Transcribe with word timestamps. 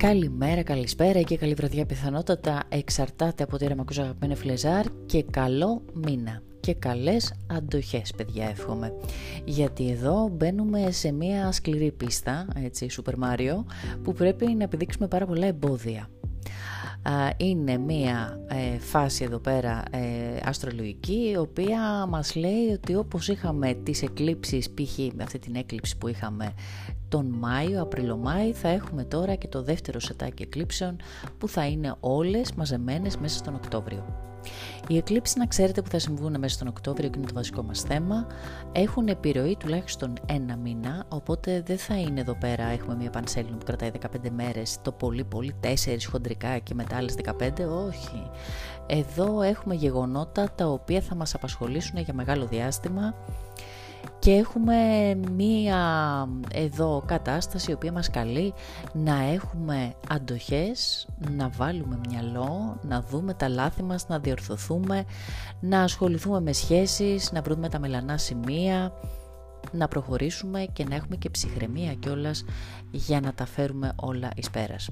Καλημέρα, 0.00 0.62
καλησπέρα 0.62 1.20
και 1.20 1.36
καλή 1.36 1.54
βραδιά 1.54 1.86
πιθανότατα. 1.86 2.62
Εξαρτάται 2.68 3.42
από 3.42 3.56
τη 3.56 3.66
ρεμακούς 3.66 3.98
αγαπημένη 3.98 4.34
φλεζάρ 4.34 4.86
και 5.06 5.22
καλό 5.22 5.82
μήνα. 5.92 6.42
Και 6.60 6.74
καλές 6.74 7.34
αντοχές 7.46 8.12
παιδιά 8.16 8.48
εύχομαι. 8.48 8.92
Γιατί 9.44 9.90
εδώ 9.90 10.28
μπαίνουμε 10.32 10.90
σε 10.90 11.12
μια 11.12 11.52
σκληρή 11.52 11.92
πίστα 11.92 12.46
έτσι 12.64 12.86
Super 12.90 13.12
Mario 13.12 13.64
που 14.02 14.12
πρέπει 14.12 14.46
να 14.46 14.64
επιδείξουμε 14.64 15.08
πάρα 15.08 15.26
πολλά 15.26 15.46
εμπόδια 15.46 16.08
είναι 17.36 17.78
μία 17.78 18.40
ε, 18.46 18.78
φάση 18.78 19.24
εδώ 19.24 19.38
πέρα 19.38 19.82
ε, 19.90 20.40
αστρολογική 20.44 21.30
η 21.32 21.36
οποία 21.36 22.06
μας 22.08 22.34
λέει 22.34 22.68
ότι 22.72 22.94
όπως 22.94 23.28
είχαμε 23.28 23.74
τις 23.74 24.02
εκλήψεις 24.02 24.70
π.χ. 24.70 24.98
με 25.14 25.22
αυτή 25.22 25.38
την 25.38 25.54
έκλειψη 25.54 25.98
που 25.98 26.08
είχαμε 26.08 26.52
τον 27.08 27.26
Μάιο, 27.26 27.82
Απριλο-Μάη 27.82 28.52
θα 28.52 28.68
έχουμε 28.68 29.04
τώρα 29.04 29.34
και 29.34 29.48
το 29.48 29.62
δεύτερο 29.62 30.00
σετάκι 30.00 30.42
εκλήψεων 30.42 30.96
που 31.38 31.48
θα 31.48 31.66
είναι 31.66 31.94
όλες 32.00 32.52
μαζεμένες 32.52 33.16
μέσα 33.16 33.38
στον 33.38 33.54
Οκτώβριο. 33.54 34.29
Οι 34.88 34.96
εκλήψεις 34.96 35.36
να 35.36 35.46
ξέρετε 35.46 35.82
που 35.82 35.90
θα 35.90 35.98
συμβούν 35.98 36.38
μέσα 36.38 36.54
στον 36.54 36.68
Οκτώβριο 36.68 37.08
και 37.08 37.18
είναι 37.18 37.26
το 37.26 37.34
βασικό 37.34 37.62
μας 37.62 37.80
θέμα 37.80 38.26
έχουν 38.72 39.08
επιρροή 39.08 39.56
τουλάχιστον 39.56 40.12
ένα 40.26 40.56
μήνα 40.56 41.04
οπότε 41.08 41.62
δεν 41.66 41.78
θα 41.78 41.98
είναι 41.98 42.20
εδώ 42.20 42.34
πέρα 42.34 42.64
έχουμε 42.64 42.94
μια 42.94 43.10
πανσέλινο 43.10 43.56
που 43.56 43.64
κρατάει 43.64 43.90
15 44.00 44.30
μέρες 44.30 44.78
το 44.82 44.92
πολύ 44.92 45.24
πολύ 45.24 45.54
4 45.64 45.68
χοντρικά 46.10 46.58
και 46.58 46.74
μετά 46.74 46.96
άλλες 46.96 47.14
15 47.24 47.32
όχι. 47.88 48.30
Εδώ 48.86 49.42
έχουμε 49.42 49.74
γεγονότα 49.74 50.50
τα 50.54 50.66
οποία 50.66 51.00
θα 51.00 51.14
μας 51.14 51.34
απασχολήσουν 51.34 51.98
για 51.98 52.14
μεγάλο 52.14 52.46
διάστημα 52.46 53.14
και 54.20 54.30
έχουμε 54.30 54.76
μία 55.36 55.78
εδώ 56.52 57.02
κατάσταση 57.06 57.70
η 57.70 57.74
οποία 57.74 57.92
μας 57.92 58.10
καλεί 58.10 58.54
να 58.92 59.22
έχουμε 59.22 59.94
αντοχές, 60.08 61.08
να 61.36 61.48
βάλουμε 61.48 61.98
μυαλό, 62.08 62.78
να 62.82 63.00
δούμε 63.00 63.34
τα 63.34 63.48
λάθη 63.48 63.82
μας, 63.82 64.08
να 64.08 64.18
διορθωθούμε, 64.18 65.04
να 65.60 65.82
ασχοληθούμε 65.82 66.40
με 66.40 66.52
σχέσεις, 66.52 67.32
να 67.32 67.42
βρούμε 67.42 67.68
τα 67.68 67.78
μελανά 67.78 68.18
σημεία, 68.18 68.92
να 69.72 69.88
προχωρήσουμε 69.88 70.66
και 70.72 70.84
να 70.84 70.94
έχουμε 70.94 71.16
και 71.16 71.30
ψυχραιμία 71.30 71.94
κιόλας 71.94 72.44
για 72.90 73.20
να 73.20 73.32
τα 73.32 73.46
φέρουμε 73.46 73.92
όλα 73.96 74.30
εις 74.36 74.50
πέρας. 74.50 74.90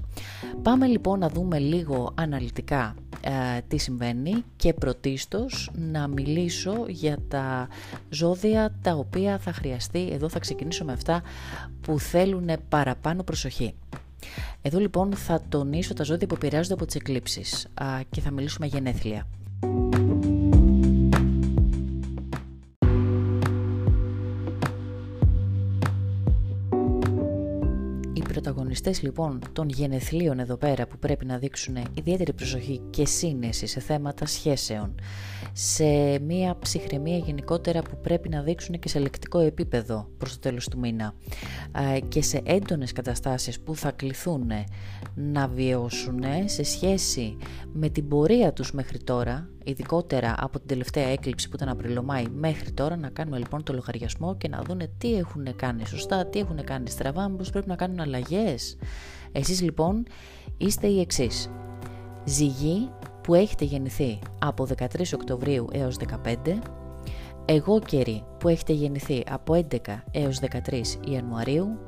Πάμε 0.61 0.87
λοιπόν 0.87 1.19
να 1.19 1.29
δούμε 1.29 1.59
λίγο 1.59 2.11
αναλυτικά 2.15 2.95
ε, 3.21 3.31
τι 3.67 3.77
συμβαίνει 3.77 4.43
και 4.55 4.73
πρωτίστως 4.73 5.71
να 5.73 6.07
μιλήσω 6.07 6.85
για 6.87 7.17
τα 7.27 7.67
ζώδια 8.09 8.75
τα 8.81 8.93
οποία 8.93 9.37
θα 9.37 9.53
χρειαστεί, 9.53 10.09
εδώ 10.11 10.29
θα 10.29 10.39
ξεκινήσω 10.39 10.85
με 10.85 10.91
αυτά 10.91 11.21
που 11.81 11.99
θέλουν 11.99 12.49
παραπάνω 12.69 13.23
προσοχή. 13.23 13.73
Εδώ 14.61 14.79
λοιπόν 14.79 15.13
θα 15.13 15.41
τονίσω 15.49 15.93
τα 15.93 16.03
ζώδια 16.03 16.27
που 16.27 16.35
επηρεάζονται 16.35 16.73
από 16.73 16.85
τις 16.85 16.95
εκλήψεις 16.95 17.67
και 18.09 18.21
θα 18.21 18.31
μιλήσουμε 18.31 18.65
γενέθλια. 18.65 19.27
Πρωταγωνιστές 28.41 29.01
λοιπόν 29.01 29.41
των 29.53 29.69
γενεθλίων 29.69 30.39
εδώ 30.39 30.55
πέρα 30.57 30.87
που 30.87 30.97
πρέπει 30.97 31.25
να 31.25 31.37
δείξουν 31.37 31.77
ιδιαίτερη 31.93 32.33
προσοχή 32.33 32.81
και 32.89 33.05
σύνεση 33.05 33.67
σε 33.67 33.79
θέματα 33.79 34.25
σχέσεων, 34.25 34.95
σε 35.53 36.19
μια 36.19 36.57
ψυχραιμία 36.59 37.17
γενικότερα 37.17 37.81
που 37.81 37.97
πρέπει 38.01 38.29
να 38.29 38.41
δείξουν 38.41 38.79
και 38.79 38.89
σε 38.89 38.99
λεκτικό 38.99 39.39
επίπεδο 39.39 40.07
προς 40.17 40.33
το 40.33 40.39
τέλος 40.39 40.67
του 40.67 40.79
μήνα 40.79 41.13
και 42.07 42.21
σε 42.21 42.41
έντονες 42.43 42.91
καταστάσεις 42.91 43.59
που 43.59 43.75
θα 43.75 43.91
κληθούν 43.91 44.51
να 45.15 45.47
βιώσουν 45.47 46.23
σε 46.45 46.63
σχέση 46.63 47.37
με 47.73 47.89
την 47.89 48.07
πορεία 48.07 48.53
τους 48.53 48.71
μέχρι 48.71 48.97
τώρα 48.97 49.49
ειδικότερα 49.63 50.35
από 50.37 50.59
την 50.59 50.67
τελευταία 50.67 51.07
έκλειψη 51.07 51.49
που 51.49 51.55
ήταν 51.55 51.69
Απριλομάη 51.69 52.25
μέχρι 52.27 52.71
τώρα 52.71 52.95
να 52.95 53.09
κάνουμε 53.09 53.37
λοιπόν 53.37 53.63
το 53.63 53.73
λογαριασμό 53.73 54.35
και 54.35 54.47
να 54.47 54.61
δούνε 54.61 54.89
τι 54.97 55.15
έχουν 55.15 55.55
κάνει 55.55 55.85
σωστά, 55.85 56.25
τι 56.25 56.39
έχουν 56.39 56.63
κάνει 56.63 56.89
στραβά, 56.89 57.29
μήπως 57.29 57.49
πρέπει 57.49 57.67
να 57.67 57.75
κάνουν 57.75 57.99
αλλαγές. 57.99 58.77
Εσείς 59.31 59.61
λοιπόν 59.61 60.05
είστε 60.57 60.87
οι 60.87 60.99
εξής. 60.99 61.49
Ζυγή 62.25 62.89
που 63.29 63.35
έχετε 63.35 63.65
γεννηθεί 63.65 64.19
από 64.39 64.67
13 64.77 64.85
Οκτωβρίου 65.13 65.67
έως 65.71 65.97
15, 66.25 66.35
εγώ 67.45 67.79
καιρή 67.79 68.23
που 68.39 68.47
έχετε 68.47 68.73
γεννηθεί 68.73 69.23
από 69.29 69.65
11 69.71 69.77
έως 70.11 70.39
13 70.69 70.81
Ιανουαρίου, 71.09 71.79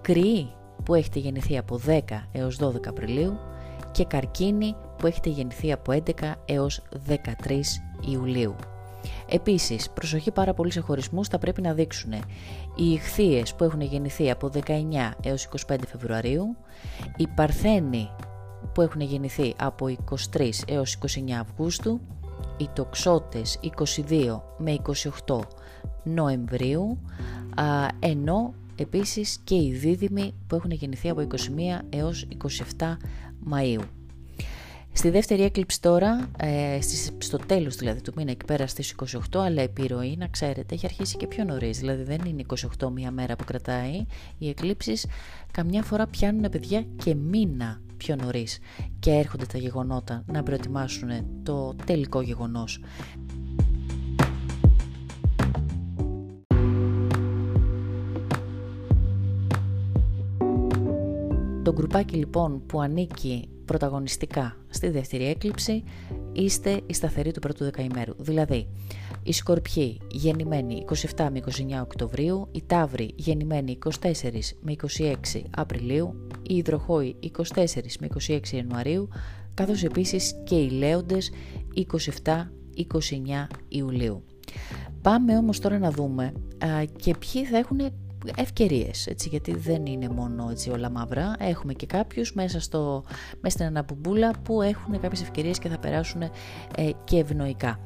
κρυή 0.00 0.52
που 0.84 0.94
έχετε 0.94 1.18
γεννηθεί 1.18 1.58
από 1.58 1.80
10 1.86 2.00
έως 2.32 2.58
12 2.60 2.86
Απριλίου 2.86 3.38
και 3.92 4.04
καρκίνη 4.04 4.74
που 4.98 5.06
έχετε 5.06 5.28
γεννηθεί 5.28 5.72
από 5.72 5.92
11 5.92 6.32
έως 6.44 6.82
13 7.08 7.22
Ιουλίου. 8.10 8.54
Επίσης, 9.28 9.90
προσοχή 9.90 10.30
πάρα 10.30 10.54
πολύ 10.54 10.70
σε 10.70 10.80
χωρισμούς 10.80 11.28
θα 11.28 11.38
πρέπει 11.38 11.62
να 11.62 11.72
δείξουν 11.72 12.12
οι 12.76 12.90
ηχθείες 12.92 13.54
που 13.54 13.64
έχουν 13.64 13.80
γεννηθεί 13.80 14.30
από 14.30 14.50
19 14.66 15.10
έως 15.22 15.48
25 15.68 15.76
Φεβρουαρίου, 15.86 16.56
οι 17.16 17.26
παρθένοι 17.26 18.08
που 18.76 18.82
έχουν 18.82 19.00
γεννηθεί 19.00 19.54
από 19.58 19.86
23 20.34 20.50
έως 20.66 20.98
29 21.00 21.30
Αυγούστου, 21.40 22.00
οι 22.56 22.68
τοξότες 22.72 23.58
22 24.08 24.40
με 24.58 24.76
28 25.26 25.40
Νοεμβρίου, 26.04 26.98
ενώ 27.98 28.54
επίσης 28.76 29.38
και 29.44 29.54
οι 29.54 29.72
δίδυμοι 29.72 30.34
που 30.46 30.54
έχουν 30.54 30.70
γεννηθεί 30.70 31.08
από 31.08 31.20
21 31.20 31.84
έως 31.88 32.26
27 32.78 32.96
Μαΐου. 33.50 33.82
Στη 34.92 35.10
δεύτερη 35.10 35.42
έκλειψη 35.42 35.80
τώρα, 35.80 36.30
ε, 36.38 36.78
στο 37.18 37.36
τέλος 37.36 37.76
δηλαδή 37.76 38.00
του 38.00 38.12
μήνα 38.16 38.30
εκεί 38.30 38.44
πέρας 38.44 38.70
στις 38.70 38.94
28, 39.32 39.38
αλλά 39.38 39.62
επιρροή 39.62 40.16
να 40.18 40.26
ξέρετε 40.26 40.74
έχει 40.74 40.86
αρχίσει 40.86 41.16
και 41.16 41.26
πιο 41.26 41.44
νωρίς. 41.44 41.78
δηλαδή 41.78 42.02
δεν 42.02 42.20
είναι 42.26 42.44
28 42.78 42.90
μία 42.90 43.10
μέρα 43.10 43.36
που 43.36 43.44
κρατάει, 43.44 44.06
οι 44.38 44.48
εκλήψεις 44.48 45.06
καμιά 45.52 45.82
φορά 45.82 46.06
πιάνουν 46.06 46.50
παιδιά 46.50 46.86
και 46.96 47.14
μήνα 47.14 47.80
πιο 47.96 48.16
νωρίς 48.16 48.58
και 48.98 49.10
έρχονται 49.10 49.46
τα 49.46 49.58
γεγονότα 49.58 50.22
να 50.26 50.42
προετοιμάσουν 50.42 51.10
το 51.42 51.74
τελικό 51.84 52.20
γεγονός. 52.20 52.80
Το 61.62 61.72
γκρουπάκι 61.72 62.16
λοιπόν 62.16 62.66
που 62.66 62.80
ανήκει 62.80 63.48
πρωταγωνιστικά 63.64 64.56
στη 64.68 64.88
δεύτερη 64.88 65.28
έκλειψη 65.28 65.82
είστε 66.32 66.80
η 66.86 66.94
σταθερή 66.94 67.30
του 67.30 67.40
πρώτου 67.40 67.64
δεκαημέρου. 67.64 68.14
Δηλαδή, 68.18 68.68
οι 69.22 69.32
Σκορπιοί 69.32 70.00
γεννημένοι 70.10 70.84
27 71.16 71.28
με 71.32 71.40
29 71.46 71.82
Οκτωβρίου, 71.82 72.48
οι 72.52 72.62
Ταύροι 72.66 73.12
γεννημένοι 73.16 73.78
24 73.84 73.90
με 74.60 74.74
26 74.98 75.42
Απριλίου, 75.56 76.26
οι 76.48 76.56
Ιδροχόοι 76.56 77.16
24 77.54 77.64
με 78.00 78.08
26 78.26 78.40
Ιανουαρίου, 78.52 79.08
καθώς 79.54 79.82
επίσης 79.82 80.34
και 80.44 80.54
οι 80.54 80.70
Λέοντες 80.70 81.30
27-29 82.24 82.36
Ιουλίου. 83.68 84.24
Πάμε 85.02 85.36
όμως 85.36 85.60
τώρα 85.60 85.78
να 85.78 85.90
δούμε 85.90 86.32
α, 86.58 86.84
και 86.96 87.14
ποιοι 87.16 87.44
θα 87.44 87.56
έχουν 87.58 87.80
ευκαιρίες, 88.36 89.06
έτσι, 89.06 89.28
γιατί 89.28 89.54
δεν 89.54 89.86
είναι 89.86 90.08
μόνο 90.08 90.48
έτσι, 90.50 90.70
όλα 90.70 90.90
μαύρα. 90.90 91.34
Έχουμε 91.38 91.72
και 91.72 91.86
κάποιους 91.86 92.32
μέσα, 92.32 92.60
στο, 92.60 93.04
μέσα 93.40 93.56
στην 93.56 93.66
αναπομπούλα 93.66 94.30
που 94.42 94.62
έχουν 94.62 95.00
κάποιες 95.00 95.22
ευκαιρίες 95.22 95.58
και 95.58 95.68
θα 95.68 95.78
περάσουν 95.78 96.22
ε, 96.22 96.30
και 97.04 97.18
ευνοϊκά. 97.18 97.78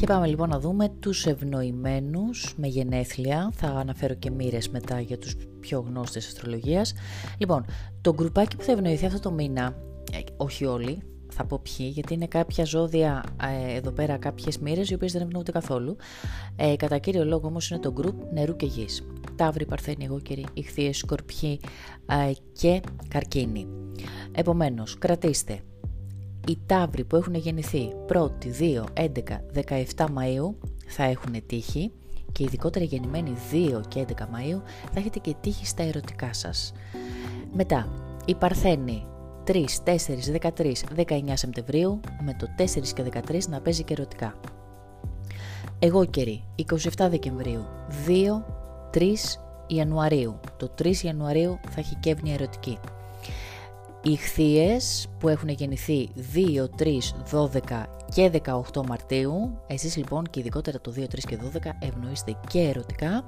Και 0.00 0.06
πάμε 0.06 0.26
λοιπόν 0.26 0.48
να 0.48 0.60
δούμε 0.60 0.88
τους 1.00 1.26
ευνοημένους 1.26 2.54
με 2.56 2.66
γενέθλια. 2.66 3.50
Θα 3.54 3.66
αναφέρω 3.66 4.14
και 4.14 4.30
μοίρες 4.30 4.68
μετά 4.68 5.00
για 5.00 5.18
τους 5.18 5.36
πιο 5.60 5.80
γνώστες 5.88 6.26
αστρολογίας. 6.26 6.94
Λοιπόν, 7.38 7.64
το 8.00 8.14
γκρουπάκι 8.14 8.56
που 8.56 8.62
θα 8.62 8.72
ευνοηθεί 8.72 9.06
αυτό 9.06 9.20
το 9.20 9.30
μήνα, 9.30 9.74
ε, 10.12 10.18
όχι 10.36 10.64
όλοι, 10.64 11.02
θα 11.28 11.44
πω 11.44 11.60
ποιοι, 11.62 11.90
γιατί 11.92 12.14
είναι 12.14 12.26
κάποια 12.26 12.64
ζώδια 12.64 13.24
ε, 13.70 13.76
εδώ 13.76 13.90
πέρα, 13.90 14.16
κάποιες 14.16 14.58
μοίρες 14.58 14.90
οι 14.90 14.94
οποίες 14.94 15.12
δεν 15.12 15.22
ευνοούνται 15.22 15.52
καθόλου. 15.52 15.96
Ε, 16.56 16.76
κατά 16.76 16.98
κύριο 16.98 17.24
λόγο 17.24 17.46
όμως 17.46 17.70
είναι 17.70 17.80
το 17.80 17.92
γκρουπ 17.92 18.32
νερού 18.32 18.56
και 18.56 18.66
γης. 18.66 19.06
Ταύροι, 19.36 19.66
Παρθένοι, 19.66 20.04
Εγώκεροι, 20.04 20.44
Ιχθύες, 20.54 20.98
Σκορπιοί 20.98 21.60
ε, 22.06 22.32
και 22.52 22.80
Καρκίνοι. 23.08 23.66
Επομένως, 24.32 24.98
κρατήστε 24.98 25.60
οι 26.48 26.58
Ταύροι 26.66 27.04
που 27.04 27.16
έχουν 27.16 27.34
γεννηθεί 27.34 27.88
1η, 28.12 28.46
2, 28.60 28.84
11, 28.94 29.06
17 29.96 30.04
Μαΐου 30.04 30.54
θα 30.86 31.04
έχουν 31.04 31.46
τύχη 31.46 31.92
και 32.32 32.42
ειδικότερα 32.42 32.84
γεννημένοι 32.84 33.32
2 33.52 33.80
και 33.88 34.04
11 34.08 34.12
Μαΐου 34.12 34.60
θα 34.92 34.98
έχετε 34.98 35.18
και 35.18 35.34
τύχη 35.40 35.66
στα 35.66 35.82
ερωτικά 35.82 36.32
σας. 36.32 36.72
Μετά, 37.52 37.88
οι 38.24 38.34
Παρθένοι 38.34 39.06
3, 39.46 39.64
4, 39.84 39.96
13, 40.56 40.72
19 40.96 41.32
Σεπτεμβρίου 41.32 42.00
με 42.24 42.36
το 42.38 42.46
4 42.58 42.64
και 42.94 43.04
13 43.28 43.38
να 43.48 43.60
παίζει 43.60 43.84
και 43.84 43.92
ερωτικά. 43.92 44.34
Εγώ 45.78 46.04
καιρή, 46.04 46.44
27 46.72 47.06
Δεκεμβρίου, 47.10 47.64
2, 48.06 48.44
3 48.90 49.14
Ιανουαρίου. 49.66 50.40
Το 50.56 50.74
3 50.82 50.94
Ιανουαρίου 51.02 51.58
θα 51.68 51.80
έχει 51.80 51.96
κεύνοια 52.00 52.34
ερωτική. 52.34 52.78
Οι 54.02 54.16
χθείες 54.16 55.08
που 55.18 55.28
έχουν 55.28 55.48
γεννηθεί 55.48 56.08
2, 56.34 56.68
3, 56.78 56.98
12 57.30 57.86
και 58.14 58.30
18 58.72 58.86
Μαρτίου, 58.86 59.58
εσείς 59.66 59.96
λοιπόν 59.96 60.24
και 60.30 60.40
ειδικότερα 60.40 60.80
το 60.80 60.92
2, 60.96 61.00
3 61.00 61.06
και 61.28 61.38
12 61.54 61.70
ευνοείστε 61.80 62.36
και 62.48 62.60
ερωτικά, 62.60 63.26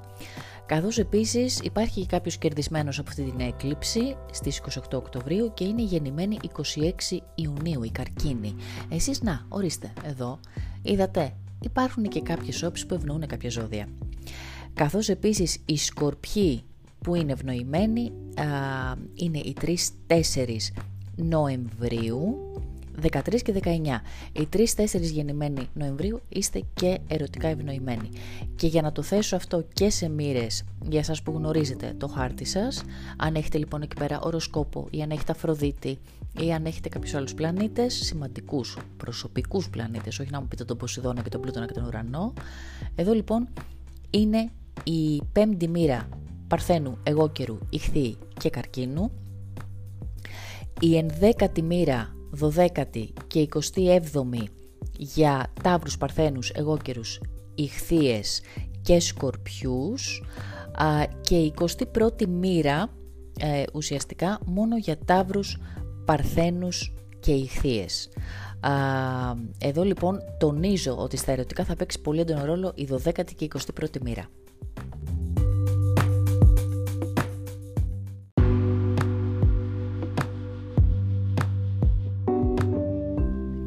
καθώς 0.65 0.97
επίσης 0.97 1.59
υπάρχει 1.59 2.01
και 2.01 2.05
κάποιος 2.05 2.37
κερδισμένος 2.37 2.99
από 2.99 3.09
αυτή 3.09 3.23
την 3.23 3.39
έκλειψη 3.39 4.15
στις 4.31 4.61
28 4.79 4.79
Οκτωβρίου 4.93 5.51
και 5.53 5.63
είναι 5.63 5.81
γεννημένη 5.81 6.37
26 7.11 7.17
Ιουνίου 7.35 7.83
η 7.83 7.89
καρκίνη. 7.89 8.55
Εσείς 8.89 9.21
να, 9.21 9.45
ορίστε, 9.49 9.93
εδώ, 10.03 10.39
είδατε, 10.81 11.33
υπάρχουν 11.61 12.03
και 12.03 12.21
κάποιες 12.21 12.63
όψεις 12.63 12.85
που 12.85 12.93
ευνοούν 12.93 13.27
κάποια 13.27 13.49
ζώδια. 13.49 13.87
Καθώς 14.73 15.09
επίσης 15.09 15.57
οι 15.65 15.77
σκορπιοί 15.77 16.63
που 17.03 17.15
είναι 17.15 17.31
ευνοημένοι 17.31 18.11
είναι 19.13 19.37
οι 19.37 19.55
3-4 20.07 20.57
Νοεμβρίου 21.15 22.51
13 23.01 23.41
και 23.41 23.53
19. 23.63 23.69
Οι 24.31 24.47
3-4 24.53 24.65
γεννημένοι 25.01 25.67
Νοεμβρίου 25.73 26.21
είστε 26.29 26.63
και 26.73 26.99
ερωτικά 27.07 27.47
ευνοημένοι. 27.47 28.09
Και 28.55 28.67
για 28.67 28.81
να 28.81 28.91
το 28.91 29.01
θέσω 29.01 29.35
αυτό 29.35 29.65
και 29.73 29.89
σε 29.89 30.09
μοίρες 30.09 30.63
για 30.89 30.99
εσά 30.99 31.15
που 31.23 31.31
γνωρίζετε 31.31 31.93
το 31.97 32.07
χάρτη 32.07 32.45
σας, 32.45 32.83
αν 33.17 33.35
έχετε 33.35 33.57
λοιπόν 33.57 33.81
εκεί 33.81 33.95
πέρα 33.95 34.19
οροσκόπο 34.21 34.87
ή 34.89 35.01
αν 35.01 35.09
έχετε 35.09 35.31
Αφροδίτη 35.31 35.97
ή 36.39 36.53
αν 36.53 36.65
έχετε 36.65 36.89
κάποιους 36.89 37.13
άλλους 37.13 37.33
πλανήτες, 37.33 37.93
σημαντικούς 37.93 38.77
προσωπικούς 38.97 39.69
πλανήτες, 39.69 40.19
όχι 40.19 40.31
να 40.31 40.41
μου 40.41 40.47
πείτε 40.47 40.65
τον 40.65 40.77
Ποσειδώνα 40.77 41.21
και 41.21 41.29
τον 41.29 41.41
Πλούτονα 41.41 41.65
και 41.65 41.73
τον 41.73 41.85
Ουρανό. 41.85 42.33
Εδώ 42.95 43.13
λοιπόν 43.13 43.47
είναι 44.09 44.49
η 44.83 45.21
πέμπτη 45.31 45.67
μοίρα 45.67 46.07
Παρθένου, 46.53 46.97
εγώκερου, 47.03 47.57
Ιχθύη 47.69 48.17
και 48.39 48.49
Καρκίνου, 48.49 49.11
η 50.79 50.97
ενδέκατη 50.97 51.61
μοίρα, 51.61 52.15
δωδέκατη 52.31 53.13
και 53.27 53.47
27η 53.75 54.43
για 54.97 55.51
Ταύρους, 55.63 55.97
Παρθένους, 55.97 56.49
εγώκερους, 56.49 57.21
Ιχθύες 57.55 58.41
και 58.81 58.99
Σκορπιούς 58.99 60.23
και 61.21 61.35
η 61.35 61.53
21η 61.59 62.25
μοίρα 62.25 62.89
ε, 63.39 63.63
ουσιαστικά 63.73 64.39
μόνο 64.45 64.77
για 64.77 64.97
Ταύρους, 65.05 65.57
Παρθένους 66.05 66.93
και 67.19 67.31
Ιχθύες. 67.31 68.09
εδώ 69.57 69.83
λοιπόν 69.83 70.19
τονίζω 70.39 70.97
ότι 70.97 71.17
στα 71.17 71.31
ερωτικά 71.31 71.63
θα 71.63 71.75
παίξει 71.75 72.01
πολύ 72.01 72.19
έντονο 72.19 72.45
ρόλο 72.45 72.71
η 72.75 72.87
12η 72.91 73.33
και 73.35 73.45
η 73.45 73.51
21η 73.79 73.99
μοίρα. 74.01 74.29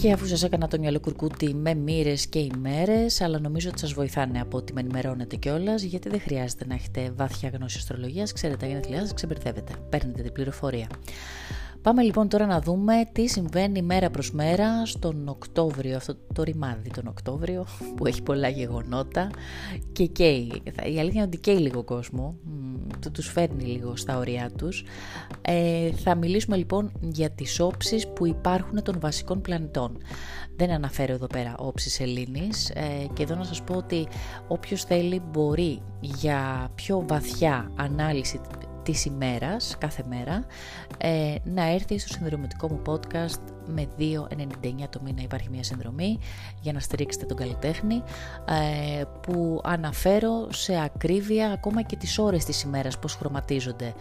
Και 0.06 0.12
αφού 0.12 0.26
σας 0.26 0.42
έκανα 0.42 0.68
το 0.68 0.78
μυαλό 0.78 1.00
κουρκούτι 1.00 1.54
με 1.54 1.74
μοίρες 1.74 2.26
και 2.26 2.38
ημέρες, 2.38 3.20
αλλά 3.20 3.38
νομίζω 3.38 3.68
ότι 3.68 3.78
σας 3.78 3.92
βοηθάνε 3.92 4.40
από 4.40 4.56
ότι 4.56 4.72
με 4.72 4.80
ενημερώνετε 4.80 5.36
κιόλας, 5.36 5.82
γιατί 5.82 6.08
δεν 6.08 6.20
χρειάζεται 6.20 6.66
να 6.66 6.74
έχετε 6.74 7.12
βάθια 7.16 7.48
γνώση 7.48 7.78
αστρολογίας, 7.78 8.32
ξέρετε 8.32 8.58
τα 8.58 8.66
γενέθλιά 8.66 9.00
σας, 9.00 9.14
ξεμπερδεύετε, 9.14 9.72
παίρνετε 9.88 10.22
την 10.22 10.32
πληροφορία. 10.32 10.86
Πάμε 11.82 12.02
λοιπόν 12.02 12.28
τώρα 12.28 12.46
να 12.46 12.60
δούμε 12.60 12.94
τι 13.12 13.28
συμβαίνει 13.28 13.82
μέρα 13.82 14.10
προς 14.10 14.32
μέρα 14.32 14.86
στον 14.86 15.28
Οκτώβριο, 15.28 15.96
αυτό 15.96 16.16
το 16.32 16.42
ρημάδι 16.42 16.90
τον 16.90 17.06
Οκτώβριο 17.06 17.66
που 17.96 18.06
έχει 18.06 18.22
πολλά 18.22 18.48
γεγονότα 18.48 19.30
και 19.92 20.06
καίει. 20.06 20.62
Η 20.64 20.98
αλήθεια 20.98 21.10
είναι 21.12 21.22
ότι 21.22 21.38
καίει 21.38 21.58
λίγο 21.58 21.82
κόσμο, 21.82 22.34
το 23.00 23.10
τους 23.10 23.28
φέρνει 23.28 23.64
λίγο 23.64 23.96
στα 23.96 24.18
ωριά 24.18 24.50
τους. 24.56 24.84
Ε, 25.42 25.90
θα 25.90 26.14
μιλήσουμε 26.14 26.56
λοιπόν 26.56 26.92
για 27.00 27.30
τις 27.30 27.60
όψεις 27.60 28.08
που 28.08 28.26
υπάρχουν 28.26 28.82
των 28.82 29.00
βασικών 29.00 29.40
πλανητών. 29.40 29.98
Δεν 30.56 30.70
αναφέρω 30.70 31.12
εδώ 31.12 31.26
πέρα 31.26 31.54
όψεις 31.58 32.00
Ελλήνης 32.00 32.70
ε, 32.70 33.06
και 33.12 33.22
εδώ 33.22 33.34
να 33.34 33.44
σας 33.44 33.62
πω 33.62 33.74
ότι 33.74 34.06
όποιος 34.48 34.84
θέλει 34.84 35.22
μπορεί 35.30 35.82
για 36.00 36.70
πιο 36.74 37.04
βαθιά 37.08 37.70
ανάλυση 37.76 38.40
της 38.86 39.04
ημέρας, 39.04 39.76
κάθε 39.78 40.02
μέρα, 40.08 40.44
ε, 40.98 41.34
να 41.44 41.72
έρθει 41.72 41.98
στο 41.98 42.12
συνδρομητικό 42.12 42.68
μου 42.68 42.82
podcast 42.86 43.40
με 43.66 43.88
2,99 43.98 44.88
το 44.90 45.00
μήνα 45.04 45.22
υπάρχει 45.22 45.48
μια 45.50 45.62
συνδρομή 45.62 46.18
για 46.60 46.72
να 46.72 46.80
στηρίξετε 46.80 47.26
τον 47.26 47.36
καλλιτέχνη 47.36 48.02
ε, 48.98 49.02
που 49.20 49.60
αναφέρω 49.64 50.52
σε 50.52 50.82
ακρίβεια 50.82 51.50
ακόμα 51.50 51.82
και 51.82 51.96
τις 51.96 52.18
ώρες 52.18 52.44
της 52.44 52.62
ημέρας 52.62 52.98
πώς 52.98 53.14
χρωματίζονται 53.14 53.94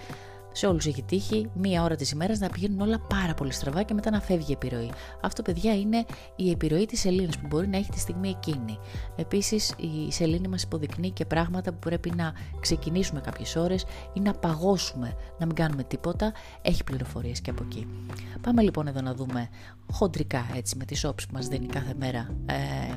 σε 0.57 0.67
όλους 0.67 0.85
έχει 0.85 1.03
τύχει 1.03 1.49
μία 1.53 1.83
ώρα 1.83 1.95
της 1.95 2.11
ημέρας 2.11 2.39
να 2.39 2.49
πηγαίνουν 2.49 2.79
όλα 2.79 2.99
πάρα 2.99 3.33
πολύ 3.33 3.51
στραβά 3.51 3.83
και 3.83 3.93
μετά 3.93 4.11
να 4.11 4.21
φεύγει 4.21 4.45
η 4.49 4.53
επιρροή. 4.53 4.91
Αυτό, 5.21 5.41
παιδιά, 5.41 5.75
είναι 5.75 6.05
η 6.35 6.49
επιρροή 6.51 6.85
της 6.85 6.99
σελήνη 6.99 7.37
που 7.41 7.47
μπορεί 7.47 7.67
να 7.67 7.77
έχει 7.77 7.89
τη 7.89 7.99
στιγμή 7.99 8.29
εκείνη. 8.29 8.77
Επίσης, 9.15 9.73
η 9.77 10.11
σελήνη 10.11 10.47
μας 10.47 10.63
υποδεικνύει 10.63 11.11
και 11.11 11.25
πράγματα 11.25 11.71
που 11.71 11.79
πρέπει 11.79 12.11
να 12.15 12.33
ξεκινήσουμε 12.59 13.21
κάποιες 13.21 13.55
ώρες 13.55 13.85
ή 14.13 14.19
να 14.19 14.33
παγώσουμε, 14.33 15.15
να 15.39 15.45
μην 15.45 15.55
κάνουμε 15.55 15.83
τίποτα. 15.83 16.33
Έχει 16.61 16.83
πληροφορίες 16.83 17.41
και 17.41 17.49
από 17.49 17.63
εκεί. 17.63 17.87
Πάμε 18.41 18.61
λοιπόν 18.61 18.87
εδώ 18.87 19.01
να 19.01 19.13
δούμε 19.13 19.49
χοντρικά 19.91 20.45
έτσι 20.55 20.77
με 20.77 20.85
τις 20.85 21.03
όψει 21.03 21.27
που 21.27 21.33
μας 21.33 21.47
δίνει 21.47 21.65
κάθε 21.65 21.93
μέρα 21.99 22.35
ε, 22.45 22.95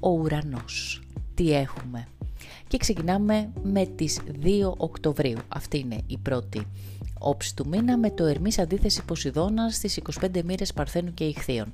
ο 0.00 0.10
ουρανός. 0.10 1.02
Τι 1.34 1.52
έχουμε. 1.52 2.06
Και 2.68 2.76
ξεκινάμε 2.76 3.52
με 3.62 3.86
τις 3.86 4.20
2 4.42 4.72
Οκτωβρίου. 4.76 5.38
Αυτή 5.48 5.78
είναι 5.78 5.98
η 6.06 6.18
πρώτη 6.18 6.66
όψη 7.22 7.56
του 7.56 7.68
μήνα 7.68 7.98
με 7.98 8.10
το 8.10 8.24
Ερμής 8.24 8.58
αντίθεση 8.58 9.04
Ποσειδώνα 9.04 9.70
στις 9.70 10.00
25 10.20 10.42
μοίρες 10.44 10.72
Παρθένου 10.72 11.14
και 11.14 11.24
Ιχθείων. 11.24 11.70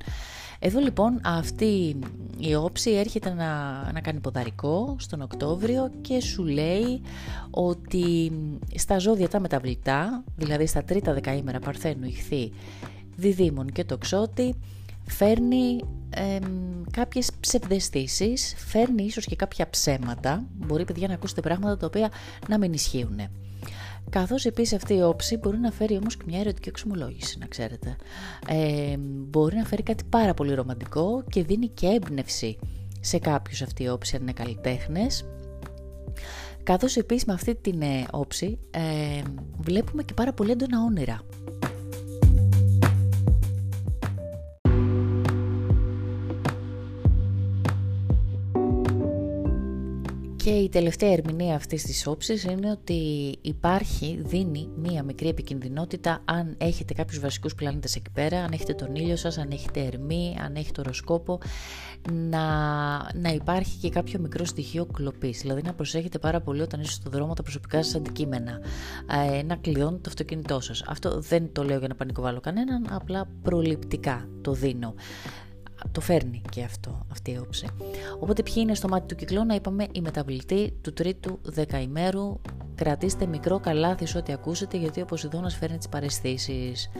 Εδώ 0.58 0.80
λοιπόν 0.80 1.20
αυτή 1.24 1.96
η 2.38 2.54
όψη 2.54 2.90
έρχεται 2.90 3.30
να, 3.30 3.82
να 3.92 4.00
κάνει 4.00 4.20
ποδαρικό 4.20 4.96
στον 4.98 5.22
Οκτώβριο 5.22 5.90
και 6.00 6.20
σου 6.20 6.44
λέει 6.44 7.00
ότι 7.50 8.32
στα 8.74 8.98
ζώδια 8.98 9.28
τα 9.28 9.40
μεταβλητά, 9.40 10.24
δηλαδή 10.36 10.66
στα 10.66 10.84
τρίτα 10.84 11.12
δεκαήμερα 11.12 11.58
Παρθένου, 11.58 12.06
Ιχθύ, 12.06 12.52
Διδήμων 13.16 13.72
και 13.72 13.84
Τοξότη, 13.84 14.54
φέρνει 15.06 15.80
ε, 16.10 16.38
κάποιες 16.90 17.30
ψευδεστήσεις, 17.40 18.54
φέρνει 18.56 19.02
ίσως 19.02 19.24
και 19.24 19.36
κάποια 19.36 19.70
ψέματα, 19.70 20.44
μπορεί 20.52 20.84
παιδιά 20.84 21.08
να 21.08 21.14
ακούσετε 21.14 21.40
πράγματα 21.40 21.76
τα 21.76 21.86
οποία 21.86 22.10
να 22.48 22.58
μην 22.58 22.72
ισχύουν. 22.72 23.20
Καθώς 24.10 24.44
επίσης 24.44 24.72
αυτή 24.72 24.94
η 24.94 25.02
όψη 25.02 25.36
μπορεί 25.36 25.58
να 25.58 25.70
φέρει 25.70 25.96
όμως 25.96 26.16
και 26.16 26.22
μια 26.26 26.40
ερωτική 26.40 26.68
εξομολόγηση, 26.68 27.38
να 27.38 27.46
ξέρετε. 27.46 27.96
Ε, 28.48 28.96
μπορεί 29.00 29.56
να 29.56 29.64
φέρει 29.64 29.82
κάτι 29.82 30.04
πάρα 30.04 30.34
πολύ 30.34 30.54
ρομαντικό 30.54 31.24
και 31.30 31.42
δίνει 31.44 31.68
και 31.68 31.86
έμπνευση 31.86 32.58
σε 33.00 33.18
κάποιους 33.18 33.62
αυτή 33.62 33.82
η 33.82 33.88
όψη 33.88 34.16
αν 34.16 34.22
είναι 34.22 34.32
καλλιτέχνες. 34.32 35.24
Καθώς 36.62 36.96
επίσης 36.96 37.24
με 37.24 37.32
αυτή 37.32 37.54
την 37.54 37.82
ε, 37.82 38.04
όψη 38.10 38.58
ε, 38.70 39.22
βλέπουμε 39.60 40.02
και 40.02 40.14
πάρα 40.14 40.32
πολύ 40.32 40.50
έντονα 40.50 40.84
όνειρα. 40.84 41.20
Και 50.48 50.54
η 50.54 50.68
τελευταία 50.68 51.12
ερμηνεία 51.12 51.54
αυτής 51.54 51.82
της 51.82 52.06
όψης 52.06 52.44
είναι 52.44 52.70
ότι 52.70 53.34
υπάρχει, 53.40 54.20
δίνει 54.24 54.68
μία 54.76 55.02
μικρή 55.02 55.28
επικινδυνότητα 55.28 56.22
αν 56.24 56.54
έχετε 56.58 56.94
κάποιους 56.94 57.20
βασικούς 57.20 57.54
πλανήτες 57.54 57.96
εκεί 57.96 58.10
πέρα, 58.10 58.38
αν 58.38 58.52
έχετε 58.52 58.74
τον 58.74 58.94
ήλιο 58.94 59.16
σας, 59.16 59.38
αν 59.38 59.50
έχετε 59.50 59.80
ερμή, 59.80 60.36
αν 60.44 60.54
έχετε 60.54 60.80
οροσκόπο, 60.80 61.38
να, 62.12 62.46
να 63.14 63.28
υπάρχει 63.34 63.78
και 63.78 63.88
κάποιο 63.88 64.20
μικρό 64.20 64.44
στοιχείο 64.44 64.86
κλοπής. 64.86 65.40
Δηλαδή 65.40 65.62
να 65.62 65.74
προσέχετε 65.74 66.18
πάρα 66.18 66.40
πολύ 66.40 66.60
όταν 66.60 66.80
είστε 66.80 66.94
στο 66.94 67.10
δρόμο 67.10 67.34
τα 67.34 67.42
προσωπικά 67.42 67.82
σας 67.82 67.94
αντικείμενα, 67.94 68.60
ε, 69.36 69.42
να 69.42 69.56
κλειώνετε 69.56 70.00
το 70.02 70.08
αυτοκίνητό 70.08 70.60
σας. 70.60 70.82
Αυτό 70.86 71.20
δεν 71.20 71.52
το 71.52 71.64
λέω 71.64 71.78
για 71.78 71.88
να 71.88 71.94
πανικοβάλω 71.94 72.40
κανέναν, 72.40 72.86
απλά 72.90 73.28
προληπτικά 73.42 74.28
το 74.40 74.52
δίνω 74.52 74.94
το 75.92 76.00
φέρνει 76.00 76.42
και 76.50 76.62
αυτό, 76.62 77.06
αυτή 77.10 77.30
η 77.30 77.38
όψη. 77.38 77.66
Οπότε 78.20 78.42
ποιοι 78.42 78.54
είναι 78.56 78.74
στο 78.74 78.88
μάτι 78.88 79.06
του 79.06 79.14
κυκλώνα, 79.14 79.54
είπαμε 79.54 79.86
η 79.92 80.00
μεταβλητή 80.00 80.78
του 80.80 80.92
τρίτου 80.92 81.38
δεκαημέρου. 81.42 82.40
Κρατήστε 82.78 83.26
μικρό 83.26 83.60
καλάθι 83.60 84.06
σε 84.06 84.18
ό,τι 84.18 84.32
ακούσετε, 84.32 84.76
γιατί 84.76 85.00
ο 85.00 85.04
Ποσειδώνας 85.04 85.56
φέρνει 85.56 85.76
τις 85.76 85.88
παρεσθήσεις. 85.88 86.90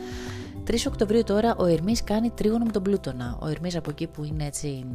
3 0.67 0.75
Οκτωβρίου 0.87 1.23
τώρα 1.23 1.55
ο 1.55 1.65
Ερμής 1.65 2.03
κάνει 2.03 2.29
τρίγωνο 2.29 2.65
με 2.65 2.71
τον 2.71 2.83
Πλούτονα. 2.83 3.37
Ο 3.41 3.47
Ερμής 3.47 3.75
από 3.75 3.89
εκεί 3.89 4.07
που 4.07 4.23
είναι 4.23 4.45
έτσι 4.45 4.85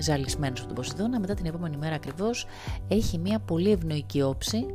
ζαλισμένος 0.00 0.58
από 0.58 0.66
τον 0.66 0.76
Ποσειδώνα, 0.76 1.20
μετά 1.20 1.34
την 1.34 1.46
επόμενη 1.46 1.76
μέρα 1.76 1.94
ακριβώς 1.94 2.46
έχει 2.88 3.18
μια 3.18 3.38
πολύ 3.38 3.70
ευνοϊκή 3.70 4.22
όψη 4.22 4.66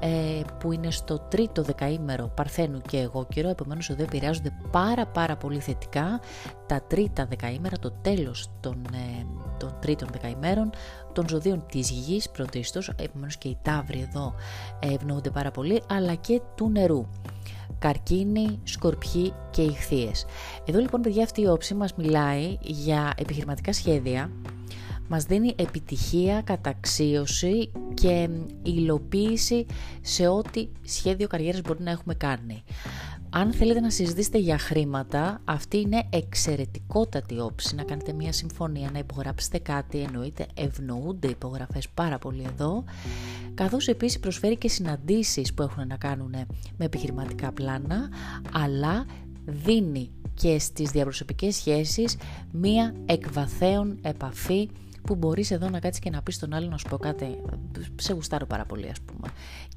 ε, 0.00 0.40
που 0.60 0.72
είναι 0.72 0.90
στο 0.90 1.18
τρίτο 1.18 1.62
δεκαήμερο 1.62 2.32
Παρθένου 2.36 2.80
και 2.88 2.98
εγώ 2.98 3.26
καιρό, 3.28 3.48
επομένως 3.48 3.90
εδώ 3.90 4.02
επηρεάζονται 4.02 4.52
πάρα 4.70 5.06
πάρα 5.06 5.36
πολύ 5.36 5.58
θετικά 5.58 6.20
τα 6.66 6.82
τρίτα 6.86 7.26
δεκαήμερα, 7.26 7.78
το 7.78 7.92
τέλος 8.02 8.50
των, 8.60 8.84
ε, 8.92 9.26
των 9.58 9.76
τρίτων 9.80 10.08
δεκαημέρων 10.12 10.70
των 11.12 11.28
ζωδίων 11.28 11.64
της 11.70 11.90
γης 11.90 12.30
πρωτίστως, 12.30 12.88
επομένως 12.88 13.36
και 13.36 13.48
οι 13.48 13.58
τάβροι 13.62 14.00
εδώ 14.00 14.34
ευνοούνται 14.80 15.30
πάρα 15.30 15.50
πολύ, 15.50 15.82
αλλά 15.88 16.14
και 16.14 16.40
του 16.54 16.70
νερού 16.70 17.06
καρκίνοι, 17.78 18.60
σκορπιοί 18.64 19.32
και 19.50 19.62
ηχθείες. 19.62 20.26
Εδώ 20.64 20.78
λοιπόν 20.78 21.00
παιδιά 21.00 21.22
αυτή 21.22 21.40
η 21.40 21.48
όψη 21.48 21.74
μας 21.74 21.94
μιλάει 21.94 22.58
για 22.60 23.12
επιχειρηματικά 23.16 23.72
σχέδια, 23.72 24.30
μας 25.08 25.24
δίνει 25.24 25.54
επιτυχία, 25.58 26.42
καταξίωση 26.42 27.72
και 27.94 28.28
υλοποίηση 28.62 29.66
σε 30.00 30.28
ό,τι 30.28 30.68
σχέδιο 30.84 31.26
καριέρας 31.26 31.60
μπορεί 31.60 31.82
να 31.82 31.90
έχουμε 31.90 32.14
κάνει. 32.14 32.62
Αν 33.30 33.52
θέλετε 33.52 33.80
να 33.80 33.90
συζητήσετε 33.90 34.38
για 34.38 34.58
χρήματα, 34.58 35.40
αυτή 35.44 35.80
είναι 35.80 36.02
εξαιρετικότατη 36.10 37.38
όψη. 37.40 37.74
Να 37.74 37.82
κάνετε 37.82 38.12
μια 38.12 38.32
συμφωνία, 38.32 38.90
να 38.90 38.98
υπογράψετε 38.98 39.58
κάτι, 39.58 39.98
εννοείται 39.98 40.46
ευνοούνται 40.54 41.28
υπογραφές 41.28 41.88
πάρα 41.88 42.18
πολύ 42.18 42.42
εδώ, 42.46 42.84
καθώς 43.54 43.88
επίσης 43.88 44.20
προσφέρει 44.20 44.56
και 44.56 44.68
συναντήσεις 44.68 45.54
που 45.54 45.62
έχουν 45.62 45.86
να 45.86 45.96
κάνουν 45.96 46.34
με 46.76 46.84
επιχειρηματικά 46.84 47.52
πλάνα, 47.52 48.08
αλλά 48.52 49.06
δίνει 49.44 50.10
και 50.34 50.58
στις 50.58 50.90
διαπροσωπικές 50.90 51.54
σχέσεις 51.54 52.16
μία 52.52 52.94
εκβαθέων 53.06 53.98
επαφή 54.02 54.68
που 55.02 55.14
μπορείς 55.14 55.50
εδώ 55.50 55.68
να 55.68 55.78
κάτσεις 55.78 56.02
και 56.02 56.10
να 56.10 56.22
πεις 56.22 56.34
στον 56.34 56.52
άλλο 56.52 56.68
να 56.68 56.76
σου 56.76 56.88
πω 56.88 56.96
κάτι, 56.96 57.40
σε 57.96 58.12
γουστάρω 58.12 58.46
πάρα 58.46 58.64
πολύ 58.64 58.88
ας 58.88 59.00
πούμε 59.00 59.28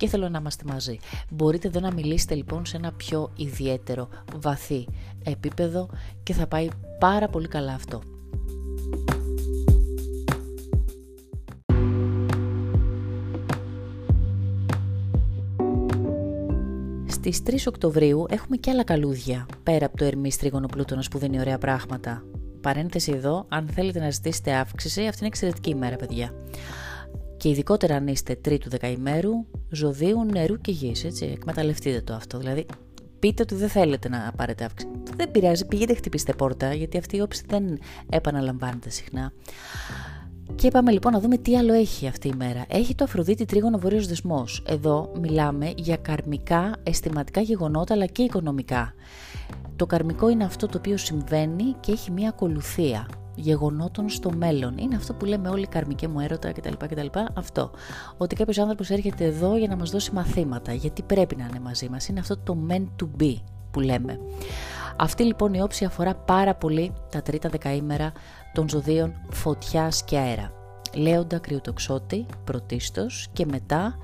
και 0.02 0.08
θέλω 0.08 0.30
να 0.30 0.40
είμαστε 0.40 0.64
μαζί. 0.68 0.98
Μπορείτε 1.30 1.68
εδώ 1.68 1.80
να 1.80 1.94
μιλήσετε 1.94 2.36
λοιπόν 2.36 2.66
σε 2.66 2.78
ένα 2.78 2.92
πιο 2.92 3.32
ιδιαίτερο, 3.36 4.10
βαθύ 4.36 4.88
επίπεδο 5.24 5.90
και 6.24 6.34
θα 6.34 6.48
πάει 6.48 6.68
πάρα 7.00 7.28
πολύ 7.28 7.48
καλά 7.48 7.74
αυτό. 7.74 8.02
Στις 17.08 17.42
3 17.46 17.54
Οκτωβρίου 17.68 18.26
έχουμε 18.30 18.58
και 18.58 18.70
άλλα 18.70 18.84
καλούδια, 18.84 19.46
πέρα 19.64 19.86
από 19.86 19.98
το 19.98 20.06
Ερμής 20.06 20.38
Τρίγωνο 20.38 20.68
Πλούτονος 20.68 21.08
που 21.08 21.18
δίνει 21.18 21.40
ωραία 21.40 21.58
πράγματα 21.58 22.24
παρένθεση 22.62 23.12
εδώ, 23.12 23.46
αν 23.50 23.68
θέλετε 23.68 24.00
να 24.00 24.10
ζητήσετε 24.10 24.54
αύξηση, 24.54 25.02
αυτή 25.02 25.18
είναι 25.20 25.28
εξαιρετική 25.28 25.70
ημέρα, 25.70 25.96
παιδιά. 25.96 26.34
Και 27.42 27.50
ειδικότερα 27.50 27.96
αν 27.96 28.08
είστε 28.08 28.36
τρίτου 28.36 28.70
δεκαημέρου, 28.70 29.32
ζωδίου, 29.70 30.26
νερού 30.32 30.58
και 30.58 30.72
γης, 30.72 31.04
έτσι, 31.04 31.26
εκμεταλλευτείτε 31.26 32.02
το 32.02 32.14
αυτό. 32.14 32.38
Δηλαδή, 32.38 32.66
πείτε 33.20 33.42
ότι 33.42 33.56
δεν 33.56 33.70
θέλετε 33.70 34.10
να 34.10 34.32
πάρετε 34.36 34.64
αύξηση. 34.64 34.92
Δεν 35.16 35.32
πειράζει, 35.32 35.66
πηγαίνετε 35.66 35.98
χτυπήστε 35.98 36.34
πόρτα, 36.34 36.74
γιατί 36.74 36.98
αυτή 36.98 37.18
η 37.18 37.22
όψη 37.22 37.44
δεν 37.48 37.80
επαναλαμβάνεται 38.10 38.90
συχνά. 38.90 39.34
Και 40.56 40.68
είπαμε 40.68 40.92
λοιπόν 40.92 41.14
να 41.14 41.20
δούμε 41.20 41.38
τι 41.38 41.58
άλλο 41.58 41.74
έχει 41.74 42.08
αυτή 42.08 42.28
η 42.28 42.34
μέρα. 42.38 42.66
Έχει 42.68 42.96
το 42.96 43.04
Αφροδίτη 43.04 43.46
τρίγωνο 43.46 43.78
βορείος 43.78 44.08
δεσμός. 44.08 44.64
Εδώ 44.68 45.12
μιλάμε 45.22 45.74
για 45.78 45.98
καρμικά, 45.98 46.76
αισθηματικά 46.84 47.42
γεγονότα 47.42 47.94
αλλά 47.94 48.06
και 48.06 48.24
οικονομικά. 48.24 48.94
Το 49.76 49.86
καρμικό 49.86 50.30
είναι 50.30 50.44
αυτό 50.44 50.68
το 50.68 50.78
οποίο 50.78 50.98
συμβαίνει 50.98 51.76
και 51.80 51.92
έχει 51.92 52.12
μια 52.12 52.30
ακολουθία 52.30 53.08
γεγονότων 53.36 54.10
στο 54.10 54.32
μέλλον. 54.32 54.78
Είναι 54.78 54.96
αυτό 54.96 55.14
που 55.14 55.26
λέμε 55.26 55.50
όλοι 55.50 55.68
καρμικέ 55.68 56.08
μου 56.08 56.20
έρωτα 56.20 56.52
κτλ. 56.52 56.74
κτλ. 56.78 57.08
Αυτό. 57.34 57.72
Ότι 58.18 58.36
κάποιος 58.36 58.58
άνθρωπος 58.58 58.90
έρχεται 58.90 59.26
εδώ 59.26 59.58
για 59.58 59.68
να 59.68 59.76
μας 59.76 59.90
δώσει 59.90 60.12
μαθήματα. 60.14 60.74
Γιατί 60.74 61.02
πρέπει 61.02 61.36
να 61.36 61.46
είναι 61.46 61.60
μαζί 61.60 61.90
μας. 61.90 62.08
Είναι 62.08 62.20
αυτό 62.20 62.38
το 62.38 62.58
meant 62.70 63.04
to 63.04 63.22
be 63.22 63.36
που 63.72 63.80
λέμε. 63.80 64.20
Αυτή 64.98 65.24
λοιπόν 65.24 65.54
η 65.54 65.62
όψη 65.62 65.86
αφορά 65.86 66.16
πάρα 66.16 66.56
πολύ 66.56 66.94
τα 67.10 67.22
τρίτα 67.22 67.50
δεκαήμερα 67.50 68.12
των 68.54 68.70
ζωδίων 68.70 69.14
φωτιάς 69.32 70.04
και 70.04 70.18
αέρα. 70.18 70.52
Λέοντα 70.96 71.38
κρυοτοξότη 71.38 72.26
πρωτίστως 72.44 73.28
και 73.34 73.46
μετά 73.46 73.98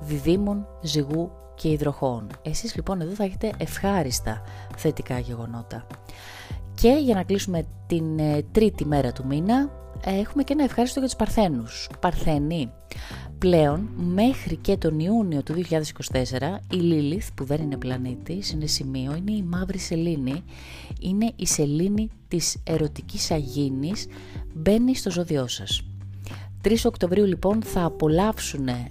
διδήμων 0.00 0.66
ζυγού 0.82 1.30
και 1.54 1.68
υδροχών. 1.68 2.26
Εσείς 2.42 2.74
λοιπόν 2.74 3.00
εδώ 3.00 3.14
θα 3.14 3.24
έχετε 3.24 3.52
ευχάριστα 3.56 4.42
θετικά 4.76 5.18
γεγονότα. 5.18 5.86
Και 6.82 7.00
για 7.04 7.14
να 7.14 7.22
κλείσουμε 7.22 7.66
την 7.86 8.18
ε, 8.18 8.42
τρίτη 8.52 8.86
μέρα 8.86 9.12
του 9.12 9.26
μήνα, 9.26 9.70
ε, 10.04 10.18
έχουμε 10.18 10.42
και 10.42 10.52
ένα 10.52 10.64
ευχάριστο 10.64 10.98
για 10.98 11.08
τους 11.08 11.16
Παρθένους. 11.16 11.88
Παρθένοι, 12.00 12.72
πλέον 13.38 13.88
μέχρι 13.96 14.56
και 14.56 14.76
τον 14.76 14.98
Ιούνιο 14.98 15.42
του 15.42 15.54
2024, 15.54 16.58
η 16.72 16.76
Λίλιθ 16.76 17.28
που 17.34 17.44
δεν 17.44 17.60
είναι 17.60 17.76
πλανήτης, 17.76 18.50
είναι 18.50 18.66
σημείο, 18.66 19.14
είναι 19.14 19.32
η 19.32 19.42
μαύρη 19.42 19.78
σελήνη, 19.78 20.44
είναι 21.00 21.32
η 21.36 21.46
σελήνη 21.46 22.08
της 22.28 22.56
ερωτικής 22.64 23.30
αγίνης, 23.30 24.06
μπαίνει 24.54 24.96
στο 24.96 25.10
ζώδιό 25.10 25.46
σας. 25.46 25.82
3 26.62 26.74
Οκτωβρίου 26.84 27.24
λοιπόν 27.24 27.62
θα 27.62 27.84
απολαύσουν 27.84 28.68
ε, 28.68 28.84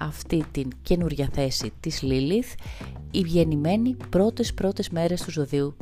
αυτή 0.00 0.44
την 0.50 0.68
καινούργια 0.82 1.28
θέση 1.32 1.72
της 1.80 2.02
Λίλιθ 2.02 2.54
οι 3.10 3.22
βγενημένοι 3.22 3.96
πρώτες 4.10 4.54
πρώτες 4.54 4.90
μέρες 4.90 5.22
του 5.22 5.30
ζωδίου 5.30 5.76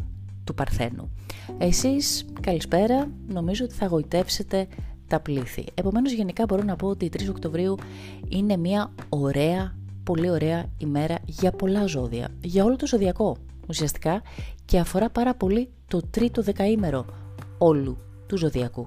του 0.51 0.57
Παρθένου. 0.57 1.11
Εσείς 1.59 2.25
καλησπέρα, 2.41 3.11
νομίζω 3.29 3.65
ότι 3.65 3.75
θα 3.75 3.87
γοητεύσετε 3.87 4.67
τα 5.07 5.21
πλήθη. 5.21 5.65
Επομένως 5.75 6.13
γενικά 6.13 6.45
μπορώ 6.45 6.63
να 6.63 6.77
πω 6.77 6.87
ότι 6.87 7.05
η 7.05 7.11
3 7.17 7.29
Οκτωβρίου 7.29 7.77
είναι 8.29 8.57
μια 8.57 8.93
ωραία, 9.09 9.75
πολύ 10.05 10.31
ωραία 10.31 10.65
ημέρα 10.79 11.19
για 11.27 11.51
πολλά 11.51 11.87
ζώδια, 11.87 12.29
για 12.41 12.65
όλο 12.65 12.77
το 12.77 12.87
ζωδιακό 12.87 13.37
ουσιαστικά 13.69 14.23
και 14.65 14.79
αφορά 14.79 15.11
πάρα 15.11 15.35
πολύ 15.35 15.69
το 15.87 16.01
τρίτο 16.11 16.43
δεκαήμερο 16.43 17.05
όλου 17.59 17.99
του 18.27 18.37
ζωδιακού. 18.37 18.87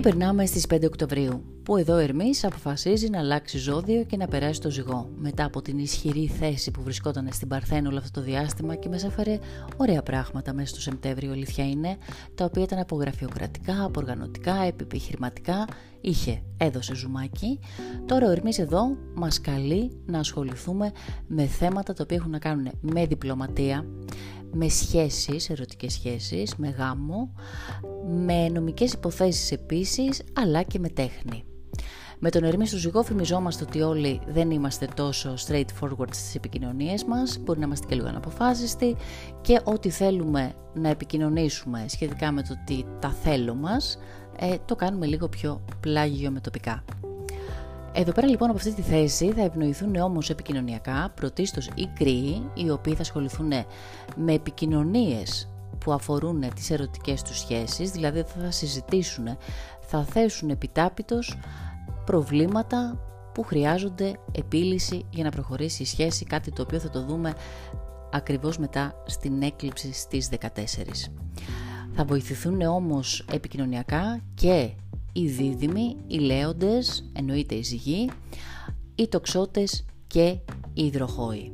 Και 0.00 0.08
περνάμε 0.08 0.46
στις 0.46 0.66
5 0.74 0.84
Οκτωβρίου, 0.84 1.44
που 1.62 1.76
εδώ 1.76 1.94
ο 1.94 1.98
Ερμής 1.98 2.44
αποφασίζει 2.44 3.08
να 3.10 3.18
αλλάξει 3.18 3.58
ζώδιο 3.58 4.04
και 4.04 4.16
να 4.16 4.28
περάσει 4.28 4.60
το 4.60 4.70
ζυγό, 4.70 5.10
μετά 5.18 5.44
από 5.44 5.62
την 5.62 5.78
ισχυρή 5.78 6.26
θέση 6.26 6.70
που 6.70 6.82
βρισκόταν 6.82 7.28
στην 7.32 7.48
Παρθένο 7.48 7.88
όλο 7.88 7.98
αυτό 7.98 8.20
το 8.20 8.26
διάστημα 8.26 8.74
και 8.74 8.88
μας 8.88 9.04
έφερε 9.04 9.38
ωραία 9.76 10.02
πράγματα 10.02 10.52
μέσα 10.52 10.66
στο 10.68 10.80
Σεπτέμβριο, 10.80 11.32
αλήθεια 11.32 11.68
είναι, 11.68 11.96
τα 12.34 12.44
οποία 12.44 12.62
ήταν 12.62 12.78
από 12.78 12.96
γραφειοκρατικά, 12.96 13.84
από 13.84 14.00
οργανωτικά, 14.00 14.54
επιχειρηματικά, 14.62 15.66
είχε, 16.00 16.42
έδωσε 16.56 16.94
ζουμάκι. 16.94 17.58
Τώρα 18.06 18.26
ο 18.26 18.30
Ερμής 18.30 18.58
εδώ 18.58 18.96
μας 19.14 19.40
καλεί 19.40 19.90
να 20.06 20.18
ασχοληθούμε 20.18 20.92
με 21.26 21.46
θέματα 21.46 21.92
τα 21.92 22.02
οποία 22.02 22.16
έχουν 22.16 22.30
να 22.30 22.38
κάνουν 22.38 22.70
με 22.80 23.06
διπλωματία, 23.06 23.84
με 24.52 24.68
σχέσεις, 24.68 25.50
ερωτικές 25.50 25.92
σχέσεις, 25.92 26.56
με 26.56 26.68
γάμο, 26.68 27.34
με 28.24 28.48
νομικές 28.48 28.92
υποθέσεις 28.92 29.52
επίσης, 29.52 30.22
αλλά 30.32 30.62
και 30.62 30.78
με 30.78 30.88
τέχνη. 30.88 31.44
Με 32.22 32.30
τον 32.30 32.44
Ερμή 32.44 32.66
στο 32.66 32.76
ζυγό 32.76 33.02
φημιζόμαστε 33.02 33.64
ότι 33.64 33.80
όλοι 33.80 34.20
δεν 34.28 34.50
είμαστε 34.50 34.88
τόσο 34.94 35.34
straightforward 35.46 36.08
στις 36.10 36.34
επικοινωνίες 36.34 37.04
μας, 37.04 37.38
μπορεί 37.40 37.58
να 37.58 37.64
είμαστε 37.64 37.86
και 37.86 37.94
λίγο 37.94 38.08
αναποφάσιστοι 38.08 38.96
και 39.40 39.60
ό,τι 39.64 39.90
θέλουμε 39.90 40.52
να 40.74 40.88
επικοινωνήσουμε 40.88 41.84
σχετικά 41.88 42.32
με 42.32 42.42
το 42.42 42.54
τι 42.64 42.84
τα 43.00 43.10
θέλω 43.10 43.54
μας, 43.54 43.98
ε, 44.38 44.54
το 44.64 44.76
κάνουμε 44.76 45.06
λίγο 45.06 45.28
πιο 45.28 45.64
πλάγιο 45.80 46.30
με 46.30 46.40
τοπικά. 46.40 46.84
Εδώ 47.92 48.12
πέρα 48.12 48.28
λοιπόν 48.28 48.48
από 48.48 48.58
αυτή 48.58 48.72
τη 48.72 48.82
θέση 48.82 49.32
θα 49.32 49.42
ευνοηθούν 49.42 49.96
όμως 49.96 50.30
επικοινωνιακά 50.30 51.12
πρωτίστως 51.14 51.70
οι 51.74 51.86
κρύοι 51.94 52.50
οι 52.54 52.70
οποίοι 52.70 52.94
θα 52.94 53.00
ασχοληθούν 53.00 53.52
με 54.16 54.32
επικοινωνίες 54.32 55.48
που 55.78 55.92
αφορούν 55.92 56.44
τις 56.54 56.70
ερωτικές 56.70 57.22
τους 57.22 57.38
σχέσεις, 57.38 57.90
δηλαδή 57.90 58.22
θα 58.22 58.50
συζητήσουν, 58.50 59.26
θα 59.80 60.04
θέσουν 60.04 60.50
επιτάπητος 60.50 61.38
προβλήματα 62.04 62.98
που 63.34 63.42
χρειάζονται 63.42 64.12
επίλυση 64.32 65.04
για 65.10 65.24
να 65.24 65.30
προχωρήσει 65.30 65.82
η 65.82 65.86
σχέση, 65.86 66.24
κάτι 66.24 66.52
το 66.52 66.62
οποίο 66.62 66.78
θα 66.78 66.90
το 66.90 67.04
δούμε 67.04 67.34
ακριβώς 68.10 68.58
μετά 68.58 69.02
στην 69.06 69.42
έκλειψη 69.42 69.92
στις 69.92 70.28
14. 70.28 71.10
Θα 71.94 72.04
βοηθηθούν 72.04 72.60
όμως 72.60 73.24
επικοινωνιακά 73.32 74.20
και 74.34 74.70
οι 75.12 75.26
δίδυμοι, 75.26 75.96
οι 76.06 76.18
λέοντες, 76.18 77.10
εννοείται 77.12 77.54
οι 77.54 77.62
ζυγοί, 77.62 78.10
οι 78.94 79.08
τοξότες 79.08 79.84
και 80.06 80.36
οι 80.74 80.84
υδροχόοι. 80.84 81.52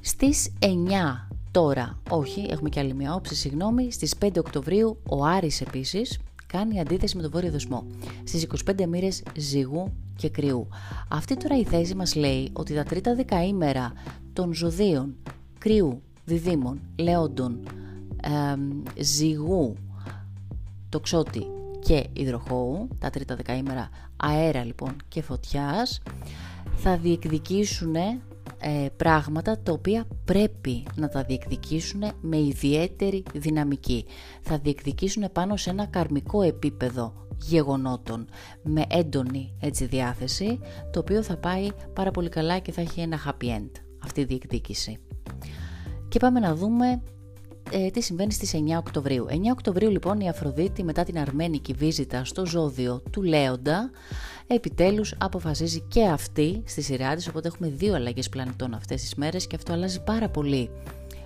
Στις 0.00 0.52
9 0.58 1.28
τώρα, 1.50 1.98
όχι, 2.10 2.46
έχουμε 2.50 2.68
και 2.68 2.80
άλλη 2.80 2.94
μια 2.94 3.14
όψη, 3.14 3.34
συγγνώμη, 3.34 3.92
στις 3.92 4.14
5 4.16 4.38
Οκτωβρίου 4.38 4.98
ο 5.08 5.24
Άρης 5.24 5.60
επίσης, 5.60 6.18
κάνει 6.46 6.80
αντίθεση 6.80 7.16
με 7.16 7.22
τον 7.22 7.30
βόρειο 7.30 7.50
δεσμό. 7.50 7.86
Στις 8.24 8.46
25 8.66 8.86
μοίρες 8.86 9.22
ζυγού 9.36 9.92
και 10.16 10.28
κρυού. 10.28 10.68
Αυτή 11.08 11.36
τώρα 11.36 11.58
η 11.58 11.64
θέση 11.64 11.94
μας 11.94 12.14
λέει 12.14 12.50
ότι 12.52 12.74
τα 12.74 12.82
τρίτα 12.82 13.14
δεκαήμερα 13.14 13.92
των 14.32 14.54
ζωδίων 14.54 15.14
κρυού, 15.58 16.02
διδήμων, 16.24 16.80
λεόντων, 16.96 17.60
ε, 18.22 19.02
ζυγού, 19.02 19.74
τοξότη 20.88 21.46
και 21.88 22.06
υδροχώου, 22.12 22.88
τα 22.98 23.10
τρίτα 23.10 23.36
δεκαήμερα 23.36 23.88
αέρα 24.16 24.64
λοιπόν 24.64 24.96
και 25.08 25.22
φωτιάς, 25.22 26.02
θα 26.76 26.96
διεκδικήσουν 26.96 27.94
ε, 27.94 28.88
πράγματα 28.96 29.58
τα 29.58 29.72
οποία 29.72 30.04
πρέπει 30.24 30.82
να 30.94 31.08
τα 31.08 31.22
διεκδικήσουν 31.22 32.02
με 32.20 32.38
ιδιαίτερη 32.38 33.22
δυναμική. 33.34 34.04
Θα 34.40 34.58
διεκδικήσουν 34.58 35.32
πάνω 35.32 35.56
σε 35.56 35.70
ένα 35.70 35.86
καρμικό 35.86 36.42
επίπεδο 36.42 37.26
γεγονότων 37.40 38.28
με 38.62 38.84
έντονη 38.88 39.54
έτσι, 39.60 39.86
διάθεση 39.86 40.58
το 40.92 40.98
οποίο 41.00 41.22
θα 41.22 41.36
πάει 41.36 41.68
πάρα 41.94 42.10
πολύ 42.10 42.28
καλά 42.28 42.58
και 42.58 42.72
θα 42.72 42.80
έχει 42.80 43.00
ένα 43.00 43.18
happy 43.26 43.44
end 43.44 43.70
αυτή 43.98 44.20
η 44.20 44.24
διεκδίκηση. 44.24 44.98
Και 46.08 46.18
πάμε 46.18 46.40
να 46.40 46.54
δούμε 46.54 47.02
ε, 47.70 47.90
τι 47.90 48.00
συμβαίνει 48.00 48.32
στις 48.32 48.54
9 48.54 48.58
Οκτωβρίου. 48.78 49.26
9 49.28 49.32
Οκτωβρίου 49.52 49.90
λοιπόν 49.90 50.20
η 50.20 50.28
Αφροδίτη 50.28 50.84
μετά 50.84 51.04
την 51.04 51.18
αρμένικη 51.18 51.72
βίζητα 51.72 52.24
στο 52.24 52.46
ζώδιο 52.46 53.02
του 53.10 53.22
Λέοντα 53.22 53.90
επιτέλους 54.46 55.14
αποφασίζει 55.18 55.80
και 55.80 56.04
αυτή 56.06 56.62
στη 56.66 56.82
σειρά 56.82 57.14
της, 57.14 57.28
οπότε 57.28 57.48
έχουμε 57.48 57.68
δύο 57.68 57.94
αλλαγές 57.94 58.28
πλανητών 58.28 58.74
αυτές 58.74 59.00
τις 59.00 59.14
μέρες 59.14 59.46
και 59.46 59.56
αυτό 59.56 59.72
αλλάζει 59.72 60.02
πάρα 60.02 60.28
πολύ 60.28 60.70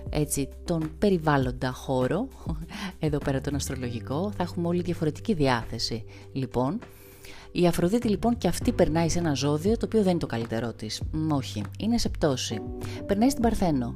έτσι, 0.09 0.49
τον 0.65 0.91
περιβάλλοντα 0.99 1.71
χώρο, 1.71 2.27
εδώ 2.99 3.17
πέρα 3.17 3.41
τον 3.41 3.55
αστρολογικό, 3.55 4.31
θα 4.37 4.43
έχουμε 4.43 4.67
όλη 4.67 4.81
διαφορετική 4.81 5.33
διάθεση 5.33 6.03
λοιπόν 6.31 6.79
η 7.55 7.67
Αφροδίτη 7.67 8.07
λοιπόν 8.07 8.37
και 8.37 8.47
αυτή 8.47 8.71
περνάει 8.71 9.09
σε 9.09 9.19
ένα 9.19 9.33
ζώδιο 9.33 9.77
το 9.77 9.85
οποίο 9.85 10.01
δεν 10.01 10.09
είναι 10.09 10.19
το 10.19 10.25
καλύτερό 10.25 10.73
της. 10.73 11.01
Όχι, 11.31 11.63
είναι 11.79 11.97
σε 11.97 12.09
πτώση. 12.09 12.61
Περνάει 13.05 13.29
στην 13.29 13.41
Παρθένο. 13.41 13.95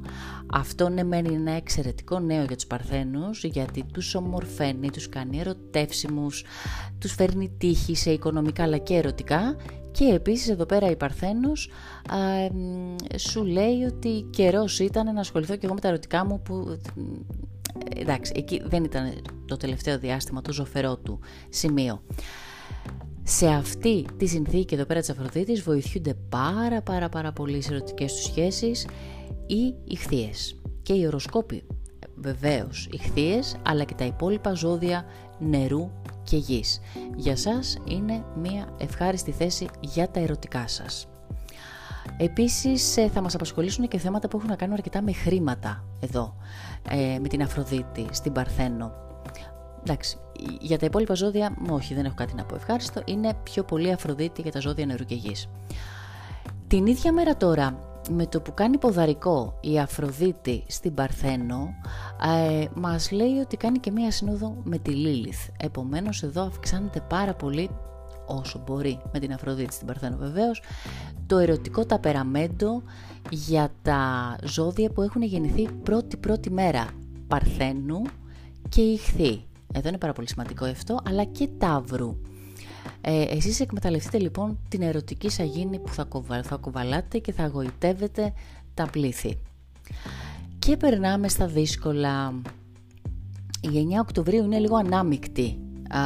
Αυτό 0.54 0.90
ναι 0.90 1.04
μένει 1.04 1.34
ένα 1.34 1.52
εξαιρετικό 1.52 2.20
νέο 2.20 2.44
για 2.44 2.56
τους 2.56 2.66
Παρθένους 2.66 3.44
γιατί 3.44 3.84
τους 3.94 4.16
ομορφαίνει, 4.16 4.90
τους 4.90 5.10
κάνει 5.10 5.40
ερωτεύσιμους, 5.40 6.44
τους 7.00 7.14
φέρνει 7.14 7.52
τύχη 7.58 7.96
σε 7.96 8.12
οικονομικά 8.12 8.64
αλλά 8.64 8.78
και 8.78 8.96
ερωτικά 8.96 9.56
και 9.92 10.06
επίσης 10.06 10.50
εδώ 10.50 10.66
πέρα 10.66 10.90
η 10.90 10.96
Παρθένος 10.96 11.70
σου 13.18 13.44
λέει 13.44 13.84
ότι 13.84 14.28
καιρός 14.30 14.80
ήταν 14.80 15.14
να 15.14 15.20
ασχοληθώ 15.20 15.56
και 15.56 15.66
εγώ 15.66 15.74
με 15.74 15.80
τα 15.80 15.88
ερωτικά 15.88 16.26
μου 16.26 16.42
που 16.42 16.78
εντάξει 17.96 18.32
εκεί 18.36 18.62
δεν 18.66 18.84
ήταν 18.84 19.14
το 19.46 19.58
τελευταίο 19.58 20.00
διάστημα 20.00 20.42
το 20.42 20.54
ζωφερό 20.54 20.98
του 20.98 21.20
σημείο. 21.50 22.02
Σε 23.30 23.48
αυτή 23.48 24.06
τη 24.18 24.26
συνθήκη 24.26 24.74
εδώ 24.74 24.86
πέρα 24.86 25.00
της 25.00 25.10
Αφροδίτης 25.10 25.62
βοηθούνται 25.62 26.14
πάρα 26.30 26.82
πάρα 26.82 27.10
πάρα 27.10 27.32
πολύ 27.32 27.58
οι 27.58 27.64
ερωτικές 27.70 28.14
τους 28.14 28.24
σχέσεις 28.24 28.88
οι 29.46 29.76
ηχθείες 29.84 30.56
και 30.82 30.94
οι 30.94 31.06
οροσκόποι 31.06 31.64
βεβαίως 32.16 32.90
ηχθείες 32.92 33.56
αλλά 33.66 33.84
και 33.84 33.94
τα 33.94 34.06
υπόλοιπα 34.06 34.54
ζώδια 34.54 35.06
νερού 35.40 35.90
και 36.24 36.38
γης. 36.38 36.80
Για 37.16 37.36
σας 37.36 37.78
είναι 37.86 38.24
μια 38.42 38.76
ευχάριστη 38.78 39.32
θέση 39.32 39.68
για 39.80 40.10
τα 40.10 40.20
ερωτικά 40.20 40.68
σας. 40.68 41.08
Επίσης 42.18 42.98
ε, 42.98 43.10
θα 43.10 43.22
μας 43.22 43.36
απασχολήσουν 43.36 43.88
και 43.88 43.98
θέματα 43.98 44.28
που 44.28 44.38
έχουν 44.38 44.50
να 44.50 44.56
κάνουν 44.56 44.74
αρκετά 44.74 45.02
με 45.02 45.14
χρήματα 45.14 45.84
εδώ, 46.00 46.36
ε, 46.90 47.20
με 47.20 47.28
την 47.28 47.42
Αφροδίτη 47.42 48.06
στην 48.12 48.32
Παρθένο 48.32 49.07
Εντάξει, 49.90 50.18
για 50.60 50.78
τα 50.78 50.86
υπόλοιπα 50.86 51.14
ζώδια, 51.14 51.58
όχι, 51.70 51.94
δεν 51.94 52.06
έχω 52.06 52.16
κάτι 52.16 52.34
να 52.36 52.44
πω 52.44 52.56
ευχάριστο. 52.56 53.02
Είναι 53.06 53.34
πιο 53.44 53.64
πολύ 53.64 53.92
Αφροδίτη 53.92 54.42
για 54.42 54.52
τα 54.52 54.60
ζώδια 54.60 54.86
νερού 54.86 55.04
και 55.04 55.16
γης. 55.16 55.50
Την 56.68 56.86
ίδια 56.86 57.12
μέρα 57.14 57.38
τώρα, 57.38 57.80
με 58.10 58.26
το 58.26 58.42
που 58.42 58.54
κάνει 58.54 58.78
ποδαρικό 58.78 59.60
η 59.62 59.80
Αφροδίτη 59.80 60.64
στην 60.68 60.94
Παρθένο, 60.94 61.74
ε, 62.50 62.66
μας 62.74 63.12
λέει 63.12 63.38
ότι 63.38 63.58
κάνει 63.58 63.80
και 63.80 63.92
μία 63.92 64.12
συνόδο 64.12 64.58
με 64.64 64.78
τη 64.78 64.92
Λίλιθ. 64.92 65.48
Επομένως 65.58 66.24
εδώ 66.24 66.44
αυξάνεται 66.44 67.02
πάρα 67.10 67.34
πολύ 67.34 67.70
όσο 68.26 68.64
μπορεί 68.66 69.00
με 69.14 69.20
την 69.20 69.34
Αφροδίτη 69.34 69.74
στην 69.74 69.88
Παρθένο 69.88 70.18
βεβαίως, 70.18 70.62
το 71.26 71.38
ερωτικό 71.38 71.86
ταπεραμέντο 71.86 72.84
για 73.30 73.72
τα 73.82 74.36
ζώδια 74.44 74.90
που 74.90 75.02
έχουν 75.02 75.22
γεννηθεί 75.22 75.70
πρώτη-πρώτη 75.84 76.52
μέρα 76.52 76.88
Παρθένου 77.28 78.02
και 78.70 78.82
Ιχθύ. 78.82 79.48
Εδώ 79.78 79.88
είναι 79.88 79.98
πάρα 79.98 80.14
πολύ 80.14 80.28
σημαντικό 80.28 80.66
αυτό, 80.66 81.00
αλλά 81.08 81.24
και 81.24 81.50
Ταύρου. 81.58 82.16
Ε, 83.02 83.22
εσείς 83.22 83.60
εκμεταλλευτείτε 83.60 84.20
λοιπόν 84.20 84.60
την 84.70 84.82
ερωτική 84.82 85.30
σαγίνη 85.30 85.80
που 85.80 85.94
θα, 85.94 86.04
κοβα, 86.04 86.44
θα 86.44 86.56
κοβαλάτε 86.56 87.18
και 87.18 87.32
θα 87.32 87.44
αγωητεύετε 87.44 88.34
τα 88.74 88.88
πλήθη. 88.92 89.40
Και 90.60 90.78
περνάμε 90.78 91.28
στα 91.28 91.48
δύσκολα. 91.48 92.34
Η 93.62 93.68
9 93.68 94.00
Οκτωβρίου 94.02 94.44
είναι 94.44 94.60
λίγο 94.60 94.76
ανάμεικτη 94.76 95.60
α, 95.90 96.00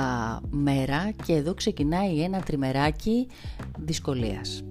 μέρα 0.50 1.12
και 1.26 1.34
εδώ 1.34 1.54
ξεκινάει 1.54 2.22
ένα 2.22 2.40
τριμεράκι 2.40 3.28
δυσκολίας. 3.78 4.64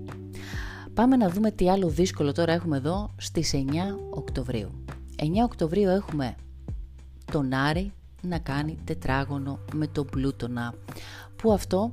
Πάμε 0.94 1.16
να 1.16 1.28
δούμε 1.30 1.50
τι 1.50 1.70
άλλο 1.70 1.88
δύσκολο 1.88 2.32
τώρα 2.32 2.52
έχουμε 2.52 2.76
εδώ 2.76 3.10
στις 3.16 3.54
9 3.54 3.58
Οκτωβρίου. 4.10 4.84
9 5.16 5.24
Οκτωβρίου 5.44 5.88
έχουμε 5.88 6.34
τον 7.32 7.52
Άρη, 7.52 7.92
να 8.22 8.38
κάνει 8.38 8.78
τετράγωνο 8.84 9.58
με 9.74 9.86
τον 9.86 10.06
Πλούτονα 10.06 10.74
που 11.36 11.52
αυτό; 11.52 11.92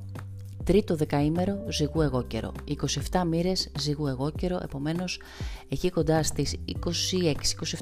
Τρίτο 0.64 0.96
δεκαήμερο 0.96 1.66
ζυγού 1.70 2.02
εγώ 2.02 2.24
καιρό. 2.24 2.52
27 3.12 3.24
μοίρες 3.28 3.72
ζυγού 3.80 4.08
εγώ 4.08 4.32
καιρό. 4.32 4.60
Επομένως 4.64 5.22
εκεί 5.70 5.90
κοντά 5.90 6.24
στις 6.24 6.56
26, 6.66 7.34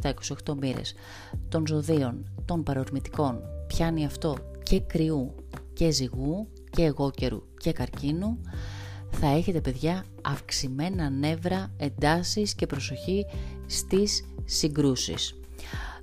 27, 0.01 0.13
28 0.45 0.55
μοίρες 0.59 0.93
των 1.49 1.67
ζωδίων 1.67 2.25
των 2.45 2.63
παρορμητικών 2.63 3.39
πιάνει 3.67 4.05
αυτό 4.05 4.37
και 4.63 4.79
κρυού 4.79 5.35
και 5.73 5.91
ζυγού 5.91 6.47
και 6.69 6.83
εγώ 6.83 7.11
καιρού 7.11 7.41
και 7.57 7.71
καρκίνου 7.71 8.39
θα 9.11 9.27
έχετε 9.27 9.61
παιδιά 9.61 10.05
αυξημένα 10.21 11.09
νεύρα, 11.09 11.71
εντάσεις 11.77 12.55
και 12.55 12.65
προσοχή 12.65 13.25
στις 13.65 14.25
συγκρούσεις. 14.45 15.39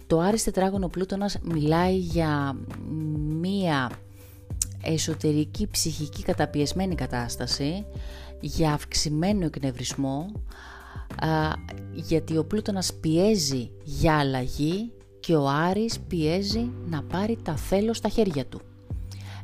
Το 0.07 0.21
Άρης 0.21 0.45
Τετράγωνο 0.45 0.89
Πλούτονας 0.89 1.39
μιλάει 1.43 1.97
για 1.97 2.57
μία 3.41 3.91
εσωτερική 4.83 5.69
ψυχική 5.71 6.23
καταπιεσμένη 6.23 6.95
κατάσταση, 6.95 7.85
για 8.41 8.73
αυξημένο 8.73 9.45
εκνευρισμό, 9.45 10.33
γιατί 11.93 12.37
ο 12.37 12.45
Πλούτονας 12.45 12.95
πιέζει 12.95 13.71
για 13.85 14.19
αλλαγή 14.19 14.93
και 15.21 15.35
ο 15.35 15.49
Άρης 15.49 16.01
πιέζει 16.01 16.71
να 16.87 17.03
πάρει 17.03 17.39
τα 17.43 17.57
θέλω 17.57 17.95
στα 17.95 18.09
χέρια 18.09 18.47
του. 18.47 18.61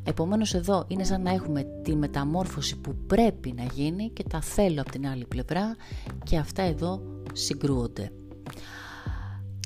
Επομένως 0.05 0.55
εδώ 0.55 0.85
είναι 0.89 1.05
σαν 1.05 1.23
να 1.23 1.31
έχουμε 1.31 1.67
τη 1.83 1.97
μεταμόρφωση 1.97 2.77
που 2.77 2.95
πρέπει 3.07 3.53
να 3.57 3.63
γίνει 3.63 4.11
και 4.11 4.23
τα 4.23 4.41
θέλω 4.41 4.81
από 4.81 4.91
την 4.91 5.07
άλλη 5.07 5.25
πλευρά 5.25 5.77
και 6.25 6.37
αυτά 6.37 6.63
εδώ 6.63 7.03
συγκρούονται. 7.33 8.13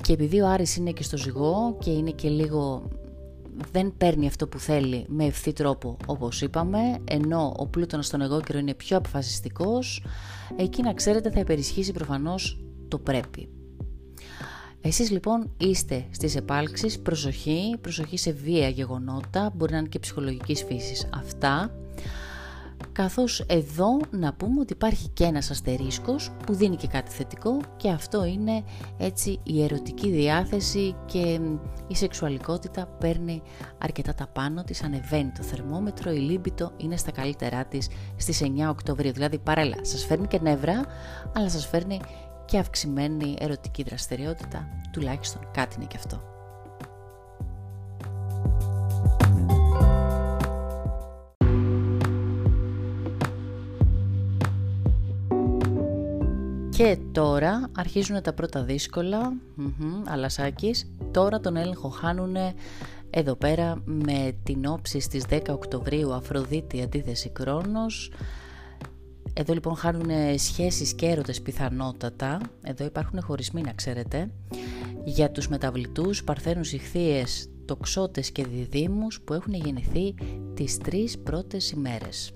Και 0.03 0.13
επειδή 0.13 0.41
ο 0.41 0.49
Άρης 0.49 0.77
είναι 0.77 0.91
και 0.91 1.03
στο 1.03 1.17
ζυγό 1.17 1.77
και 1.81 1.91
είναι 1.91 2.11
και 2.11 2.29
λίγο 2.29 2.89
δεν 3.73 3.93
παίρνει 3.99 4.27
αυτό 4.27 4.49
που 4.49 4.59
θέλει 4.59 5.05
με 5.09 5.25
ευθύ 5.25 5.53
τρόπο 5.53 5.97
όπως 6.07 6.43
είπαμε 6.43 6.79
ενώ 7.05 7.55
ο 7.57 7.67
Πλούτονας 7.67 8.07
στον 8.07 8.21
εγώ 8.21 8.41
καιρό 8.41 8.59
είναι 8.59 8.75
πιο 8.75 8.97
αποφασιστικός 8.97 10.05
εκεί 10.57 10.83
να 10.83 10.95
ξέρετε 10.95 11.31
θα 11.31 11.41
υπερισχύσει 11.41 11.93
προφανώς 11.93 12.65
το 12.89 12.99
πρέπει. 12.99 13.49
Εσείς 14.81 15.11
λοιπόν 15.11 15.51
είστε 15.59 16.07
στις 16.11 16.37
επάλξεις, 16.37 17.01
προσοχή, 17.01 17.77
προσοχή 17.81 18.19
σε 18.19 18.33
βία 18.33 18.69
γεγονότα, 18.69 19.53
μπορεί 19.55 19.73
να 19.73 19.79
είναι 19.79 19.89
και 19.89 19.99
ψυχολογικής 19.99 20.65
φύσης. 20.65 21.09
Αυτά 21.15 21.75
καθώς 22.93 23.41
εδώ 23.41 24.01
να 24.11 24.33
πούμε 24.33 24.61
ότι 24.61 24.73
υπάρχει 24.73 25.09
και 25.09 25.25
ένας 25.25 25.51
αστερίσκος 25.51 26.31
που 26.47 26.55
δίνει 26.55 26.77
και 26.77 26.87
κάτι 26.87 27.11
θετικό 27.11 27.61
και 27.77 27.91
αυτό 27.91 28.25
είναι 28.25 28.63
έτσι 28.99 29.41
η 29.43 29.63
ερωτική 29.63 30.11
διάθεση 30.11 30.97
και 31.07 31.41
η 31.87 31.97
σεξουαλικότητα 31.97 32.87
παίρνει 32.87 33.43
αρκετά 33.79 34.15
τα 34.15 34.27
πάνω 34.27 34.65
της, 34.65 34.83
ανεβαίνει 34.83 35.33
το 35.37 35.43
θερμόμετρο, 35.43 36.11
η 36.11 36.19
λίμπητο 36.19 36.73
είναι 36.77 36.97
στα 36.97 37.11
καλύτερά 37.11 37.65
της 37.65 37.89
στις 38.17 38.43
9 38.43 38.69
Οκτωβρίου, 38.69 39.13
δηλαδή 39.13 39.39
παρέλα 39.39 39.77
σας 39.81 40.05
φέρνει 40.05 40.27
και 40.27 40.39
νεύρα 40.43 40.85
αλλά 41.37 41.49
σας 41.49 41.67
φέρνει 41.67 42.01
και 42.45 42.59
αυξημένη 42.59 43.37
ερωτική 43.39 43.83
δραστηριότητα, 43.83 44.69
τουλάχιστον 44.93 45.49
κάτι 45.53 45.77
είναι 45.77 45.87
και 45.87 45.97
αυτό. 45.97 46.32
Και 56.77 56.99
τώρα 57.13 57.71
αρχίζουν 57.77 58.23
τα 58.23 58.33
πρώτα 58.33 58.63
δύσκολα, 58.63 59.33
αλασάκης, 60.05 60.91
τώρα 61.11 61.41
τον 61.41 61.57
έλεγχο 61.57 61.89
χάνουν 61.89 62.37
εδώ 63.11 63.35
πέρα 63.35 63.83
με 63.85 64.37
την 64.43 64.67
όψη 64.67 65.01
στις 65.01 65.25
10 65.29 65.41
Οκτωβρίου 65.49 66.13
Αφροδίτη 66.13 66.83
αντίθεση 66.83 67.29
Κρόνος. 67.29 68.13
Εδώ 69.33 69.53
λοιπόν 69.53 69.77
χάνουν 69.77 70.39
σχέσεις 70.39 70.95
και 70.95 71.07
έρωτες 71.07 71.43
πιθανότατα. 71.43 72.41
Εδώ 72.63 72.85
υπάρχουν 72.85 73.23
χωρισμοί 73.23 73.61
να 73.61 73.73
ξέρετε. 73.73 74.31
Για 75.05 75.31
τους 75.31 75.49
μεταβλητούς, 75.49 76.25
παρθένους 76.25 76.73
ηχθείες, 76.73 77.49
τοξότες 77.65 78.31
και 78.31 78.45
διδήμους 78.45 79.21
που 79.21 79.33
έχουν 79.33 79.55
γεννηθεί 79.55 80.15
τις 80.55 80.79
τρεις 80.79 81.19
πρώτες 81.19 81.71
ημέρες. 81.71 82.33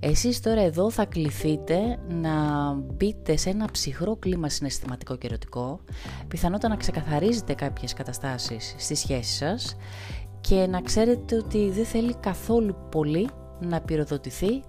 Εσείς 0.00 0.40
τώρα 0.40 0.60
εδώ 0.60 0.90
θα 0.90 1.04
κληθείτε 1.04 1.98
να 2.08 2.32
μπείτε 2.72 3.36
σε 3.36 3.50
ένα 3.50 3.68
ψυχρό 3.72 4.16
κλίμα 4.16 4.48
συναισθηματικό 4.48 5.16
και 5.16 5.26
ερωτικό, 5.26 5.80
πιθανότατα 6.28 6.68
να 6.68 6.76
ξεκαθαρίζετε 6.76 7.54
κάποιες 7.54 7.92
καταστάσεις 7.92 8.74
στη 8.78 8.94
σχέση 8.94 9.34
σας 9.34 9.76
και 10.40 10.66
να 10.66 10.80
ξέρετε 10.80 11.36
ότι 11.36 11.70
δεν 11.70 11.84
θέλει 11.84 12.14
καθόλου 12.14 12.76
πολύ 12.90 13.28
να 13.60 13.80
πυροδοτηθεί 13.80 14.62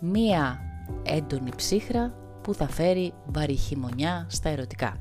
μία 0.00 0.60
έντονη 1.02 1.50
ψύχρα 1.56 2.14
που 2.42 2.54
θα 2.54 2.68
φέρει 2.68 3.12
βαριχημονιά 3.26 4.26
στα 4.28 4.48
ερωτικά. 4.48 5.00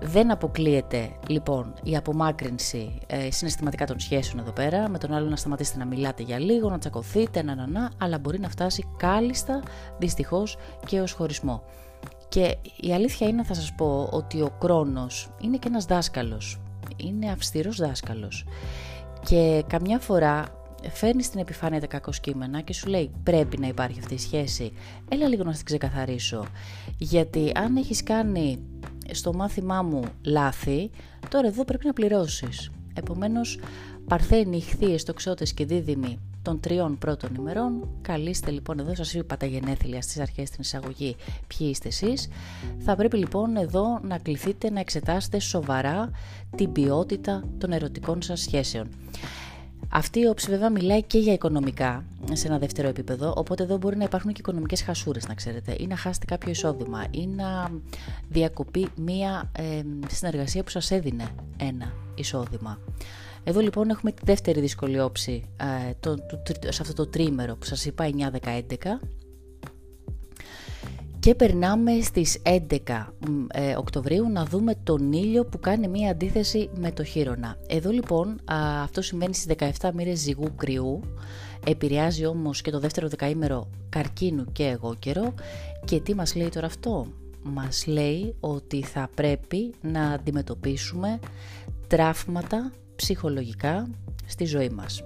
Δεν 0.00 0.30
αποκλείεται 0.30 1.10
λοιπόν 1.28 1.74
η 1.82 1.96
απομάκρυνση 1.96 2.98
ε, 3.06 3.30
συναισθηματικά 3.30 3.86
των 3.86 4.00
σχέσεων 4.00 4.38
εδώ 4.38 4.52
πέρα, 4.52 4.88
με 4.88 4.98
τον 4.98 5.12
άλλο 5.12 5.28
να 5.28 5.36
σταματήσετε 5.36 5.78
να 5.78 5.84
μιλάτε 5.84 6.22
για 6.22 6.38
λίγο, 6.38 6.70
να 6.70 6.78
τσακωθείτε, 6.78 7.42
να 7.42 7.54
να 7.54 7.66
να, 7.66 7.90
αλλά 7.98 8.18
μπορεί 8.18 8.38
να 8.38 8.48
φτάσει 8.48 8.86
κάλλιστα 8.96 9.62
δυστυχώς 9.98 10.56
και 10.86 11.00
ως 11.00 11.12
χωρισμό. 11.12 11.62
Και 12.28 12.56
η 12.80 12.92
αλήθεια 12.92 13.28
είναι 13.28 13.44
θα 13.44 13.54
σας 13.54 13.74
πω 13.74 14.08
ότι 14.12 14.40
ο 14.40 14.50
Κρόνος 14.60 15.30
είναι 15.40 15.56
και 15.56 15.68
ένας 15.68 15.84
δάσκαλος, 15.84 16.60
είναι 16.96 17.30
αυστηρός 17.30 17.76
δάσκαλος 17.76 18.44
και 19.24 19.64
καμιά 19.66 19.98
φορά 19.98 20.44
φέρνει 20.90 21.22
στην 21.22 21.40
επιφάνεια 21.40 21.80
τα 21.80 21.86
κακό 21.86 22.10
κείμενα 22.20 22.60
και 22.60 22.72
σου 22.72 22.88
λέει 22.88 23.10
πρέπει 23.22 23.58
να 23.58 23.66
υπάρχει 23.66 23.98
αυτή 23.98 24.14
η 24.14 24.18
σχέση, 24.18 24.72
έλα 25.08 25.28
λίγο 25.28 25.44
να 25.44 25.52
την 25.52 25.64
ξεκαθαρίσω. 25.64 26.44
Γιατί 26.98 27.52
αν 27.54 27.76
έχεις 27.76 28.02
κάνει 28.02 28.58
στο 29.10 29.34
μάθημά 29.34 29.82
μου 29.82 30.02
λάθη, 30.22 30.90
τώρα 31.28 31.46
εδώ 31.46 31.64
πρέπει 31.64 31.86
να 31.86 31.92
πληρώσεις. 31.92 32.70
Επομένως, 32.94 33.58
παρθένοι, 34.08 34.56
ηχθείες, 34.56 35.04
τοξότες 35.04 35.52
και 35.52 35.64
δίδυμοι 35.64 36.18
των 36.42 36.60
τριών 36.60 36.98
πρώτων 36.98 37.34
ημερών, 37.34 37.88
καλείστε 38.02 38.50
λοιπόν 38.50 38.78
εδώ, 38.78 38.94
σας 38.94 39.14
είπα 39.14 39.36
τα 39.36 39.46
γενέθλια 39.46 40.02
στις 40.02 40.18
αρχές 40.20 40.48
στην 40.48 40.60
εισαγωγή 40.60 41.16
ποιοι 41.46 41.66
είστε 41.70 41.88
εσείς, 41.88 42.28
θα 42.78 42.96
πρέπει 42.96 43.16
λοιπόν 43.16 43.56
εδώ 43.56 44.00
να 44.02 44.18
κληθείτε 44.18 44.70
να 44.70 44.80
εξετάσετε 44.80 45.38
σοβαρά 45.38 46.10
την 46.56 46.72
ποιότητα 46.72 47.44
των 47.58 47.72
ερωτικών 47.72 48.22
σας 48.22 48.40
σχέσεων. 48.40 48.88
Αυτή 49.96 50.20
η 50.20 50.26
όψη 50.26 50.50
βέβαια 50.50 50.70
μιλάει 50.70 51.02
και 51.02 51.18
για 51.18 51.32
οικονομικά 51.32 52.04
σε 52.32 52.46
ένα 52.46 52.58
δεύτερο 52.58 52.88
επίπεδο, 52.88 53.34
οπότε 53.36 53.62
εδώ 53.62 53.76
μπορεί 53.76 53.96
να 53.96 54.04
υπάρχουν 54.04 54.32
και 54.32 54.40
οικονομικές 54.40 54.82
χασούρες 54.82 55.28
να 55.28 55.34
ξέρετε, 55.34 55.76
ή 55.78 55.86
να 55.86 55.96
χάσετε 55.96 56.24
κάποιο 56.26 56.50
εισόδημα, 56.50 57.04
ή 57.10 57.26
να 57.26 57.70
διακοπεί 58.28 58.88
μία 58.96 59.50
ε, 59.56 59.82
συνεργασία 60.08 60.62
που 60.62 60.70
σας 60.70 60.90
έδινε 60.90 61.28
ένα 61.56 61.92
εισόδημα. 62.14 62.78
Εδώ 63.44 63.60
λοιπόν 63.60 63.90
έχουμε 63.90 64.12
τη 64.12 64.22
δεύτερη 64.24 64.60
δύσκολη 64.60 65.00
όψη 65.00 65.44
ε, 65.56 65.92
το, 66.00 66.16
το, 66.16 66.72
σε 66.72 66.82
αυτό 66.82 66.94
το 66.94 67.06
τρίμερο 67.06 67.56
που 67.56 67.64
σας 67.64 67.84
είπα 67.84 68.10
9-10-11 68.42 68.60
και 71.24 71.34
περνάμε 71.34 72.00
στις 72.00 72.38
11 72.42 72.78
ε, 73.52 73.74
Οκτωβρίου 73.76 74.28
να 74.28 74.44
δούμε 74.44 74.74
τον 74.82 75.12
ήλιο 75.12 75.44
που 75.44 75.58
κάνει 75.58 75.88
μία 75.88 76.10
αντίθεση 76.10 76.70
με 76.74 76.92
το 76.92 77.04
χείρονα. 77.04 77.56
Εδώ 77.66 77.90
λοιπόν 77.90 78.40
αυτό 78.82 79.02
συμβαίνει 79.02 79.34
στις 79.34 79.56
17 79.80 79.90
μοίρες 79.94 80.18
ζυγού 80.18 80.54
κρυού, 80.56 81.00
επηρεάζει 81.66 82.26
όμως 82.26 82.62
και 82.62 82.70
το 82.70 82.80
δεύτερο 82.80 83.08
δεκαήμερο 83.08 83.70
καρκίνου 83.88 84.44
και 84.52 84.64
εγώ 84.64 84.94
καιρό 84.98 85.34
και 85.84 86.00
τι 86.00 86.14
μας 86.14 86.34
λέει 86.34 86.48
τώρα 86.48 86.66
αυτό; 86.66 87.06
Μας 87.42 87.86
λέει 87.86 88.34
ότι 88.40 88.82
θα 88.82 89.08
πρέπει 89.14 89.74
να 89.80 90.10
αντιμετωπίσουμε 90.10 91.18
τράφματα 91.86 92.72
ψυχολογικά 92.96 93.88
στη 94.26 94.44
ζωή 94.44 94.68
μας. 94.68 95.02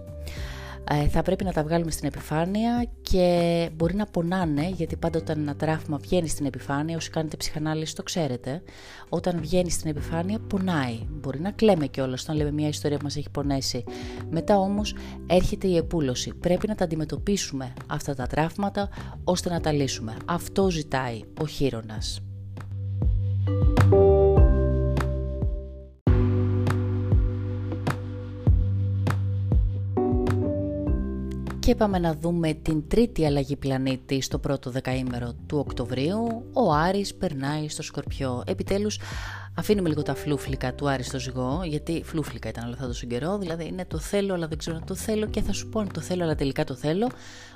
Ε, 0.90 1.08
θα 1.08 1.22
πρέπει 1.22 1.44
να 1.44 1.52
τα 1.52 1.62
βγάλουμε 1.62 1.90
στην 1.90 2.08
επιφάνεια 2.08 2.88
και 3.02 3.70
μπορεί 3.74 3.94
να 3.94 4.06
πονάνε, 4.06 4.68
γιατί 4.68 4.96
πάντα 4.96 5.18
όταν 5.18 5.38
ένα 5.38 5.56
τραύμα 5.56 5.96
βγαίνει 5.96 6.28
στην 6.28 6.46
επιφάνεια, 6.46 6.96
όσοι 6.96 7.10
κάνετε 7.10 7.36
ψυχανάλυση 7.36 7.94
το 7.94 8.02
ξέρετε, 8.02 8.62
όταν 9.08 9.40
βγαίνει 9.40 9.70
στην 9.70 9.90
επιφάνεια 9.90 10.38
πονάει. 10.38 10.98
Μπορεί 11.10 11.40
να 11.40 11.50
κλαίμε 11.50 11.86
κιόλας 11.86 12.22
όταν 12.22 12.36
λέμε 12.36 12.50
μια 12.50 12.68
ιστορία 12.68 12.96
που 12.96 13.04
μας 13.04 13.16
έχει 13.16 13.30
πονέσει. 13.30 13.84
Μετά 14.30 14.58
όμως 14.58 14.94
έρχεται 15.26 15.66
η 15.66 15.76
επούλωση. 15.76 16.34
Πρέπει 16.34 16.68
να 16.68 16.74
τα 16.74 16.84
αντιμετωπίσουμε 16.84 17.72
αυτά 17.86 18.14
τα 18.14 18.26
τραύματα 18.26 18.88
ώστε 19.24 19.48
να 19.48 19.60
τα 19.60 19.72
λύσουμε. 19.72 20.16
Αυτό 20.24 20.70
ζητάει 20.70 21.20
ο 21.40 21.46
χείρονας. 21.46 22.20
Και 31.68 31.74
πάμε 31.74 31.98
να 31.98 32.14
δούμε 32.14 32.52
την 32.52 32.88
τρίτη 32.88 33.26
αλλαγή 33.26 33.56
πλανήτη 33.56 34.20
στο 34.20 34.38
πρώτο 34.38 34.70
δεκαήμερο 34.70 35.32
του 35.46 35.58
Οκτωβρίου. 35.58 36.44
Ο 36.52 36.72
Άρης 36.72 37.14
περνάει 37.14 37.68
στο 37.68 37.82
Σκορπιό. 37.82 38.42
Επιτέλους 38.46 39.00
αφήνουμε 39.54 39.88
λίγο 39.88 40.02
τα 40.02 40.14
φλούφλικα 40.14 40.74
του 40.74 40.88
Άρη 40.88 41.02
στο 41.02 41.18
ζυγό, 41.18 41.60
γιατί 41.64 42.02
φλούφλικα 42.04 42.48
ήταν 42.48 42.64
όλο 42.64 42.72
αυτό 42.72 43.00
το 43.00 43.06
καιρό, 43.06 43.38
δηλαδή 43.38 43.66
είναι 43.66 43.84
το 43.84 43.98
θέλω 43.98 44.34
αλλά 44.34 44.46
δεν 44.48 44.58
ξέρω 44.58 44.76
αν 44.76 44.84
το 44.84 44.94
θέλω 44.94 45.26
και 45.26 45.42
θα 45.42 45.52
σου 45.52 45.68
πω 45.68 45.80
αν 45.80 45.92
το 45.92 46.00
θέλω 46.00 46.22
αλλά 46.22 46.34
τελικά 46.34 46.64
το 46.64 46.74
θέλω. 46.74 47.08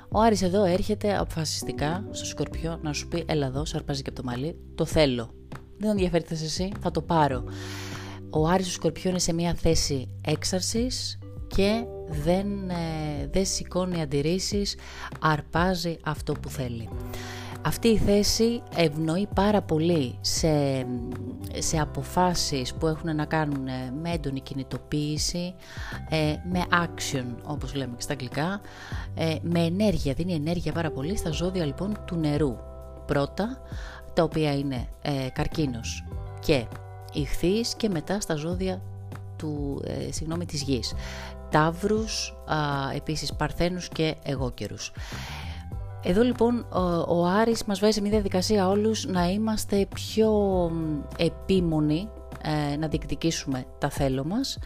Ο 0.09 0.19
Άρης 0.19 0.41
εδώ 0.41 0.63
έρχεται 0.63 1.17
αποφασιστικά 1.17 2.07
στο 2.11 2.25
Σκορπιό 2.25 2.79
να 2.81 2.93
σου 2.93 3.07
πει 3.07 3.23
έλα 3.27 3.45
εδώ, 3.45 3.65
σαρπάζει 3.65 4.01
και 4.01 4.09
από 4.09 4.21
το 4.21 4.27
μαλλί, 4.27 4.55
το 4.75 4.85
θέλω. 4.85 5.29
Δεν 5.77 5.89
ενδιαφέρει 5.89 6.25
εσύ, 6.29 6.71
θα 6.79 6.91
το 6.91 7.01
πάρω. 7.01 7.43
Ο 8.29 8.47
Άρης 8.47 8.65
στο 8.65 8.73
Σκορπιό 8.73 9.09
είναι 9.09 9.19
σε 9.19 9.33
μια 9.33 9.53
θέση 9.53 10.09
έξαρσης, 10.21 11.17
και 11.55 11.85
δεν, 12.07 12.69
ε, 12.69 13.27
δεν 13.31 13.45
σηκώνει 13.45 14.01
αντιρρήσεις, 14.01 14.75
αρπάζει 15.19 15.97
αυτό 16.03 16.33
που 16.33 16.49
θέλει. 16.49 16.89
Αυτή 17.65 17.87
η 17.87 17.97
θέση 17.97 18.61
ευνοεί 18.75 19.27
πάρα 19.35 19.61
πολύ 19.61 20.17
σε, 20.21 20.85
σε 21.57 21.77
αποφάσεις 21.79 22.73
που 22.73 22.87
έχουν 22.87 23.15
να 23.15 23.25
κάνουν 23.25 23.67
ε, 23.67 23.93
με 24.01 24.11
έντονη 24.11 24.41
κινητοποίηση, 24.41 25.53
ε, 26.09 26.35
με 26.51 26.63
action 26.71 27.25
όπως 27.43 27.75
λέμε 27.75 27.93
και 27.95 28.01
στα 28.01 28.13
αγγλικά, 28.13 28.61
με 29.41 29.59
ενέργεια, 29.59 30.13
δίνει 30.13 30.33
ενέργεια 30.33 30.71
πάρα 30.71 30.91
πολύ 30.91 31.17
στα 31.17 31.31
ζώδια 31.31 31.65
λοιπόν 31.65 31.97
του 32.05 32.15
νερού. 32.15 32.55
Πρώτα, 33.05 33.61
τα 34.13 34.23
οποία 34.23 34.55
είναι 34.57 34.87
καρκίνος 35.33 36.03
και 36.39 36.65
ηχθείς 37.13 37.75
και 37.75 37.89
μετά 37.89 38.19
στα 38.19 38.35
ζώδια 38.35 38.81
του, 39.43 39.81
ε, 39.85 40.11
συγγνώμη, 40.11 40.45
της 40.45 40.61
γης. 40.61 40.93
Ταύρους, 41.53 42.33
α, 42.45 42.57
επίσης 42.95 43.33
Παρθένους 43.33 43.87
και 43.87 44.15
εγώκερους. 44.23 44.91
Εδώ 46.03 46.21
λοιπόν 46.21 46.65
ο, 46.69 46.79
ο 47.19 47.25
Άρης 47.25 47.63
μας 47.63 47.79
βάζει 47.79 47.93
σε 47.93 48.01
μια 48.01 48.09
διαδικασία 48.09 48.67
όλους 48.67 49.05
να 49.05 49.29
είμαστε 49.29 49.87
πιο 49.93 50.31
επίμονοι, 51.17 52.09
ε, 52.41 52.75
να 52.75 52.87
διεκδικήσουμε 52.87 53.65
τα 53.77 53.89
θέλω 53.89 54.23
μας 54.23 54.57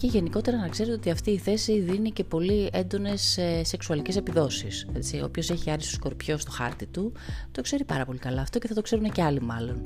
και 0.00 0.06
γενικότερα 0.06 0.56
να 0.56 0.68
ξέρετε 0.68 0.94
ότι 0.94 1.10
αυτή 1.10 1.30
η 1.30 1.38
θέση 1.38 1.80
δίνει 1.80 2.10
και 2.10 2.24
πολύ 2.24 2.70
έντονες 2.72 3.38
ε, 3.38 3.64
σεξουαλικές 3.64 4.16
επιδόσεις. 4.16 4.86
Έτσι, 4.92 5.20
όποιος 5.22 5.50
έχει 5.50 5.70
άρει 5.70 5.82
στο 5.82 5.90
σκορπιό 5.90 6.38
στο 6.38 6.50
χάρτη 6.50 6.86
του, 6.86 7.12
το 7.52 7.62
ξέρει 7.62 7.84
πάρα 7.84 8.04
πολύ 8.04 8.18
καλά 8.18 8.40
αυτό 8.40 8.58
και 8.58 8.66
θα 8.66 8.74
το 8.74 8.82
ξέρουν 8.82 9.10
και 9.10 9.22
άλλοι 9.22 9.40
μάλλον. 9.40 9.80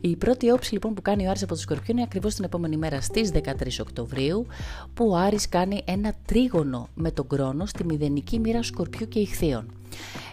η 0.00 0.16
πρώτη 0.16 0.50
όψη 0.50 0.72
λοιπόν 0.72 0.94
που 0.94 1.02
κάνει 1.02 1.26
ο 1.26 1.30
Άρης 1.30 1.42
από 1.42 1.54
το 1.54 1.60
σκορπιό 1.60 1.86
είναι 1.88 2.02
ακριβώς 2.02 2.34
την 2.34 2.44
επόμενη 2.44 2.76
μέρα 2.76 3.00
στις 3.00 3.30
13 3.34 3.42
Οκτωβρίου, 3.80 4.46
που 4.94 5.08
ο 5.08 5.16
Άρης 5.16 5.48
κάνει 5.48 5.82
ένα 5.84 6.14
τρίγωνο 6.26 6.88
με 6.94 7.10
τον 7.10 7.26
κρόνος 7.26 7.70
στη 7.70 7.84
μηδενική 7.84 8.38
μοίρα 8.38 8.62
σκορπιού 8.62 9.08
και 9.08 9.18
ηχθείων. 9.18 9.66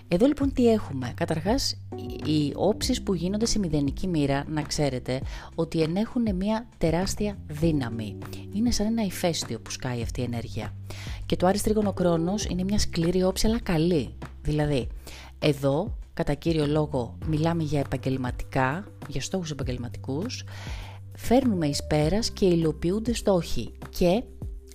Εδώ 0.07 0.25
λοιπόν 0.25 0.53
τι 0.53 0.71
έχουμε. 0.71 1.13
Καταρχάς 1.15 1.77
οι 2.25 2.51
όψεις 2.55 3.03
που 3.03 3.13
γίνονται 3.13 3.45
σε 3.45 3.59
μηδενική 3.59 4.07
μοίρα 4.07 4.45
να 4.47 4.61
ξέρετε 4.61 5.21
ότι 5.55 5.81
ενέχουν 5.81 6.35
μια 6.35 6.67
τεράστια 6.77 7.37
δύναμη. 7.47 8.17
Είναι 8.53 8.71
σαν 8.71 8.85
ένα 8.85 9.03
ηφαίστειο 9.03 9.59
που 9.59 9.71
σκάει 9.71 10.01
αυτή 10.01 10.21
η 10.21 10.23
ενέργεια. 10.23 10.73
Και 11.25 11.35
το 11.35 11.47
Άρης 11.47 11.61
Τρίγωνο 11.61 11.93
Κρόνος 11.93 12.45
είναι 12.45 12.63
μια 12.63 12.79
σκληρή 12.79 13.23
όψη 13.23 13.47
αλλά 13.47 13.59
καλή. 13.59 14.17
Δηλαδή 14.41 14.87
εδώ 15.39 15.97
κατά 16.13 16.33
κύριο 16.33 16.67
λόγο 16.67 17.17
μιλάμε 17.27 17.63
για 17.63 17.79
επαγγελματικά, 17.79 18.87
για 19.07 19.21
στόχους 19.21 19.51
επαγγελματικούς, 19.51 20.43
φέρνουμε 21.15 21.67
εις 21.67 21.87
πέρας 21.87 22.31
και 22.31 22.45
υλοποιούνται 22.45 23.13
στόχοι 23.13 23.71
και 23.89 24.23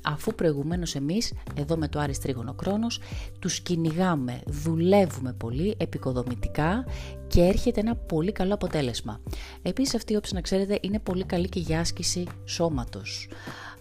αφού 0.02 0.34
προηγουμένως 0.34 0.94
εμείς 0.94 1.32
εδώ 1.54 1.76
με 1.76 1.88
το 1.88 1.98
Άρης 1.98 2.18
Τρίγωνο 2.18 2.54
Κρόνος 2.54 3.00
τους 3.38 3.60
κυνηγάμε, 3.60 4.40
δουλεύουμε 4.46 5.32
πολύ 5.32 5.74
επικοδομητικά 5.78 6.84
και 7.26 7.40
έρχεται 7.40 7.80
ένα 7.80 7.96
πολύ 7.96 8.32
καλό 8.32 8.54
αποτέλεσμα. 8.54 9.20
Επίσης 9.62 9.94
αυτή 9.94 10.12
η 10.12 10.16
όψη 10.16 10.34
να 10.34 10.40
ξέρετε 10.40 10.78
είναι 10.80 10.98
πολύ 10.98 11.24
καλή 11.24 11.48
και 11.48 11.60
για 11.60 11.80
άσκηση 11.80 12.26
σώματος. 12.44 13.28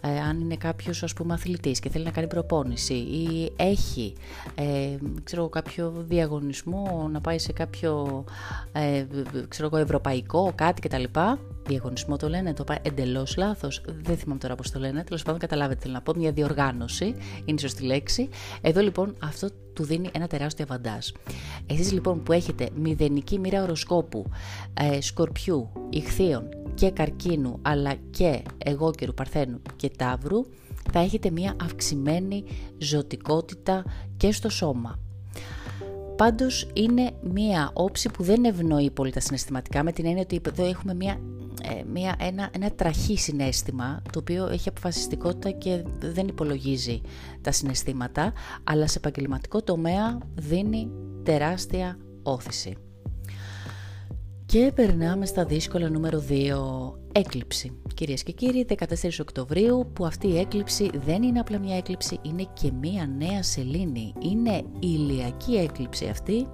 Ε, 0.01 0.19
αν 0.19 0.39
είναι 0.39 0.55
κάποιος 0.55 1.03
ας 1.03 1.13
πούμε 1.13 1.33
αθλητής 1.33 1.79
και 1.79 1.89
θέλει 1.89 2.03
να 2.03 2.11
κάνει 2.11 2.27
προπόνηση 2.27 2.93
ή 2.93 3.51
έχει 3.55 4.13
ε, 4.55 4.97
ξέρω, 5.23 5.49
κάποιο 5.49 5.93
διαγωνισμό 6.07 7.09
να 7.11 7.21
πάει 7.21 7.39
σε 7.39 7.51
κάποιο 7.51 8.23
ε, 8.71 9.05
ξέρω, 9.47 9.77
ευρωπαϊκό 9.77 10.51
κάτι 10.55 10.81
κτλ. 10.81 11.03
Διαγωνισμό 11.67 12.17
το 12.17 12.29
λένε, 12.29 12.53
το 12.53 12.63
πάει 12.63 12.77
εντελώς 12.81 13.37
λάθος. 13.37 13.81
Δεν 14.01 14.17
θυμάμαι 14.17 14.39
τώρα 14.39 14.55
πώς 14.55 14.71
το 14.71 14.79
λένε. 14.79 15.03
Τέλος 15.03 15.23
πάντων, 15.23 15.39
καταλάβετε 15.39 15.79
θέλω 15.81 15.93
να 15.93 16.01
πω. 16.01 16.13
Μια 16.15 16.31
διοργάνωση 16.31 17.05
είναι 17.45 17.57
η 17.57 17.59
σωστή 17.59 17.83
λέξη. 17.83 18.29
Εδώ 18.61 18.81
λοιπόν 18.81 19.15
αυτό 19.23 19.49
του 19.73 19.83
δίνει 19.83 20.09
ένα 20.13 20.27
τεράστιο 20.27 20.65
αβαντάζ. 20.69 21.07
Εσείς 21.65 21.91
λοιπόν 21.91 22.23
που 22.23 22.31
έχετε 22.31 22.69
μηδενική 22.75 23.39
μοίρα 23.39 23.63
οροσκόπου, 23.63 24.25
ε, 24.73 25.01
σκορπιού, 25.01 25.69
ηχθείων 25.89 26.49
και 26.77 26.91
καρκίνου 26.91 27.59
αλλά 27.61 27.93
και 28.09 28.41
εγώκερου, 28.57 29.13
παρθένου 29.13 29.61
και 29.75 29.89
ταύρου 29.97 30.45
θα 30.91 30.99
έχετε 30.99 31.29
μια 31.29 31.55
αυξημένη 31.61 32.43
ζωτικότητα 32.77 33.85
και 34.17 34.31
στο 34.31 34.49
σώμα. 34.49 34.99
Πάντως 36.15 36.69
είναι 36.73 37.11
μια 37.21 37.71
όψη 37.73 38.09
που 38.09 38.23
δεν 38.23 38.45
ευνοεί 38.45 38.91
πολύ 38.91 39.11
τα 39.11 39.19
συναισθηματικά 39.19 39.83
με 39.83 39.91
την 39.91 40.05
έννοια 40.05 40.21
ότι 40.21 40.41
εδώ 40.47 40.65
έχουμε 40.65 40.93
μια, 40.93 41.19
ε, 41.63 41.83
μια, 41.93 42.15
ένα, 42.19 42.49
ένα 42.55 42.71
τραχή 42.71 43.17
συνέστημα 43.17 44.01
το 44.11 44.19
οποίο 44.19 44.47
έχει 44.47 44.69
αποφασιστικότητα 44.69 45.51
και 45.51 45.83
δεν 45.99 46.27
υπολογίζει 46.27 47.01
τα 47.41 47.51
συναισθήματα 47.51 48.33
αλλά 48.63 48.87
σε 48.87 48.97
επαγγελματικό 48.97 49.63
τομέα 49.63 50.17
δίνει 50.35 50.91
τεράστια 51.23 51.97
όθηση. 52.23 52.75
Και 54.47 54.71
περνάμε 54.75 55.25
στα 55.25 55.45
δύσκολα 55.45 55.89
νούμερο 55.89 56.23
2, 56.29 56.93
έκλειψη. 57.11 57.71
Κυρίες 57.93 58.23
και 58.23 58.31
κύριοι, 58.31 58.65
14 58.69 58.83
Οκτωβρίου 59.21 59.91
που 59.93 60.05
αυτή 60.05 60.27
η 60.27 60.39
έκλειψη 60.39 60.89
δεν 61.05 61.23
είναι 61.23 61.39
απλά 61.39 61.59
μια 61.59 61.77
έκλειψη, 61.77 62.19
είναι 62.21 62.47
και 62.53 62.71
μια 62.71 63.09
νέα 63.17 63.43
σελήνη. 63.43 64.13
Είναι 64.19 64.63
ηλιακή 64.79 65.55
έκλειψη 65.55 66.07
αυτή 66.07 66.47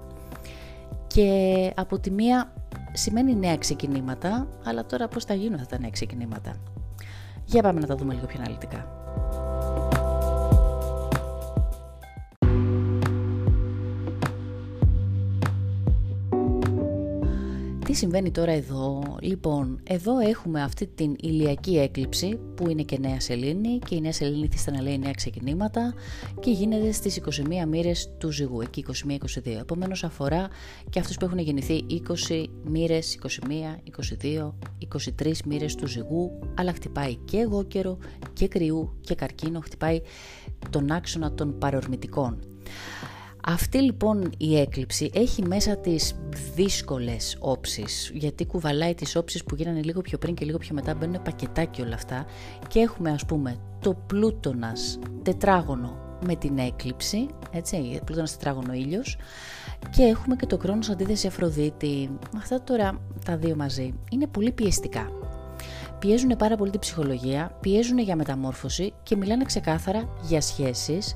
και 1.08 1.72
από 1.76 2.00
τη 2.00 2.12
μία 2.12 2.54
σημαίνει 2.94 3.36
νέα 3.36 3.58
ξεκινήματα, 3.58 4.48
αλλά 4.64 4.86
τώρα 4.86 5.08
πώς 5.08 5.26
θα 5.26 5.34
γίνουν 5.34 5.54
αυτά 5.54 5.66
τα 5.76 5.80
νέα 5.80 5.90
ξεκινήματα. 5.90 6.56
Για 7.46 7.62
πάμε 7.62 7.80
να 7.80 7.88
τα 7.88 7.96
δούμε 7.96 8.14
λίγο 8.14 8.26
πιο 8.26 8.40
αναλυτικά. 8.40 8.88
Τι 17.94 18.00
συμβαίνει 18.00 18.32
τώρα 18.32 18.52
εδώ, 18.52 19.04
λοιπόν, 19.22 19.80
εδώ 19.84 20.20
έχουμε 20.20 20.62
αυτή 20.64 20.88
την 20.88 21.16
ηλιακή 21.20 21.78
έκλειψη 21.78 22.40
που 22.56 22.70
είναι 22.70 22.84
και 22.84 22.98
νέα 23.00 23.20
σελήνη 23.20 23.80
και 23.80 23.96
η 23.96 24.02
νέα 24.02 24.12
σελήνη 24.12 24.50
θέλει 24.56 24.78
να 24.78 24.84
λέει 24.84 24.98
νέα 24.98 25.12
ξεκινήματα 25.12 25.94
και 26.40 26.52
γίνεται 26.52 26.92
στις 26.92 27.22
21 27.64 27.68
μοίρες 27.68 28.10
του 28.18 28.32
ζυγού, 28.32 28.62
εκεί 28.62 28.86
21-22. 29.08 29.18
Επομένως 29.60 30.04
αφορά 30.04 30.48
και 30.90 31.00
αυτούς 31.00 31.18
που 31.18 31.26
έχουν 31.26 31.38
γεννηθεί 31.38 31.86
20 32.30 32.44
μοίρες, 32.64 33.20
21, 33.22 33.80
22, 34.32 34.54
23 35.20 35.34
μοίρες 35.46 35.76
του 35.76 35.88
ζυγού, 35.88 36.40
αλλά 36.56 36.74
χτυπάει 36.74 37.16
και 37.16 37.38
εγώ 37.38 37.64
καιρό 37.64 37.98
και 38.34 38.48
κρυού 38.48 38.98
και 39.02 39.16
καρκίνο, 39.16 39.60
χτυπάει 39.60 40.02
τον 40.70 40.92
άξονα 40.92 41.34
των 41.34 41.58
παρορμητικών. 41.58 42.40
Αυτή 43.46 43.78
λοιπόν 43.78 44.30
η 44.38 44.60
έκλειψη 44.60 45.10
έχει 45.14 45.48
μέσα 45.48 45.78
τις 45.78 46.16
δύσκολες 46.56 47.38
όψεις, 47.40 48.12
γιατί 48.14 48.46
κουβαλάει 48.46 48.94
τις 48.96 49.16
όψεις 49.16 49.44
που 49.44 49.56
γίνανε 49.56 49.82
λίγο 49.82 50.02
πιο 50.02 50.18
πριν 50.18 50.36
και 50.36 50.46
λίγο 50.46 50.58
πιο 50.58 50.74
μετά, 50.74 50.94
μπαίνουν 50.96 51.22
πακετάκι 51.22 51.82
όλα 51.82 51.96
αυτά 51.96 52.26
και 52.68 52.80
έχουμε 52.80 53.12
ας 53.12 53.26
πούμε 53.26 53.58
το 53.80 53.94
πλούτονας 54.08 55.00
τετράγωνο 55.22 56.18
με 56.26 56.36
την 56.36 56.58
έκλειψη, 56.58 57.28
έτσι, 57.52 58.02
πλούτονας 58.06 58.38
τετράγωνο 58.38 58.74
ήλιος 58.74 59.18
και 59.90 60.04
έχουμε 60.04 60.36
και 60.36 60.46
το 60.46 60.58
κρόνος 60.58 60.90
αντίθεση 60.90 61.28
Αφροδίτη. 61.28 62.10
Αυτά 62.38 62.64
τώρα 62.64 63.02
τα 63.26 63.38
δύο 63.38 63.56
μαζί 63.56 63.94
είναι 64.12 64.28
πολύ 64.28 64.52
πιεστικά. 64.52 65.12
Πιέζουν 66.00 66.36
πάρα 66.38 66.56
πολύ 66.56 66.72
την 66.72 66.80
ψυχολογία, 66.80 67.58
πιέζουν 67.62 67.98
για 67.98 68.16
μεταμόρφωση 68.16 68.94
και 69.04 69.16
μιλάνε 69.16 69.44
ξεκάθαρα 69.44 70.10
για 70.22 70.42
σχέσεις, 70.42 71.14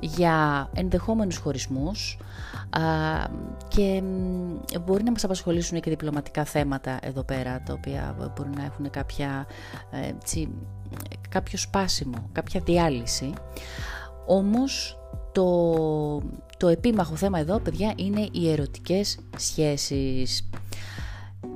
για 0.00 0.68
ενδεχόμενους 0.74 1.36
χωρισμούς 1.36 2.18
και 3.68 4.02
μπορεί 4.84 5.02
να 5.02 5.10
μας 5.10 5.24
απασχολήσουν 5.24 5.80
και 5.80 5.90
διπλωματικά 5.90 6.44
θέματα 6.44 6.98
εδώ 7.02 7.22
πέρα 7.22 7.62
τα 7.62 7.72
οποία 7.72 8.16
μπορεί 8.36 8.50
να 8.56 8.64
έχουν 8.64 8.90
κάποια, 8.90 9.46
ε, 9.90 10.08
έτσι, 10.08 10.48
κάποιο 11.28 11.58
σπάσιμο, 11.58 12.28
κάποια 12.32 12.60
διάλυση. 12.60 13.32
Όμως 14.26 14.98
το, 15.32 16.22
το 16.56 16.68
επίμαχο 16.68 17.16
θέμα 17.16 17.38
εδώ 17.38 17.58
παιδιά 17.58 17.92
είναι 17.96 18.28
οι 18.32 18.50
ερωτικές 18.50 19.18
σχέσεις. 19.36 20.48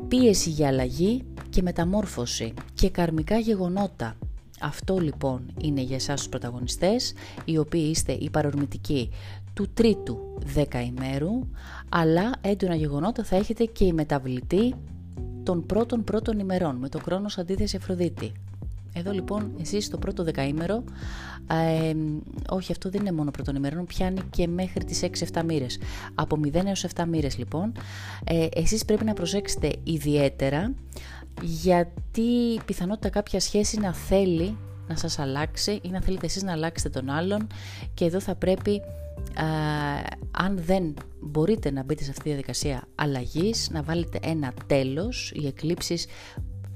Πίεση 0.09 0.51
για 0.51 0.69
αλλαγή 0.69 1.25
και 1.51 1.63
μεταμόρφωση 1.63 2.55
και 2.75 2.91
καρμικά 2.91 3.39
γεγονότα 3.39 4.17
αυτό 4.61 4.99
λοιπόν 4.99 5.53
είναι 5.61 5.81
για 5.81 5.97
εσάς 5.97 6.17
τους 6.19 6.29
πρωταγωνιστές, 6.29 7.13
οι 7.45 7.59
οποίοι 7.59 7.89
είστε 7.91 8.13
οι 8.13 8.31
παρορμητικοί 8.31 9.11
του 9.55 9.69
τρίτου 9.75 10.19
δεκαημέρου, 10.45 11.49
αλλά 11.89 12.31
έντονα 12.41 12.75
γεγονότα 12.75 13.25
θα 13.25 13.37
έχετε 13.37 13.65
και 13.65 13.85
η 13.85 13.93
μεταβλητή 13.93 14.75
των 15.43 15.67
πρώτων 15.67 16.05
πρώτων 16.05 16.39
ημερών, 16.39 16.77
με 16.77 16.89
το 16.89 16.99
χρόνος 16.99 17.39
αντίθεση 17.39 17.77
Αφροδίτη. 17.77 18.33
Εδώ 18.93 19.11
λοιπόν 19.11 19.51
εσείς 19.61 19.91
το 19.91 19.99
πρώτο 19.99 20.25
δεκαήμερο, 20.25 20.85
ε, 21.51 21.95
όχι 22.49 22.73
αυτό 22.73 22.91
δεν 22.91 23.01
είναι 23.01 23.13
μόνο 23.13 23.31
πρώτων 23.31 23.55
ημερών, 23.55 23.87
πιάνει 23.87 24.21
και 24.31 24.47
μέχρι 24.47 24.85
τις 24.85 25.03
6-7 25.03 25.43
μοίρες. 25.45 25.79
Από 26.15 26.41
0 26.45 26.67
έως 26.67 26.85
7 26.95 27.05
μοίρες 27.07 27.39
λοιπόν, 27.39 27.73
ε, 28.25 28.47
εσείς 28.55 28.85
πρέπει 28.85 29.05
να 29.05 29.13
προσέξετε 29.13 29.73
ιδιαίτερα 29.85 30.73
γιατί 31.43 32.61
πιθανότητα 32.65 33.09
κάποια 33.09 33.41
σχέση 33.41 33.81
να 33.81 33.95
θέλει 33.95 34.57
να 34.89 34.97
σας 34.97 35.19
αλλάξει 35.19 35.79
ή 35.83 35.89
να 35.89 36.01
θέλετε 36.01 36.27
εσείς 36.27 36.43
να 36.43 36.53
αλλάξετε 36.53 37.01
τον 37.01 37.11
άλλον 37.11 37.47
και 37.95 38.05
εδώ 38.05 38.21
θα 38.21 38.35
πρέπει 38.35 38.81
αν 40.31 40.59
δεν 40.59 40.95
μπορείτε 41.21 41.71
να 41.71 41.83
μπείτε 41.83 42.05
σε 42.05 42.11
αυτή 42.11 42.23
τη 42.23 42.29
διαδικασία 42.29 42.89
αλλαγής 42.95 43.71
να 43.71 43.83
βάλετε 43.83 44.19
ένα 44.23 44.53
τέλος. 44.67 45.33
Οι 45.35 45.47
εκλήψεις 45.47 46.07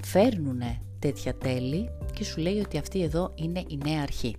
φέρνουν 0.04 0.60
τέτοια 0.98 1.34
τέλη 1.34 1.88
και 2.12 2.24
σου 2.24 2.40
λέει 2.40 2.58
ότι 2.58 2.78
αυτή 2.78 3.02
εδώ 3.02 3.32
είναι 3.34 3.62
η 3.68 3.78
νέα 3.84 4.02
αρχή. 4.02 4.36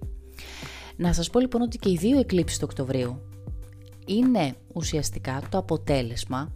Να 0.96 1.14
σας 1.14 1.30
πω 1.30 1.40
λοιπόν 1.40 1.62
ότι 1.62 1.78
και 1.78 1.90
οι 1.90 1.98
δύο 1.98 2.20
εκλήψεις 2.20 2.58
του 2.58 2.68
Οκτωβρίου 2.70 3.22
είναι 4.06 4.56
ουσιαστικά 4.74 5.42
το 5.50 5.58
αποτέλεσμα 5.58 6.52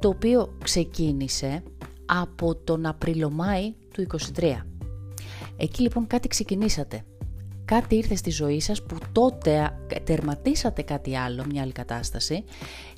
το 0.00 0.08
οποίο 0.08 0.56
ξεκίνησε 0.64 1.62
από 2.20 2.54
τον 2.54 2.86
Απριλομάη 2.86 3.74
του 3.92 4.06
23. 4.36 4.56
Εκεί 5.56 5.82
λοιπόν 5.82 6.06
κάτι 6.06 6.28
ξεκινήσατε. 6.28 7.04
Κάτι 7.64 7.94
ήρθε 7.94 8.14
στη 8.14 8.30
ζωή 8.30 8.60
σας 8.60 8.82
που 8.82 8.96
τότε 9.12 9.78
τερματίσατε 10.04 10.82
κάτι 10.82 11.16
άλλο, 11.16 11.44
μια 11.50 11.62
άλλη 11.62 11.72
κατάσταση 11.72 12.44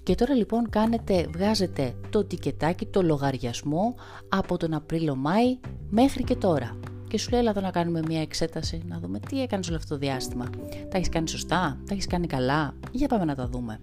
και 0.03 0.15
τώρα 0.15 0.35
λοιπόν 0.35 0.71
κάνετε, 0.71 1.27
βγάζετε 1.33 1.95
το 2.11 2.25
τικετάκι, 2.25 2.87
το 2.87 3.03
λογαριασμό 3.03 3.95
από 4.29 4.57
τον 4.57 4.75
Απρίλο-Μάη 4.75 5.59
μέχρι 5.91 6.25
και 6.25 6.37
τώρα. 6.37 6.79
Και 7.09 7.19
σου 7.19 7.31
λέει 7.31 7.41
έλα 7.41 7.51
εδώ 7.51 7.61
να 7.61 7.71
κάνουμε 7.71 8.01
μια 8.07 8.21
εξέταση, 8.21 8.83
να 8.87 8.99
δούμε 8.99 9.19
τι 9.19 9.43
έκανες 9.43 9.69
όλο 9.69 9.77
αυτό 9.77 9.95
το 9.95 10.01
διάστημα. 10.01 10.51
Τα 10.89 10.97
έχεις 10.97 11.09
κάνει 11.09 11.29
σωστά, 11.29 11.79
τα 11.87 11.95
έχεις 11.95 12.07
κάνει 12.07 12.27
καλά, 12.27 12.75
για 12.91 13.09
πάμε 13.09 13.25
να 13.25 13.35
τα 13.35 13.49
δούμε. 13.49 13.81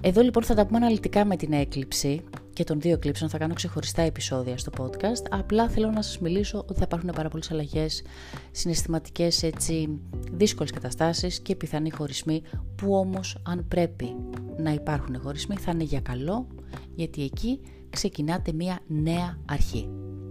Εδώ 0.00 0.22
λοιπόν 0.22 0.42
θα 0.42 0.54
τα 0.54 0.66
πούμε 0.66 0.78
αναλυτικά 0.78 1.24
με 1.24 1.36
την 1.36 1.52
έκλειψη 1.52 2.22
και 2.54 2.64
των 2.64 2.80
δύο 2.80 2.92
εκλήψεων 2.92 3.30
θα 3.30 3.38
κάνω 3.38 3.54
ξεχωριστά 3.54 4.02
επεισόδια 4.02 4.58
στο 4.58 4.70
podcast. 4.78 5.26
Απλά 5.30 5.68
θέλω 5.68 5.90
να 5.90 6.02
σας 6.02 6.18
μιλήσω 6.18 6.58
ότι 6.58 6.74
θα 6.74 6.84
υπάρχουν 6.86 7.10
πάρα 7.14 7.28
πολλές 7.28 7.50
αλλαγές, 7.50 8.02
συναισθηματικές 8.50 9.42
έτσι 9.42 9.98
δύσκολες 10.32 10.72
καταστάσεις 10.72 11.40
και 11.40 11.56
πιθανοί 11.56 11.90
χωρισμοί 11.90 12.42
που 12.76 12.94
όμως 12.94 13.38
αν 13.42 13.68
πρέπει 13.68 14.16
να 14.56 14.70
υπάρχουν 14.72 15.20
χωρισμοί 15.20 15.56
θα 15.56 15.70
είναι 15.70 15.84
για 15.84 16.00
καλό 16.00 16.46
γιατί 16.94 17.22
εκεί 17.22 17.60
ξεκινάτε 17.90 18.52
μια 18.52 18.80
νέα 18.86 19.38
αρχή. 19.44 19.88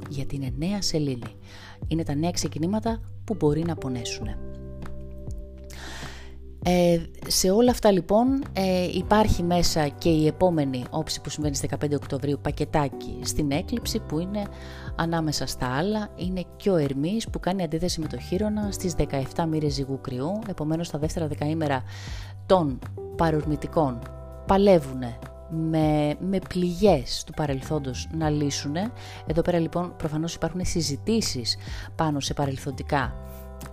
Γιατί 0.10 0.36
είναι 0.36 0.54
νέα 0.58 0.82
σελήνη. 0.82 1.36
Είναι 1.88 2.04
τα 2.04 2.16
νέα 2.16 2.32
ξεκινήματα 2.32 3.02
που 3.24 3.36
μπορεί 3.36 3.64
να 3.64 3.76
πονέσουν. 3.76 4.28
Ε, 6.66 7.02
σε 7.28 7.52
όλα 7.52 7.72
αυτά 7.72 7.92
λοιπόν 7.92 8.44
ε, 8.54 8.84
υπάρχει 8.94 9.44
μέσα 9.44 9.88
και 9.88 10.10
η 10.10 10.28
επόμενη 10.28 10.84
όψη 10.90 11.22
που 11.22 11.30
συμβαίνει 11.30 11.56
στις 11.56 11.70
15 11.82 11.94
Οκτωβρίου 11.96 12.40
πακετάκι 12.42 13.20
στην 13.24 13.52
έκλειψη 13.52 14.00
που 14.00 14.20
είναι 14.20 14.44
ανάμεσα 14.96 15.46
στα 15.46 15.68
άλλα 15.68 16.10
είναι 16.16 16.44
και 16.56 16.70
ο 16.70 16.76
Ερμής 16.76 17.30
που 17.30 17.40
κάνει 17.40 17.64
αντίθεση 17.64 18.00
με 18.00 18.08
το 18.08 18.20
Χείρονα 18.20 18.72
στις 18.72 18.96
17 18.98 19.46
μοίρες 19.50 19.74
ζυγού 19.74 20.02
κρυού 20.02 20.40
επομένως 20.50 20.90
τα 20.90 21.00
δεύτερα 21.00 21.28
δεκαήμερα 21.28 21.84
των 22.46 22.80
παρορμητικών 23.16 24.00
παλεύουν 24.46 25.04
με, 25.50 26.16
με 26.20 26.40
πληγές 26.50 27.24
του 27.26 27.34
παρελθόντος 27.34 28.10
να 28.18 28.30
λύσουν. 28.30 28.76
Εδώ 29.28 29.42
πέρα 29.42 29.60
λοιπόν 29.60 29.96
προφανώς 29.98 30.34
υπάρχουν 30.34 30.66
συζητήσεις 30.66 31.58
πάνω 31.96 32.20
σε 32.20 32.34
παρελθοντικά 32.34 33.16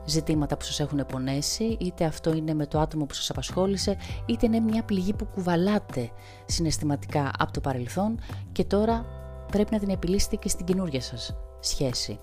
ζητήματα 0.04 0.56
που 0.56 0.64
σας 0.64 0.80
έχουν 0.80 1.06
πονέσει, 1.06 1.76
είτε 1.80 2.04
αυτό 2.04 2.34
είναι 2.34 2.54
με 2.54 2.66
το 2.66 2.80
άτομο 2.80 3.04
που 3.04 3.14
σας 3.14 3.30
απασχόλησε, 3.30 3.96
είτε 4.26 4.46
είναι 4.46 4.60
μια 4.60 4.82
πληγή 4.82 5.12
που 5.12 5.24
κουβαλάτε 5.24 6.10
συναισθηματικά 6.46 7.30
από 7.38 7.52
το 7.52 7.60
παρελθόν 7.60 8.20
και 8.52 8.64
τώρα 8.64 9.06
πρέπει 9.50 9.72
να 9.72 9.78
την 9.78 9.88
επιλύσετε 9.88 10.36
και 10.36 10.48
στην 10.48 10.66
καινούργια 10.66 11.00
σας 11.00 11.36
σχέση. 11.60 12.20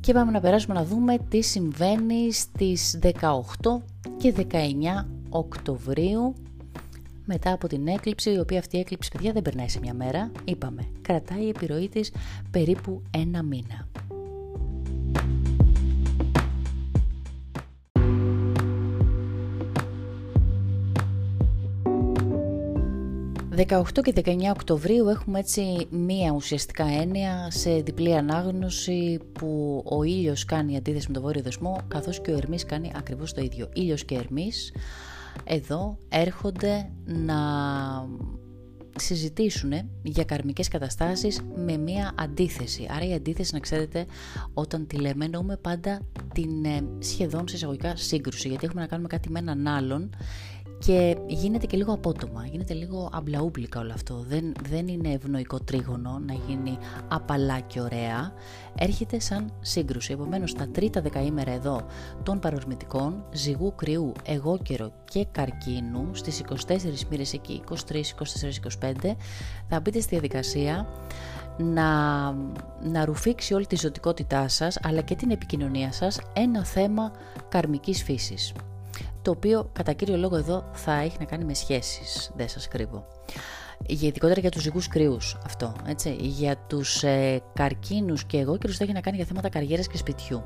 Και 0.00 0.12
πάμε 0.12 0.30
να 0.30 0.40
περάσουμε 0.40 0.74
να 0.74 0.84
δούμε 0.84 1.16
τι 1.28 1.42
συμβαίνει 1.42 2.32
στις 2.32 2.98
18 3.02 3.10
και 4.16 4.34
19 4.50 4.54
Οκτωβρίου 5.28 6.34
μετά 7.24 7.52
από 7.52 7.68
την 7.68 7.88
έκλειψη, 7.88 8.30
η 8.30 8.38
οποία 8.38 8.58
αυτή 8.58 8.76
η 8.76 8.80
έκλειψη 8.80 9.10
παιδιά 9.10 9.32
δεν 9.32 9.42
περνάει 9.42 9.68
σε 9.68 9.78
μια 9.78 9.94
μέρα, 9.94 10.30
είπαμε, 10.44 10.88
κρατάει 11.02 11.42
η 11.42 11.48
επιρροή 11.48 11.88
της 11.88 12.12
περίπου 12.50 13.02
ένα 13.10 13.42
μήνα. 13.42 13.88
18 23.56 23.84
και 24.02 24.12
19 24.24 24.34
Οκτωβρίου 24.50 25.08
έχουμε 25.08 25.38
έτσι 25.38 25.86
μία 25.90 26.32
ουσιαστικά 26.32 26.84
έννοια 26.84 27.48
σε 27.50 27.70
διπλή 27.70 28.16
ανάγνωση 28.16 29.18
που 29.32 29.82
ο 29.86 30.02
ήλιος 30.02 30.44
κάνει 30.44 30.76
αντίθεση 30.76 31.06
με 31.08 31.14
το 31.14 31.20
βόρειο 31.20 31.42
δεσμό 31.42 31.78
καθώς 31.88 32.20
και 32.20 32.30
ο 32.30 32.36
Ερμής 32.36 32.64
κάνει 32.64 32.92
ακριβώς 32.96 33.32
το 33.32 33.40
ίδιο. 33.40 33.68
Ήλιος 33.74 34.04
και 34.04 34.14
Ερμής 34.14 34.72
εδώ 35.44 35.98
έρχονται 36.08 36.90
να 37.04 37.36
συζητήσουν 38.98 39.72
για 40.02 40.24
καρμικές 40.24 40.68
καταστάσεις 40.68 41.40
με 41.54 41.76
μία 41.76 42.12
αντίθεση. 42.18 42.86
Άρα 42.90 43.04
η 43.04 43.12
αντίθεση 43.14 43.54
να 43.54 43.60
ξέρετε 43.60 44.06
όταν 44.54 44.86
τη 44.86 44.96
λέμε 44.96 45.24
εννοούμε 45.24 45.56
πάντα 45.56 46.00
την 46.34 46.64
ε, 46.64 46.84
σχεδόν 46.98 47.48
συσσαγωγικά 47.48 47.96
σύγκρουση 47.96 48.48
γιατί 48.48 48.64
έχουμε 48.64 48.80
να 48.80 48.86
κάνουμε 48.86 49.08
κάτι 49.08 49.30
με 49.30 49.38
έναν 49.38 49.66
άλλον 49.66 50.10
και 50.78 51.16
γίνεται 51.26 51.66
και 51.66 51.76
λίγο 51.76 51.92
απότομα, 51.92 52.46
γίνεται 52.46 52.74
λίγο 52.74 53.10
αμπλαούμπλικα 53.12 53.80
όλο 53.80 53.92
αυτό. 53.92 54.24
Δεν, 54.28 54.52
δεν 54.68 54.88
είναι 54.88 55.08
ευνοϊκό 55.12 55.60
τρίγωνο 55.60 56.22
να 56.26 56.34
γίνει 56.48 56.78
απαλά 57.08 57.60
και 57.60 57.80
ωραία. 57.80 58.32
Έρχεται 58.78 59.20
σαν 59.20 59.52
σύγκρουση. 59.60 60.12
Επομένως, 60.12 60.52
τα 60.52 60.68
τρίτα 60.68 61.00
δεκαήμερα 61.00 61.50
εδώ 61.50 61.86
των 62.22 62.38
παρορμητικών, 62.38 63.24
ζυγού, 63.32 63.74
κρυού, 63.74 64.12
εγώκερο 64.24 64.92
και 65.04 65.26
καρκίνου, 65.32 66.08
στις 66.12 66.42
24 66.66 67.06
μοίρες 67.10 67.32
εκεί, 67.32 67.62
23, 67.68 67.74
24, 67.94 68.60
25, 68.82 69.16
θα 69.68 69.80
μπείτε 69.80 70.00
στη 70.00 70.08
διαδικασία 70.08 70.88
να, 71.58 72.30
να 72.82 73.04
ρουφήξει 73.04 73.54
όλη 73.54 73.66
τη 73.66 73.76
ζωτικότητά 73.76 74.48
σας 74.48 74.78
αλλά 74.82 75.00
και 75.00 75.14
την 75.14 75.30
επικοινωνία 75.30 75.92
σας 75.92 76.20
ένα 76.32 76.64
θέμα 76.64 77.12
καρμικής 77.48 78.02
φύσης 78.02 78.52
το 79.26 79.32
οποίο 79.32 79.70
κατά 79.72 79.92
κύριο 79.92 80.16
λόγο 80.16 80.36
εδώ 80.36 80.70
θα 80.72 80.92
έχει 80.92 81.16
να 81.18 81.24
κάνει 81.24 81.44
με 81.44 81.54
σχέσεις, 81.54 82.30
δεν 82.36 82.48
σας 82.48 82.68
κρύβω. 82.68 83.06
Ειδικότερα 83.86 84.40
για 84.40 84.50
τους 84.50 84.62
ζυγούς 84.62 84.88
κρυούς 84.88 85.36
αυτό, 85.44 85.72
έτσι. 85.86 86.16
Για 86.20 86.56
τους 86.66 87.02
ε, 87.02 87.42
καρκίνους 87.54 88.24
και 88.24 88.38
εγώ 88.38 88.58
και 88.58 88.68
θα 88.68 88.84
έχει 88.84 88.92
να 88.92 89.00
κάνει 89.00 89.16
για 89.16 89.26
θέματα 89.26 89.48
καριέρας 89.48 89.86
και 89.86 89.96
σπιτιού. 89.96 90.42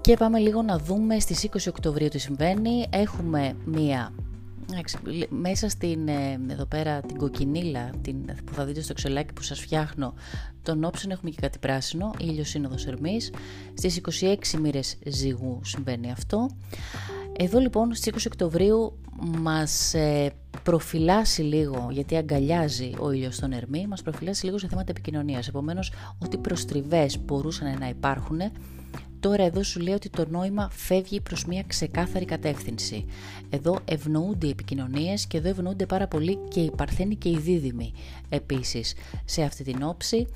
Και 0.00 0.16
πάμε 0.16 0.38
λίγο 0.38 0.62
να 0.62 0.78
δούμε 0.78 1.18
στις 1.18 1.48
20 1.50 1.56
Οκτωβρίου 1.68 2.08
τι 2.08 2.18
συμβαίνει. 2.18 2.86
Έχουμε 2.90 3.56
μία 3.64 4.12
μέσα 5.28 5.68
στην 5.68 6.08
ε, 6.08 6.40
εδώ 6.50 6.66
πέρα 6.66 7.00
την 7.00 7.16
κοκκινίλα 7.16 7.90
την, 8.02 8.16
που 8.44 8.54
θα 8.54 8.64
δείτε 8.64 8.80
στο 8.80 8.92
ξελάκι 8.92 9.32
που 9.32 9.42
σας 9.42 9.60
φτιάχνω 9.60 10.14
τον 10.62 10.84
όψον 10.84 11.10
έχουμε 11.10 11.30
και 11.30 11.40
κάτι 11.40 11.58
πράσινο 11.58 12.10
ήλιος 12.18 12.48
σύνοδος 12.48 12.86
Ερμής 12.86 13.32
στις 13.74 14.00
26 14.20 14.58
μοίρες 14.60 14.96
ζυγού 15.04 15.60
συμβαίνει 15.64 16.10
αυτό 16.10 16.48
εδώ 17.38 17.58
λοιπόν 17.58 17.94
στις 17.94 18.12
20 18.14 18.26
Οκτωβρίου 18.26 18.98
μας 19.40 19.94
ε, 19.94 20.32
προφυλάσσει 20.62 21.42
λίγο, 21.42 21.88
γιατί 21.90 22.16
αγκαλιάζει 22.16 22.92
ο 22.98 23.10
ήλιος 23.10 23.34
στον 23.34 23.52
Ερμή, 23.52 23.86
μας 23.86 24.02
προφυλάσσει 24.02 24.44
λίγο 24.44 24.58
σε 24.58 24.68
θέματα 24.68 24.90
επικοινωνίας. 24.90 25.48
Επομένως, 25.48 25.92
ότι 26.18 26.36
προστριβές 26.36 27.18
μπορούσαν 27.24 27.78
να 27.78 27.88
υπάρχουν, 27.88 28.40
τώρα 29.20 29.42
εδώ 29.44 29.62
σου 29.62 29.80
λέει 29.80 29.94
ότι 29.94 30.10
το 30.10 30.26
νόημα 30.28 30.68
φεύγει 30.70 31.20
προς 31.20 31.44
μια 31.44 31.62
ξεκάθαρη 31.66 32.24
κατεύθυνση. 32.24 33.04
Εδώ 33.50 33.78
ευνοούνται 33.84 34.46
οι 34.46 34.50
επικοινωνίες 34.50 35.26
και 35.26 35.36
εδώ 35.36 35.48
ευνοούνται 35.48 35.86
πάρα 35.86 36.08
πολύ 36.08 36.38
και 36.48 36.60
οι 36.60 36.70
παρθένοι 36.76 37.16
και 37.16 37.28
οι 37.28 37.38
δίδυμοι 37.38 37.92
επίσης 38.28 38.94
σε 39.24 39.42
αυτή 39.42 39.64
την 39.64 39.82
όψη 39.82 40.26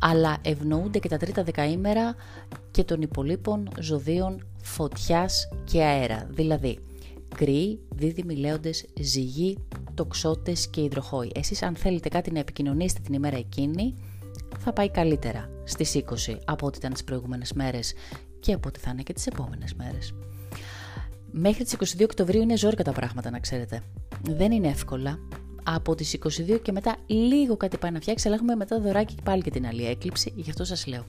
αλλά 0.00 0.38
ευνοούνται 0.42 0.98
και 0.98 1.08
τα 1.08 1.16
τρίτα 1.16 1.42
δεκαήμερα 1.42 2.14
και 2.70 2.84
των 2.84 3.02
υπολείπων 3.02 3.68
ζωδίων 3.80 4.46
φωτιάς 4.62 5.48
και 5.64 5.82
αέρα, 5.82 6.26
δηλαδή 6.30 6.78
κρύοι, 7.34 7.80
δίδυμοι 7.94 8.36
λέοντες, 8.36 8.84
ζυγοί, 9.00 9.58
τοξότες 9.94 10.68
και 10.68 10.80
υδροχόοι. 10.80 11.32
Εσείς 11.34 11.62
αν 11.62 11.76
θέλετε 11.76 12.08
κάτι 12.08 12.30
να 12.30 12.38
επικοινωνήσετε 12.38 13.00
την 13.04 13.14
ημέρα 13.14 13.36
εκείνη, 13.36 13.94
θα 14.58 14.72
πάει 14.72 14.90
καλύτερα 14.90 15.50
στις 15.64 15.94
20 15.94 16.36
από 16.44 16.66
ό,τι 16.66 16.78
ήταν 16.78 16.92
τις 16.92 17.04
προηγούμενες 17.04 17.52
μέρες 17.52 17.94
και 18.40 18.52
από 18.52 18.68
ό,τι 18.68 18.80
θα 18.80 18.90
είναι 18.90 19.02
και 19.02 19.12
τις 19.12 19.26
επόμενες 19.26 19.74
μέρες. 19.74 20.14
Μέχρι 21.30 21.64
τις 21.64 21.72
22 21.72 22.02
Οκτωβρίου 22.04 22.42
είναι 22.42 22.56
ζόρκα 22.56 22.82
τα 22.82 22.92
πράγματα 22.92 23.30
να 23.30 23.38
ξέρετε. 23.38 23.82
Δεν 24.22 24.52
είναι 24.52 24.68
εύκολα, 24.68 25.18
από 25.62 25.94
τις 25.94 26.14
22 26.14 26.58
και 26.62 26.72
μετά 26.72 26.96
λίγο 27.06 27.56
κάτι 27.56 27.76
πάει 27.76 27.90
να 27.90 28.00
φτιάξει, 28.00 28.26
αλλά 28.26 28.36
έχουμε 28.36 28.54
μετά 28.54 28.80
δωράκι 28.80 29.14
πάλι 29.24 29.42
και 29.42 29.50
την 29.50 29.66
άλλη 29.66 29.86
έκλειψη, 29.86 30.32
γι' 30.36 30.50
αυτό 30.50 30.64
σας 30.64 30.86
λέω. 30.86 31.04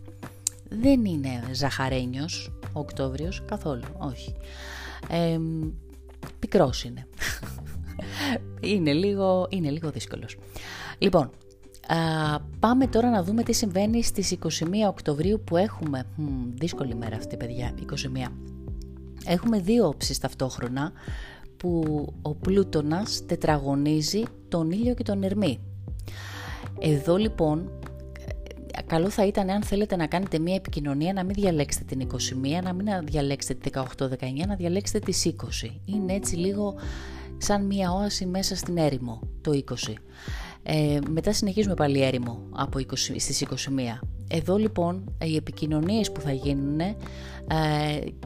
Δεν 0.81 1.05
είναι 1.05 1.43
ζαχαρένιος 1.51 2.51
ο 2.73 2.79
Οκτώβριος, 2.79 3.43
καθόλου, 3.45 3.83
όχι. 3.97 4.35
Ε, 5.09 5.39
πικρός 6.39 6.83
είναι. 6.83 7.07
είναι, 8.73 8.93
λίγο, 8.93 9.47
είναι 9.49 9.69
λίγο 9.69 9.89
δύσκολος. 9.91 10.37
Λοιπόν, 10.97 11.29
α, 11.87 12.39
πάμε 12.59 12.87
τώρα 12.87 13.09
να 13.09 13.23
δούμε 13.23 13.43
τι 13.43 13.53
συμβαίνει 13.53 14.03
στις 14.03 14.37
21 14.43 14.47
Οκτωβρίου 14.87 15.41
που 15.45 15.57
έχουμε, 15.57 16.05
μ, 16.15 16.23
δύσκολη 16.53 16.95
μέρα 16.95 17.15
αυτή 17.15 17.37
παιδιά, 17.37 17.73
21. 18.25 18.31
Έχουμε 19.25 19.59
δύο 19.59 19.87
όψεις 19.87 20.19
ταυτόχρονα 20.19 20.91
που 21.57 22.05
ο 22.21 22.35
Πλούτονας 22.35 23.25
τετραγωνίζει 23.25 24.23
τον 24.47 24.71
ήλιο 24.71 24.93
και 24.93 25.03
τον 25.03 25.23
Ερμή. 25.23 25.59
Εδώ 26.79 27.15
λοιπόν 27.15 27.71
καλό 28.93 29.09
θα 29.09 29.25
ήταν 29.25 29.49
αν 29.49 29.63
θέλετε 29.63 29.95
να 29.95 30.07
κάνετε 30.07 30.39
μια 30.39 30.55
επικοινωνία 30.55 31.13
να 31.13 31.23
μην 31.23 31.33
διαλέξετε 31.35 31.95
την 31.95 32.07
21, 32.59 32.63
να 32.63 32.73
μην 32.73 32.87
διαλέξετε 33.03 33.69
την 33.69 33.83
18-19, 33.97 34.47
να 34.47 34.55
διαλέξετε 34.55 34.99
τις 34.99 35.33
20. 35.63 35.69
Είναι 35.85 36.13
έτσι 36.13 36.35
λίγο 36.35 36.75
σαν 37.37 37.65
μια 37.65 37.91
όαση 37.91 38.25
μέσα 38.25 38.55
στην 38.55 38.77
έρημο 38.77 39.21
το 39.41 39.51
20. 39.85 39.93
Ε, 40.63 40.99
μετά 41.09 41.33
συνεχίζουμε 41.33 41.73
πάλι 41.73 42.01
έρημο 42.01 42.41
από 42.51 42.79
20, 42.79 42.93
στις 42.95 43.45
21. 43.49 43.53
Εδώ 44.27 44.57
λοιπόν 44.57 45.15
οι 45.23 45.35
επικοινωνίες 45.35 46.11
που 46.11 46.21
θα 46.21 46.31
γίνουν 46.31 46.79
ε, 46.79 46.95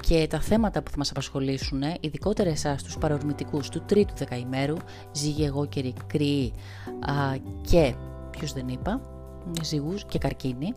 και 0.01 0.27
τα 0.29 0.39
θέματα 0.39 0.83
που 0.83 0.91
θα 0.91 0.97
μας 0.97 1.09
απασχολήσουν, 1.09 1.81
ειδικότερα 1.99 2.49
εσάς 2.49 2.83
τους 2.83 2.97
παρορμητικούς 2.97 3.69
του 3.69 3.83
τρίτου 3.85 4.13
δεκαημέρου, 4.17 4.75
ζύγι, 5.11 5.43
εγώ 5.43 5.65
και 5.65 5.93
κρυή 6.07 6.53
και 7.61 7.93
ποιος 8.31 8.53
δεν 8.53 8.67
είπα, 8.67 9.01
ζυγούς 9.63 10.05
και 10.05 10.17
καρκίνη, 10.17 10.73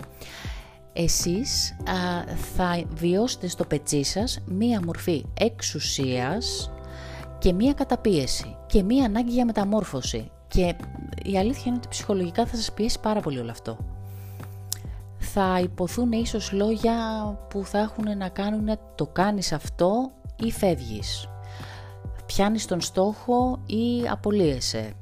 εσείς 0.92 1.76
θα 2.54 2.82
βιώσετε 2.94 3.48
στο 3.48 3.64
πετσί 3.64 4.02
σας 4.02 4.38
μία 4.46 4.80
μορφή 4.84 5.24
εξουσίας 5.34 6.70
και 7.38 7.52
μία 7.52 7.72
καταπίεση 7.72 8.56
και 8.66 8.82
μία 8.82 9.04
ανάγκη 9.04 9.32
για 9.32 9.44
μεταμόρφωση 9.44 10.30
και 10.48 10.74
η 11.24 11.38
αλήθεια 11.38 11.62
είναι 11.66 11.76
ότι 11.76 11.88
ψυχολογικά 11.88 12.46
θα 12.46 12.56
σας 12.56 12.72
πιέσει 12.72 13.00
πάρα 13.00 13.20
πολύ 13.20 13.38
όλο 13.38 13.50
αυτό. 13.50 13.76
Θα 15.18 15.60
υποθούν 15.62 16.12
ίσως 16.12 16.52
λόγια 16.52 16.94
που 17.50 17.64
θα 17.64 17.78
έχουν 17.78 18.16
να 18.18 18.28
κάνουν 18.28 18.78
το 18.94 19.06
κάνεις 19.06 19.52
αυτό 19.52 20.10
ή 20.36 20.50
φεύγεις. 20.50 21.28
Πιάνεις 22.26 22.66
τον 22.66 22.80
στόχο 22.80 23.58
ή 23.66 24.08
απολύεσαι. 24.10 24.92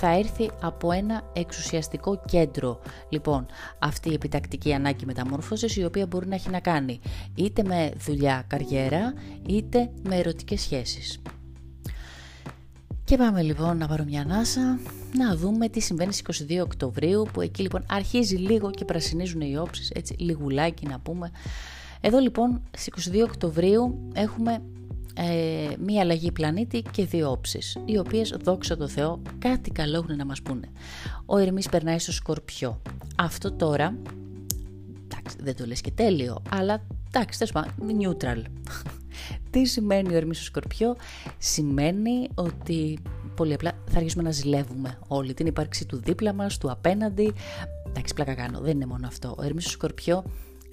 Θα 0.00 0.18
έρθει 0.18 0.50
από 0.60 0.92
ένα 0.92 1.30
εξουσιαστικό 1.32 2.22
κέντρο. 2.26 2.80
Λοιπόν, 3.08 3.46
αυτή 3.78 4.10
η 4.10 4.14
επιτακτική 4.14 4.72
ανάγκη 4.72 5.06
μεταμόρφωσης 5.06 5.76
η 5.76 5.84
οποία 5.84 6.06
μπορεί 6.06 6.26
να 6.28 6.34
έχει 6.34 6.50
να 6.50 6.60
κάνει 6.60 7.00
είτε 7.34 7.62
με 7.62 7.92
δουλειά, 8.06 8.44
καριέρα, 8.46 9.14
είτε 9.46 9.90
με 10.02 10.16
ερωτικές 10.16 10.60
σχέσεις. 10.60 11.22
Και 13.04 13.16
πάμε 13.16 13.42
λοιπόν 13.42 13.76
να 13.76 13.86
πάρουμε 13.86 14.10
μια 14.10 14.20
ανάσα, 14.20 14.78
να 15.16 15.36
δούμε 15.36 15.68
τι 15.68 15.80
συμβαίνει 15.80 16.12
στις 16.12 16.46
22 16.48 16.60
Οκτωβρίου, 16.62 17.26
που 17.32 17.40
εκεί 17.40 17.62
λοιπόν 17.62 17.84
αρχίζει 17.88 18.36
λίγο 18.36 18.70
και 18.70 18.84
πρασινίζουν 18.84 19.40
οι 19.40 19.56
όψεις, 19.56 19.90
έτσι 19.90 20.14
λιγουλάκι 20.18 20.86
να 20.86 20.98
πούμε. 20.98 21.30
Εδώ 22.00 22.18
λοιπόν 22.18 22.62
στις 22.76 23.10
22 23.12 23.22
Οκτωβρίου 23.24 24.10
έχουμε 24.14 24.62
ε, 25.18 25.74
μία 25.84 26.00
αλλαγή 26.00 26.32
πλανήτη 26.32 26.82
και 26.90 27.04
δύο 27.04 27.30
όψεις, 27.30 27.76
οι 27.84 27.98
οποίες 27.98 28.36
δόξα 28.42 28.76
τω 28.76 28.88
Θεώ 28.88 29.22
κάτι 29.38 29.70
καλό 29.70 29.96
έχουν 29.96 30.16
να 30.16 30.24
μας 30.24 30.42
πούνε. 30.42 30.68
Ο 31.26 31.36
Ερμής 31.36 31.68
περνάει 31.68 31.98
στο 31.98 32.12
Σκορπιό. 32.12 32.82
Αυτό 33.16 33.52
τώρα, 33.52 33.96
εντάξει 35.04 35.36
δεν 35.42 35.56
το 35.56 35.66
λες 35.66 35.80
και 35.80 35.90
τέλειο, 35.90 36.42
αλλά 36.50 36.82
εντάξει 37.08 37.38
τέλος 37.38 37.52
πάντων, 37.52 37.72
neutral. 38.00 38.42
Τι 39.50 39.64
σημαίνει 39.64 40.14
ο 40.14 40.16
Ερμής 40.16 40.36
στο 40.36 40.46
Σκορπιό, 40.46 40.96
σημαίνει 41.38 42.28
ότι 42.34 42.98
πολύ 43.36 43.54
απλά 43.54 43.72
θα 43.90 43.96
αρχίσουμε 43.96 44.22
να 44.22 44.30
ζηλεύουμε 44.30 44.98
όλη 45.08 45.34
την 45.34 45.46
ύπαρξη 45.46 45.86
του 45.86 45.96
δίπλα 45.96 46.32
μας, 46.32 46.58
του 46.58 46.70
απέναντι. 46.70 47.32
Εντάξει, 47.88 48.14
πλάκα 48.14 48.34
κάνω, 48.34 48.60
δεν 48.60 48.74
είναι 48.74 48.86
μόνο 48.86 49.06
αυτό. 49.06 49.34
Ο 49.38 49.42
Ερμής 49.42 49.62
στο 49.62 49.72
Σκορπιό 49.72 50.24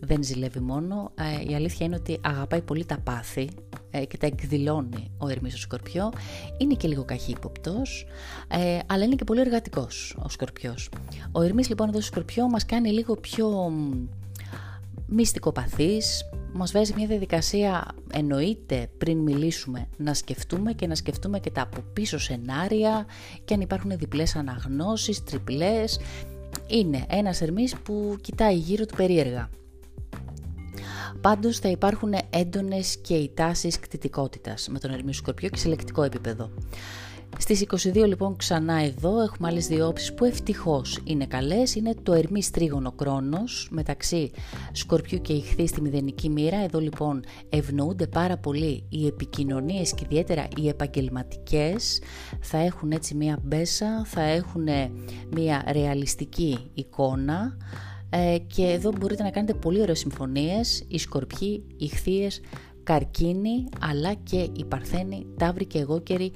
δεν 0.05 0.23
ζηλεύει 0.23 0.59
μόνο. 0.59 1.11
Ε, 1.15 1.51
η 1.51 1.55
αλήθεια 1.55 1.85
είναι 1.85 1.95
ότι 1.95 2.19
αγαπάει 2.21 2.61
πολύ 2.61 2.85
τα 2.85 2.97
πάθη 3.03 3.49
ε, 3.91 4.05
και 4.05 4.17
τα 4.17 4.25
εκδηλώνει 4.25 5.11
ο 5.17 5.27
Ερμής 5.27 5.51
στο 5.51 5.61
Σκορπιό. 5.61 6.11
Είναι 6.57 6.73
και 6.73 6.87
λίγο 6.87 7.03
καχύποπτος, 7.03 8.05
ε, 8.47 8.79
αλλά 8.87 9.03
είναι 9.03 9.15
και 9.15 9.23
πολύ 9.23 9.39
εργατικός 9.39 10.17
ο 10.23 10.29
Σκορπιός. 10.29 10.89
Ο 11.31 11.41
Ερμής 11.41 11.69
λοιπόν 11.69 11.87
εδώ 11.89 12.01
στο 12.01 12.11
Σκορπιό 12.11 12.49
μας 12.49 12.65
κάνει 12.65 12.89
λίγο 12.89 13.15
πιο 13.15 13.71
μυστικοπαθής, 15.07 16.29
μας 16.53 16.71
βάζει 16.71 16.93
μια 16.95 17.07
διαδικασία 17.07 17.85
εννοείται 18.13 18.89
πριν 18.97 19.17
μιλήσουμε 19.17 19.87
να 19.97 20.13
σκεφτούμε 20.13 20.73
και 20.73 20.87
να 20.87 20.95
σκεφτούμε 20.95 21.39
και 21.39 21.51
τα 21.51 21.61
από 21.61 21.83
πίσω 21.93 22.19
σενάρια 22.19 23.05
και 23.45 23.53
αν 23.53 23.61
υπάρχουν 23.61 23.97
διπλές 23.97 24.35
αναγνώσεις, 24.35 25.23
τριπλές. 25.23 25.99
Είναι 26.67 27.05
ένας 27.09 27.41
Ερμής 27.41 27.75
που 27.75 28.15
κοιτάει 28.21 28.55
γύρω 28.55 28.85
του 28.85 28.95
περίεργα. 28.95 29.49
Πάντως 31.21 31.59
θα 31.59 31.69
υπάρχουν 31.69 32.13
έντονες 32.29 32.97
και 32.97 33.13
οι 33.13 33.31
τάσεις 33.33 33.79
κτητικότητας 33.79 34.67
με 34.67 34.79
τον 34.79 34.91
Ερμή 34.91 35.13
Σκορπιό 35.13 35.49
και 35.49 35.57
σε 35.57 35.67
λεκτικό 35.67 36.03
επίπεδο. 36.03 36.49
Στις 37.37 37.65
22 37.93 38.07
λοιπόν 38.07 38.35
ξανά 38.35 38.73
εδώ 38.73 39.21
έχουμε 39.21 39.47
άλλες 39.47 39.67
δύο 39.67 39.87
όψεις 39.87 40.13
που 40.13 40.25
ευτυχώς 40.25 40.99
είναι 41.03 41.25
καλές. 41.25 41.75
Είναι 41.75 41.93
το 42.03 42.13
Ερμή 42.13 42.41
Τρίγωνο 42.51 42.91
Κρόνος 42.91 43.67
μεταξύ 43.71 44.31
Σκορπιού 44.71 45.21
και 45.21 45.33
Ιχθύ 45.33 45.67
στη 45.67 45.81
μηδενική 45.81 46.29
μοίρα. 46.29 46.63
Εδώ 46.63 46.79
λοιπόν 46.79 47.23
ευνοούνται 47.49 48.07
πάρα 48.07 48.37
πολύ 48.37 48.83
οι 48.89 49.07
επικοινωνίες 49.07 49.93
και 49.93 50.03
ιδιαίτερα 50.05 50.47
οι 50.57 50.67
επαγγελματικές. 50.67 52.01
Θα 52.41 52.57
έχουν 52.57 52.91
έτσι 52.91 53.15
μία 53.15 53.39
μπέσα, 53.43 54.03
θα 54.05 54.21
έχουν 54.21 54.67
μία 55.29 55.63
ρεαλιστική 55.71 56.69
εικόνα 56.73 57.57
ε, 58.15 58.37
και 58.37 58.63
εδώ 58.65 58.91
μπορείτε 58.99 59.23
να 59.23 59.29
κάνετε 59.29 59.53
πολύ 59.53 59.81
ωραίες 59.81 59.99
συμφωνίες, 59.99 60.83
οι 60.87 60.97
σκορπιοί, 60.97 61.63
οι 61.77 61.87
χθείες, 61.87 62.41
καρκίνοι, 62.83 63.65
αλλά 63.79 64.13
και 64.13 64.49
οι 64.57 64.65
παρθένοι, 64.65 65.25
ταύροι 65.37 65.65
και 65.65 65.79
εγώκεροι 65.79 66.31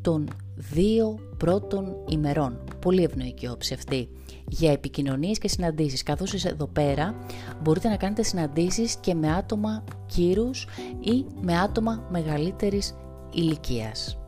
των 0.00 0.28
δύο 0.56 1.18
πρώτων 1.36 1.96
ημερών. 2.08 2.64
Πολύ 2.80 3.02
ευνοϊκή 3.02 3.48
όψη 3.48 3.74
αυτή 3.74 4.08
για 4.48 4.72
επικοινωνίες 4.72 5.38
και 5.38 5.48
συναντήσεις, 5.48 6.02
καθώς 6.02 6.44
εδώ 6.44 6.66
πέρα 6.66 7.14
μπορείτε 7.62 7.88
να 7.88 7.96
κάνετε 7.96 8.22
συναντήσεις 8.22 8.96
και 8.96 9.14
με 9.14 9.32
άτομα 9.32 9.84
κύρους 10.06 10.66
ή 11.00 11.24
με 11.40 11.58
άτομα 11.58 12.08
μεγαλύτερης 12.10 12.94
ηλικίας. 13.32 14.18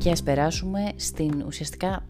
Και 0.00 0.10
ας 0.10 0.22
περάσουμε 0.22 0.92
στην 0.96 1.42
ουσιαστικά 1.46 2.06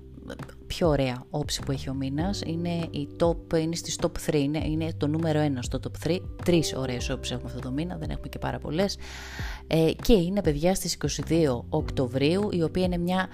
πιο 0.75 0.89
ωραία 0.89 1.25
όψη 1.31 1.63
που 1.63 1.73
έχει 1.73 1.91
ο 1.91 1.95
μήνας. 1.95 2.41
Είναι, 2.47 2.89
η 2.91 3.09
top, 3.21 3.59
είναι 3.59 3.77
στις 3.77 3.99
top 4.03 4.31
3, 4.31 4.35
είναι, 4.35 4.67
είναι 4.67 4.89
το 4.97 5.07
νούμερο 5.07 5.41
1 5.41 5.59
στο 5.61 5.81
top 5.83 6.09
3. 6.09 6.19
Τρεις 6.45 6.75
ωραίες 6.77 7.11
όψεις 7.11 7.33
έχουμε 7.33 7.51
αυτό 7.51 7.69
το 7.69 7.71
μήνα, 7.71 7.97
δεν 7.97 8.11
έχουμε 8.11 8.29
και 8.29 8.39
πάρα 8.39 8.59
πολλές. 8.59 8.97
Ε, 9.67 9.91
και 10.03 10.13
είναι 10.13 10.43
παιδιά 10.43 10.75
στις 10.75 10.97
22 11.29 11.65
Οκτωβρίου, 11.69 12.49
η 12.53 12.63
οποία 12.63 12.85
είναι 12.85 12.99
μια 12.99 13.29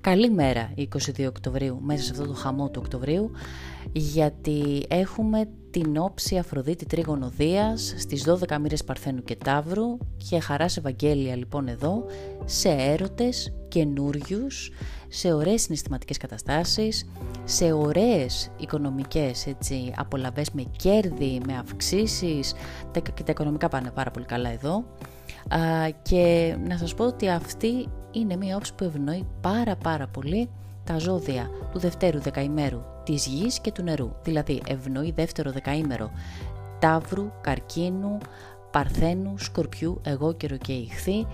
καλή 0.00 0.30
μέρα 0.30 0.72
22 0.76 1.26
Οκτωβρίου, 1.28 1.78
μέσα 1.82 2.02
σε 2.04 2.10
αυτό 2.10 2.26
το 2.26 2.34
χαμό 2.34 2.70
του 2.70 2.80
Οκτωβρίου, 2.84 3.30
γιατί 3.92 4.84
έχουμε 4.88 5.48
την 5.70 5.96
όψη 5.96 6.38
Αφροδίτη 6.38 6.86
Τρίγωνο 6.86 7.32
Δίας 7.36 7.94
στις 7.98 8.24
12 8.28 8.58
μοίρες 8.60 8.84
Παρθένου 8.84 9.22
και 9.22 9.36
Ταύρου 9.36 9.98
και 10.28 10.40
χαράς 10.40 10.76
Ευαγγέλια 10.76 11.36
λοιπόν 11.36 11.68
εδώ 11.68 12.04
σε 12.44 12.68
έρωτες 12.68 13.52
καινούριους, 13.68 14.70
σε 15.14 15.32
ωραίες 15.32 15.62
συναισθηματικές 15.62 16.16
καταστάσεις, 16.16 17.06
σε 17.44 17.72
ωραίες 17.72 18.50
οικονομικές 18.56 19.46
έτσι, 19.46 19.92
απολαβές 19.96 20.50
με 20.50 20.62
κέρδη, 20.76 21.40
με 21.46 21.56
αυξήσεις 21.58 22.54
και 23.14 23.22
τα 23.22 23.32
οικονομικά 23.32 23.68
πάνε 23.68 23.90
πάρα 23.90 24.10
πολύ 24.10 24.24
καλά 24.24 24.48
εδώ 24.50 24.84
και 26.02 26.56
να 26.68 26.76
σας 26.76 26.94
πω 26.94 27.04
ότι 27.04 27.28
αυτή 27.28 27.88
είναι 28.10 28.36
μια 28.36 28.56
όψη 28.56 28.74
που 28.74 28.84
ευνοεί 28.84 29.26
πάρα 29.40 29.76
πάρα 29.76 30.06
πολύ 30.06 30.48
τα 30.84 30.98
ζώδια 30.98 31.50
του 31.72 31.78
δευτέρου 31.78 32.20
δεκαημέρου 32.20 32.82
της 33.04 33.26
γης 33.26 33.60
και 33.60 33.72
του 33.72 33.82
νερού. 33.82 34.12
Δηλαδή 34.22 34.62
ευνοεί 34.66 35.10
δεύτερο 35.10 35.50
δεκαήμερο 35.50 36.10
ταύρου, 36.78 37.30
καρκίνου, 37.40 38.18
παρθένου, 38.70 39.38
σκορπιού, 39.38 40.00
εγώ 40.04 40.32
και 40.32 40.72
ηχθή 40.72 41.26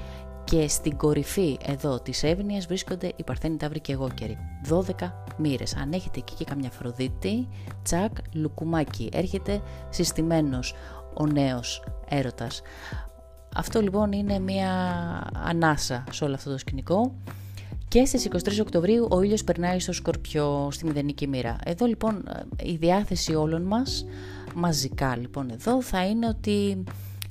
και 0.51 0.69
στην 0.69 0.97
κορυφή 0.97 1.59
εδώ 1.67 2.01
της 2.01 2.23
Εύνοια 2.23 2.63
βρίσκονται 2.69 3.13
οι 3.17 3.23
Παρθένοι 3.25 3.57
Ταύροι 3.57 3.81
και 3.81 3.93
Εγώκεροι. 3.93 4.39
12 4.69 5.13
μοίρες. 5.37 5.77
Αν 5.77 5.93
έχετε 5.93 6.19
εκεί 6.19 6.35
και 6.35 6.45
καμιά 6.45 6.71
Φροδίτη, 6.71 7.49
τσακ, 7.83 8.13
λουκουμάκι. 8.33 9.09
Έρχεται 9.13 9.63
συστημένος 9.89 10.75
ο 11.15 11.27
νέος 11.27 11.85
έρωτας. 12.09 12.63
Αυτό 13.55 13.81
λοιπόν 13.81 14.13
είναι 14.13 14.39
μια 14.39 14.71
ανάσα 15.33 16.05
σε 16.11 16.25
όλο 16.25 16.35
αυτό 16.35 16.51
το 16.51 16.59
σκηνικό. 16.59 17.15
Και 17.89 18.05
στις 18.05 18.25
23 18.25 18.61
Οκτωβρίου 18.61 19.07
ο 19.11 19.23
ήλιος 19.23 19.45
περνάει 19.45 19.81
στο 19.81 19.93
Σκορπιό, 19.93 20.69
στη 20.71 20.85
μηδενική 20.85 21.27
μοίρα. 21.27 21.57
Εδώ 21.65 21.87
λοιπόν 21.87 22.25
η 22.63 22.77
διάθεση 22.77 23.35
όλων 23.35 23.63
μας, 23.63 24.05
μαζικά 24.55 25.17
λοιπόν 25.17 25.51
εδώ, 25.51 25.83
θα 25.83 26.07
είναι 26.07 26.27
ότι 26.27 26.85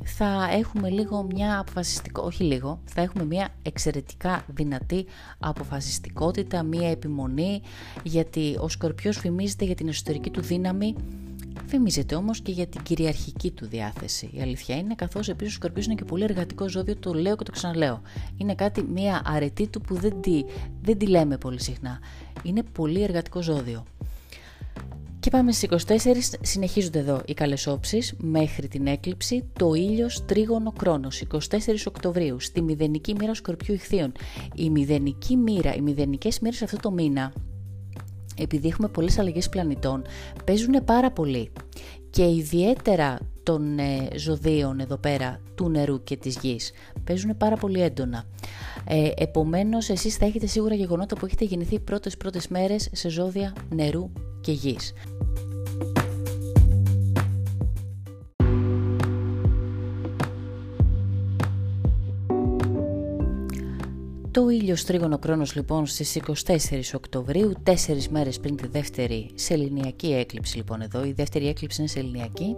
θα 0.08 0.50
έχουμε 0.52 0.90
λίγο 0.90 1.24
μια 1.24 1.60
αποφασιστικό, 1.60 2.24
όχι 2.26 2.44
λίγο, 2.44 2.80
θα 2.86 3.02
έχουμε 3.02 3.26
μια 3.26 3.50
εξαιρετικά 3.62 4.46
δυνατή 4.48 5.06
αποφασιστικότητα, 5.40 6.64
μια 6.64 6.90
επιμονή, 6.90 7.62
γιατί 8.04 8.58
ο 8.60 8.70
Σκορπιός 8.70 9.18
φημίζεται 9.18 9.66
για 9.66 9.76
την 9.76 9.88
εσωτερική 9.88 10.30
του 10.30 10.42
δύναμη, 10.42 10.96
Φημίζεται 11.66 12.16
όμως 12.16 12.42
και 12.42 12.52
για 12.52 12.68
την 12.68 12.84
κυριαρχική 12.84 13.52
του 13.52 13.68
διάθεση. 13.68 14.30
Η 14.34 14.42
αλήθεια 14.42 14.78
είναι, 14.78 14.96
καθώς 14.96 15.30
επίσης 15.30 15.54
ο 15.54 15.56
Σκορπιός 15.56 15.86
είναι 15.86 15.96
και 15.96 16.04
πολύ 16.04 16.24
εργατικό 16.24 16.70
ζώδιο, 16.70 16.96
το 16.96 17.14
λέω 17.14 17.36
και 17.36 17.44
το 17.44 17.52
ξαναλέω. 17.52 18.02
Είναι 18.38 18.56
κάτι, 18.56 18.84
μια 18.84 19.22
αρετή 19.26 19.68
του 19.68 19.82
που 19.82 19.96
δεν 19.96 20.22
τη, 20.22 20.44
δεν 20.82 20.98
τη 20.98 21.08
λέμε 21.08 21.38
πολύ 21.38 21.62
συχνά. 21.62 22.00
Είναι 22.44 22.64
πολύ 22.64 23.04
εργατικό 23.04 23.42
ζώδιο. 23.42 23.86
Και 25.20 25.30
πάμε 25.30 25.52
στις 25.52 25.86
24, 25.88 26.38
συνεχίζονται 26.42 27.00
εδώ 27.00 27.22
οι 27.26 27.34
καλές 27.34 27.68
όψεις 27.68 28.14
μέχρι 28.18 28.68
την 28.68 28.88
έκλειψη, 28.88 29.44
το 29.54 29.74
ήλιος 29.74 30.26
τρίγωνο 30.26 30.72
κρόνος, 30.72 31.22
24 31.22 31.88
Οκτωβρίου, 31.88 32.40
στη 32.40 32.62
μηδενική 32.62 33.16
μοίρα 33.20 33.34
Σκορπιού 33.34 33.74
Ιχθείων. 33.74 34.12
Η 34.56 34.70
μηδενική 34.70 35.36
μοίρα, 35.36 35.76
οι 35.76 35.82
μηδενικές 35.82 36.40
μοίρες 36.40 36.62
αυτό 36.62 36.78
το 36.78 36.92
μήνα, 36.92 37.34
επειδή 38.38 38.68
έχουμε 38.68 38.88
πολλές 38.88 39.20
αλλαγές 39.20 39.50
πλανητών, 39.50 40.02
παίζουν 40.46 40.84
πάρα 40.86 41.12
πολύ. 41.12 41.52
Και 42.10 42.24
ιδιαίτερα 42.30 43.18
των 43.44 43.80
ε, 43.80 44.08
ζωδίων 44.16 44.80
εδώ 44.80 44.98
πέρα 44.98 45.40
του 45.56 45.70
νερού 45.70 46.04
και 46.04 46.18
της 46.18 46.38
γης 46.42 46.72
παίζουν 47.04 47.38
πάρα 47.38 47.56
πολύ 47.56 47.82
έντονα. 47.82 48.24
Ε, 48.88 49.10
επομένως 49.18 49.90
εσείς 49.90 50.16
θα 50.16 50.26
έχετε 50.26 50.46
σίγουρα 50.46 50.76
γεγονότα 50.76 51.16
που 51.16 51.26
έχετε 51.26 51.46
γεννηθεί 51.46 51.80
πρώτες 51.80 52.18
πρώτες 52.18 52.48
μέρες 52.48 52.90
σε 52.92 53.10
ζώδια 53.10 53.54
νερού 53.70 54.12
και 54.48 54.54
γης. 54.54 54.94
Το 64.32 64.50
ήλιο 64.50 64.76
τρίγωνο 64.86 65.20
κρόνος 65.20 65.56
λοιπόν 65.56 65.86
στις 65.86 66.20
24 66.48 66.62
Οκτωβρίου, 66.96 67.54
τέσσερις 67.64 68.10
μέρες 68.10 68.40
πριν 68.40 68.56
τη 68.56 68.68
δεύτερη 68.68 69.30
σεληνιακή 69.34 70.14
έκλειψη 70.14 70.58
λοιπόν 70.58 70.82
εδώ, 70.82 71.06
η 71.06 71.12
δεύτερη 71.12 71.48
έκλειψη 71.48 71.82
είναι 71.82 71.90
σεληνιακή, 71.90 72.56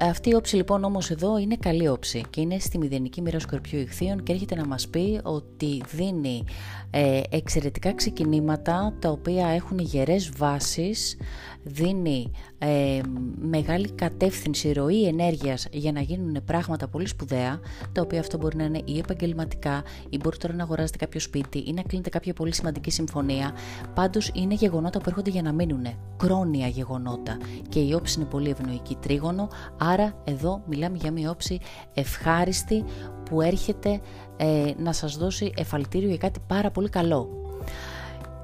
Αυτή 0.00 0.30
η 0.30 0.34
όψη 0.34 0.56
λοιπόν 0.56 0.84
όμως 0.84 1.10
εδώ 1.10 1.38
είναι 1.38 1.56
καλή 1.56 1.88
όψη 1.88 2.24
και 2.30 2.40
είναι 2.40 2.58
στη 2.58 2.78
μηδενική 2.78 3.20
μοίρα 3.20 3.38
Σκορπιού 3.38 3.80
Ιχθείων 3.80 4.22
και 4.22 4.32
έρχεται 4.32 4.54
να 4.54 4.66
μας 4.66 4.88
πει 4.88 5.20
ότι 5.22 5.82
δίνει 5.94 6.44
ε, 6.90 7.20
εξαιρετικά 7.30 7.94
ξεκινήματα 7.94 8.94
τα 8.98 9.10
οποία 9.10 9.46
έχουν 9.46 9.78
γερές 9.78 10.30
βάσεις, 10.36 11.16
δίνει 11.62 12.30
ε, 12.58 13.00
μεγάλη 13.40 13.90
κατεύθυνση, 13.90 14.72
ροή 14.72 15.06
ενέργειας 15.06 15.66
για 15.72 15.92
να 15.92 16.00
γίνουν 16.00 16.44
πράγματα 16.44 16.88
πολύ 16.88 17.06
σπουδαία, 17.06 17.60
τα 17.92 18.02
οποία 18.02 18.20
αυτό 18.20 18.38
μπορεί 18.38 18.56
να 18.56 18.64
είναι 18.64 18.80
ή 18.84 18.98
επαγγελματικά 18.98 19.82
ή 20.08 20.16
μπορεί 20.16 20.36
τώρα 20.36 20.54
να 20.54 20.62
αγοράζετε 20.62 20.98
κάποιο 20.98 21.20
σπίτι 21.20 21.58
ή 21.58 21.72
να 21.72 21.82
κλείνετε 21.82 22.10
κάποια 22.10 22.32
πολύ 22.32 22.54
σημαντική 22.54 22.90
συμφωνία. 22.90 23.52
Πάντως 23.94 24.30
είναι 24.34 24.54
γεγονότα 24.54 24.98
που 24.98 25.04
έρχονται 25.08 25.30
για 25.30 25.42
να 25.42 25.52
μείνουν, 25.52 25.86
κρόνια 26.16 26.66
γεγονότα. 26.66 27.36
Και 27.68 27.80
η 27.80 27.92
όψη 27.92 28.20
είναι 28.20 28.28
πολύ 28.28 28.50
ευνοϊκή. 28.50 28.96
Τρίγωνο, 29.00 29.48
άρα 29.88 30.12
εδώ 30.24 30.62
μιλάμε 30.66 30.96
για 30.96 31.10
μια 31.10 31.30
όψη 31.30 31.58
ευχάριστη 31.94 32.84
που 33.24 33.40
έρχεται 33.40 34.00
ε, 34.36 34.72
να 34.78 34.92
σας 34.92 35.16
δώσει 35.16 35.52
εφαλτήριο 35.56 36.08
για 36.08 36.18
κάτι 36.18 36.40
πάρα 36.46 36.70
πολύ 36.70 36.88
καλό. 36.88 37.28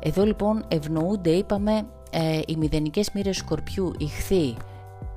Εδώ 0.00 0.24
λοιπόν 0.24 0.64
ευνοούνται, 0.68 1.30
είπαμε, 1.30 1.86
ε, 2.10 2.40
οι 2.46 2.56
μηδενικές 2.56 3.10
μοίρες 3.12 3.36
σκορπιού, 3.36 3.92
ηχθή 3.98 4.56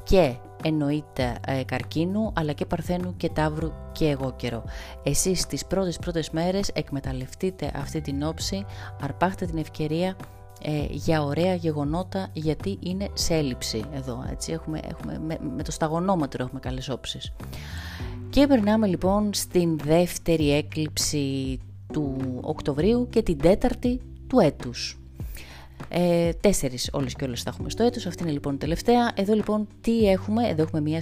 και 0.03 0.35
εννοείται 0.63 1.35
ε, 1.47 1.63
καρκίνου, 1.63 2.31
αλλά 2.35 2.53
και 2.53 2.65
παρθένου 2.65 3.17
και 3.17 3.29
ταύρου 3.29 3.71
και 3.91 4.09
εγώ 4.09 4.33
καιρό. 4.35 4.63
Εσείς 5.03 5.45
τις 5.45 5.65
πρώτες 5.65 5.97
πρώτες 5.97 6.29
μέρες 6.29 6.69
εκμεταλλευτείτε 6.73 7.71
αυτή 7.75 8.01
την 8.01 8.23
όψη, 8.23 8.65
αρπάχτε 9.01 9.45
την 9.45 9.57
ευκαιρία 9.57 10.15
ε, 10.61 10.85
για 10.89 11.23
ωραία 11.23 11.53
γεγονότα 11.53 12.29
γιατί 12.33 12.77
είναι 12.79 13.09
σε 13.13 13.33
έλλειψη 13.33 13.83
εδώ. 13.93 14.25
Έτσι, 14.31 14.51
έχουμε, 14.51 14.79
έχουμε, 14.89 15.19
με, 15.25 15.37
με 15.55 15.63
το 15.63 15.71
σταγονόμετρο 15.71 16.43
έχουμε 16.43 16.59
καλές 16.59 16.89
όψεις. 16.89 17.33
Και 18.29 18.47
περνάμε 18.47 18.87
λοιπόν 18.87 19.33
στην 19.33 19.77
δεύτερη 19.77 20.51
έκλειψη 20.53 21.59
του 21.93 22.17
Οκτωβρίου 22.41 23.07
και 23.09 23.21
την 23.21 23.37
τέταρτη 23.37 24.01
του 24.27 24.39
έτους. 24.39 24.99
Ε, 25.89 26.33
τέσσερις 26.33 26.89
όλες 26.93 27.13
και 27.13 27.23
όλες 27.23 27.41
θα 27.41 27.49
έχουμε 27.53 27.69
στο 27.69 27.83
έτος, 27.83 28.05
αυτή 28.05 28.23
είναι 28.23 28.31
λοιπόν 28.31 28.53
η 28.53 28.57
τελευταία. 28.57 29.11
Εδώ 29.15 29.33
λοιπόν 29.33 29.67
τι 29.81 30.09
έχουμε, 30.09 30.47
εδώ 30.47 30.61
έχουμε 30.61 30.81
μια 30.81 31.01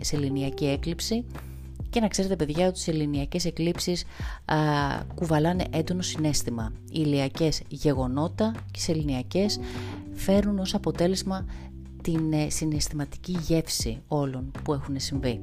σεληνιακή 0.00 0.66
έκλειψη 0.66 1.24
και 1.92 2.00
να 2.00 2.08
ξέρετε 2.08 2.36
παιδιά 2.36 2.66
ότι 2.66 2.78
οι 2.78 2.82
σεληνιακές 2.82 3.44
εκλήψεις 3.44 4.04
α, 4.44 4.56
κουβαλάνε 5.14 5.64
έντονο 5.70 6.02
συνέστημα. 6.02 6.72
Οι 6.84 7.02
ηλιακές 7.04 7.62
γεγονότα 7.68 8.52
και 8.54 8.78
οι 8.78 8.80
σεληνιακές 8.80 9.60
φέρνουν 10.12 10.58
ως 10.58 10.74
αποτέλεσμα 10.74 11.46
την 12.02 12.32
ε, 12.32 12.50
συναισθηματική 12.50 13.38
γεύση 13.46 13.98
όλων 14.08 14.50
που 14.64 14.72
έχουν 14.72 15.00
συμβεί. 15.00 15.40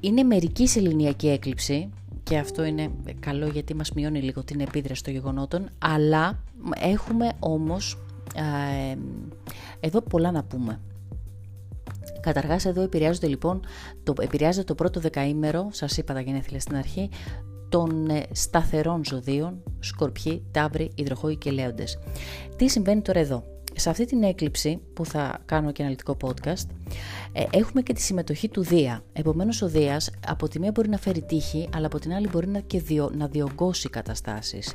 Είναι 0.00 0.22
μερική 0.22 0.66
σεληνιακή 0.66 1.28
έκλειψη 1.28 1.88
και 2.22 2.38
αυτό 2.38 2.64
είναι 2.64 2.90
καλό 3.20 3.48
γιατί 3.48 3.74
μας 3.74 3.92
μειώνει 3.92 4.20
λίγο 4.20 4.44
την 4.44 4.60
επίδραση 4.60 5.02
των 5.02 5.12
γεγονότων, 5.12 5.68
αλλά 5.78 6.38
έχουμε 6.74 7.32
όμως 7.38 7.98
ε, 8.34 8.96
εδώ 9.80 10.00
πολλά 10.00 10.30
να 10.30 10.44
πούμε. 10.44 10.80
Καταργάς 12.24 12.64
εδώ 12.64 12.82
επηρεάζονται 12.82 13.26
λοιπόν, 13.26 13.60
το, 14.02 14.14
επηρεάζεται 14.20 14.64
το 14.64 14.74
πρώτο 14.74 15.00
δεκαήμερο, 15.00 15.68
σας 15.72 15.96
είπα 15.96 16.14
τα 16.14 16.20
γενέθλια 16.20 16.60
στην 16.60 16.76
αρχή, 16.76 17.08
των 17.68 18.08
ε, 18.08 18.22
σταθερών 18.32 19.04
ζωδίων, 19.04 19.62
σκορπιοί, 19.80 20.44
τάβροι, 20.50 20.90
υδροχόοι 20.94 21.36
και 21.36 21.50
λέοντες. 21.50 21.98
Τι 22.56 22.68
συμβαίνει 22.68 23.00
τώρα 23.00 23.20
εδώ; 23.20 23.44
Σε 23.76 23.90
αυτή 23.90 24.04
την 24.04 24.22
έκλειψη 24.22 24.80
που 24.92 25.04
θα 25.04 25.42
κάνω 25.44 25.72
και 25.72 25.82
αναλυτικό 25.82 26.16
podcast 26.22 26.66
ε, 27.32 27.44
έχουμε 27.50 27.82
και 27.82 27.92
τη 27.92 28.00
συμμετοχή 28.00 28.48
του 28.48 28.62
Δία. 28.62 29.04
Επομένως 29.12 29.62
ο 29.62 29.68
Δίας 29.68 30.10
από 30.26 30.48
τη 30.48 30.58
μία 30.58 30.70
μπορεί 30.70 30.88
να 30.88 30.98
φέρει 30.98 31.22
τύχη 31.22 31.68
αλλά 31.74 31.86
από 31.86 31.98
την 31.98 32.12
άλλη 32.12 32.28
μπορεί 32.28 32.48
να, 32.48 32.60
και 32.60 32.80
διο, 32.80 33.10
να 33.16 33.26
διωγγώσει 33.26 33.88
καταστάσεις. 33.88 34.74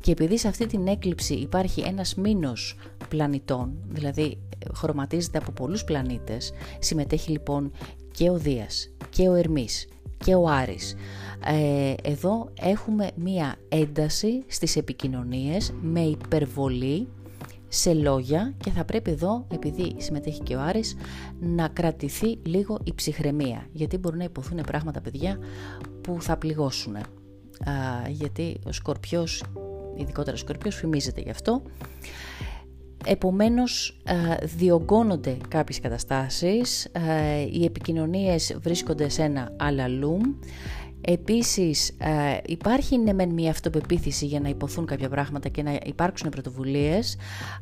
Και 0.00 0.10
επειδή 0.10 0.38
σε 0.38 0.48
αυτή 0.48 0.66
την 0.66 0.86
έκλειψη 0.86 1.34
υπάρχει 1.34 1.80
ένας 1.80 2.14
μήνος 2.14 2.76
πλανητών, 3.08 3.72
δηλαδή 3.88 4.38
χρωματίζεται 4.74 5.38
από 5.38 5.52
πολλούς 5.52 5.84
πλανήτες, 5.84 6.52
συμμετέχει 6.78 7.30
λοιπόν 7.30 7.72
και 8.10 8.30
ο 8.30 8.36
Δίας 8.36 8.90
και 9.10 9.28
ο 9.28 9.34
Ερμής 9.34 9.88
και 10.24 10.34
ο 10.34 10.48
Άρης. 10.48 10.94
Ε, 11.46 11.94
εδώ 12.02 12.48
έχουμε 12.60 13.10
μία 13.14 13.56
ένταση 13.68 14.42
στις 14.46 14.76
επικοινωνίες 14.76 15.74
με 15.80 16.00
υπερβολή 16.00 17.08
σε 17.68 17.92
λόγια 17.94 18.54
και 18.64 18.70
θα 18.70 18.84
πρέπει 18.84 19.10
εδώ, 19.10 19.46
επειδή 19.52 19.94
συμμετέχει 19.98 20.40
και 20.40 20.56
ο 20.56 20.60
Άρης, 20.60 20.96
να 21.40 21.68
κρατηθεί 21.68 22.38
λίγο 22.42 22.78
η 22.84 22.94
ψυχραιμία. 22.94 23.66
Γιατί 23.72 23.96
μπορεί 23.96 24.16
να 24.16 24.24
υποθούν 24.24 24.60
πράγματα, 24.66 25.00
παιδιά, 25.00 25.38
που 26.00 26.16
θα 26.20 26.36
πληγώσουν. 26.36 26.96
Α, 26.96 27.04
γιατί 28.08 28.58
ο 28.66 28.72
Σκορπιός, 28.72 29.44
ειδικότερα 29.96 30.32
ο 30.32 30.38
Σκορπιός, 30.38 30.74
φημίζεται 30.74 31.20
γι' 31.20 31.30
αυτό. 31.30 31.62
Επομένως, 33.06 34.00
διωγγώνονται 34.56 35.36
κάποιες 35.48 35.80
καταστάσεις, 35.80 36.88
οι 37.52 37.64
επικοινωνίες 37.64 38.58
βρίσκονται 38.60 39.08
σε 39.08 39.22
ένα 39.22 39.52
αλαλούμ, 39.56 40.20
Επίσης 41.00 41.88
ε, 41.88 42.38
υπάρχει 42.46 42.98
ναι 42.98 43.12
μεν 43.12 43.30
μια 43.30 43.50
αυτοπεποίθηση 43.50 44.26
για 44.26 44.40
να 44.40 44.48
υποθούν 44.48 44.86
κάποια 44.86 45.08
πράγματα 45.08 45.48
και 45.48 45.62
να 45.62 45.78
υπάρξουν 45.84 46.30
πρωτοβουλίες 46.30 47.16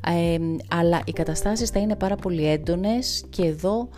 ε, 0.07 0.37
αλλά 0.69 1.03
οι 1.05 1.13
καταστάσεις 1.13 1.71
θα 1.71 1.79
είναι 1.79 1.97
πάρα 1.97 2.17
πολύ 2.17 2.47
έντονες 2.47 3.25
και 3.31 3.45
εδώ 3.45 3.89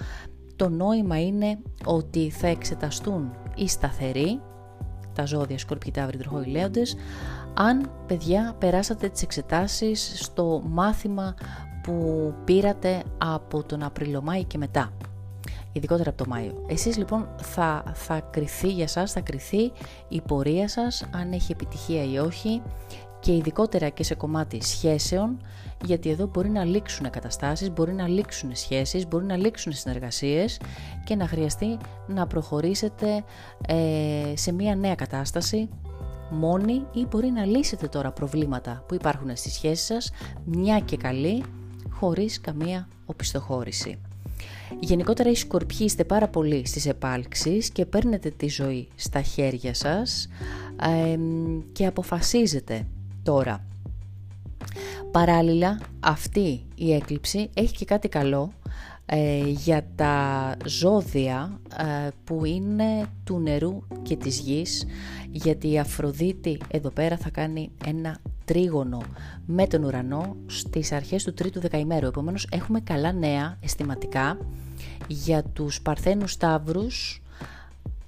το 0.56 0.68
νόημα 0.68 1.20
είναι 1.20 1.58
ότι 1.84 2.30
θα 2.30 2.46
εξεταστούν 2.46 3.30
οι 3.54 3.68
σταθεροί, 3.68 4.40
τα 5.14 5.24
ζώδια 5.24 5.58
σκορπιοί, 5.58 5.90
ταύροι, 5.90 6.18
λέοντες, 6.46 6.96
αν 7.54 7.90
παιδιά 8.06 8.56
περάσατε 8.58 9.08
τις 9.08 9.22
εξετάσεις 9.22 10.12
στο 10.14 10.62
μάθημα 10.66 11.34
που 11.82 12.34
πήρατε 12.44 13.02
από 13.18 13.64
τον 13.64 13.82
Απριλομάη 13.82 14.44
και 14.44 14.58
μετά 14.58 14.92
ειδικότερα 15.72 16.10
από 16.10 16.24
το 16.24 16.30
Μάιο. 16.30 16.64
Εσείς 16.66 16.96
λοιπόν 16.96 17.28
θα, 17.42 17.82
θα 17.94 18.20
κριθεί 18.20 18.68
για 18.68 18.88
σας, 18.88 19.12
θα 19.12 19.20
κριθεί 19.20 19.72
η 20.08 20.20
πορεία 20.20 20.68
σας, 20.68 21.04
αν 21.10 21.32
έχει 21.32 21.52
επιτυχία 21.52 22.04
ή 22.04 22.18
όχι 22.18 22.62
και 23.20 23.34
ειδικότερα 23.34 23.88
και 23.88 24.04
σε 24.04 24.14
κομμάτι 24.14 24.64
σχέσεων, 24.64 25.40
γιατί 25.84 26.10
εδώ 26.10 26.26
μπορεί 26.26 26.48
να 26.48 26.64
λήξουν 26.64 27.10
καταστάσεις, 27.10 27.70
μπορεί 27.70 27.92
να 27.92 28.08
λήξουν 28.08 28.50
σχέσεις, 28.54 29.08
μπορεί 29.08 29.24
να 29.24 29.36
λήξουν 29.36 29.72
συνεργασίες 29.72 30.60
και 31.04 31.14
να 31.14 31.26
χρειαστεί 31.26 31.76
να 32.06 32.26
προχωρήσετε 32.26 33.24
ε, 33.66 34.32
σε 34.34 34.52
μια 34.52 34.76
νέα 34.76 34.94
κατάσταση 34.94 35.68
μόνοι 36.30 36.82
ή 36.92 37.06
μπορεί 37.10 37.30
να 37.30 37.44
λύσετε 37.44 37.88
τώρα 37.88 38.12
προβλήματα 38.12 38.84
που 38.88 38.94
υπάρχουν 38.94 39.36
στις 39.36 39.52
σχέσεις 39.52 39.84
σας, 39.86 40.10
μια 40.44 40.80
και 40.80 40.96
καλή, 40.96 41.44
χωρίς 41.90 42.40
καμία 42.40 42.88
οπισθοχώρηση. 43.06 44.00
Γενικότερα 44.80 45.30
οι 45.30 45.34
σκορπιοί 45.34 45.78
είστε 45.80 46.04
πάρα 46.04 46.28
πολύ 46.28 46.66
στις 46.66 46.86
επάλξεις 46.86 47.70
και 47.70 47.86
παίρνετε 47.86 48.30
τη 48.30 48.48
ζωή 48.48 48.88
στα 48.94 49.22
χέρια 49.22 49.74
σας 49.74 50.28
και 51.72 51.86
αποφασίζετε 51.86 52.86
τώρα. 53.22 53.64
Παράλληλα 55.10 55.80
αυτή 56.00 56.66
η 56.74 56.92
έκλειψη 56.92 57.50
έχει 57.54 57.74
και 57.74 57.84
κάτι 57.84 58.08
καλό 58.08 58.52
ε, 59.06 59.46
για 59.46 59.86
τα 59.94 60.56
ζώδια 60.66 61.60
ε, 61.78 62.08
που 62.24 62.44
είναι 62.44 63.06
του 63.24 63.38
νερού 63.38 63.82
και 64.02 64.16
της 64.16 64.38
γης 64.38 64.86
γιατί 65.30 65.70
η 65.70 65.78
Αφροδίτη 65.78 66.58
εδώ 66.70 66.90
πέρα 66.90 67.16
θα 67.16 67.30
κάνει 67.30 67.70
ένα 67.86 68.20
τρίγωνο 68.48 69.02
με 69.46 69.66
τον 69.66 69.84
ουρανό 69.84 70.36
στις 70.46 70.92
αρχές 70.92 71.24
του 71.24 71.32
τρίτου 71.32 71.60
δεκαημέρου. 71.60 72.06
Επομένως 72.06 72.48
έχουμε 72.50 72.80
καλά 72.80 73.12
νέα 73.12 73.58
αισθηματικά 73.60 74.38
για 75.06 75.42
τους 75.42 75.80
παρθένους 75.80 76.32
σταύρους 76.32 77.22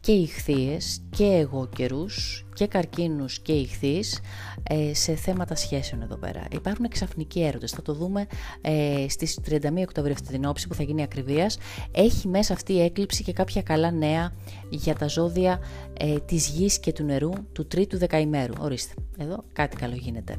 και 0.01 0.12
ηχθείες 0.12 1.01
και 1.11 1.24
εγώ 1.24 1.68
καιρούς 1.76 2.46
και 2.55 2.66
καρκίνους 2.66 3.40
και 3.40 3.53
ηχθείς 3.53 4.20
ε, 4.62 4.94
σε 4.94 5.14
θέματα 5.14 5.55
σχέσεων 5.55 6.03
εδώ 6.03 6.16
πέρα. 6.16 6.42
Υπάρχουν 6.53 6.88
ξαφνικοί 6.88 7.42
έρωτες, 7.42 7.70
θα 7.70 7.82
το 7.82 7.94
δούμε 7.94 8.26
ε, 8.61 9.07
στις 9.09 9.38
31 9.51 9.57
Οκτωβρίου 9.82 10.12
αυτή 10.12 10.28
την 10.28 10.44
όψη 10.44 10.68
που 10.68 10.74
θα 10.74 10.82
γίνει 10.82 11.03
ακριβίας. 11.03 11.59
Έχει 11.92 12.28
μέσα 12.28 12.53
αυτή 12.53 12.72
η 12.72 12.82
έκλειψη 12.82 13.22
και 13.22 13.32
κάποια 13.32 13.62
καλά 13.62 13.90
νέα 13.90 14.32
για 14.70 14.94
τα 14.94 15.07
ζώδια 15.07 15.61
ε, 15.98 16.18
της 16.18 16.48
γης 16.48 16.80
και 16.80 16.92
του 16.92 17.05
νερού 17.05 17.30
του 17.53 17.66
τρίτου 17.66 17.98
δεκαημέρου. 17.98 18.53
Ορίστε, 18.59 18.94
εδώ 19.18 19.44
κάτι 19.53 19.76
καλό 19.76 19.94
γίνεται. 19.94 20.36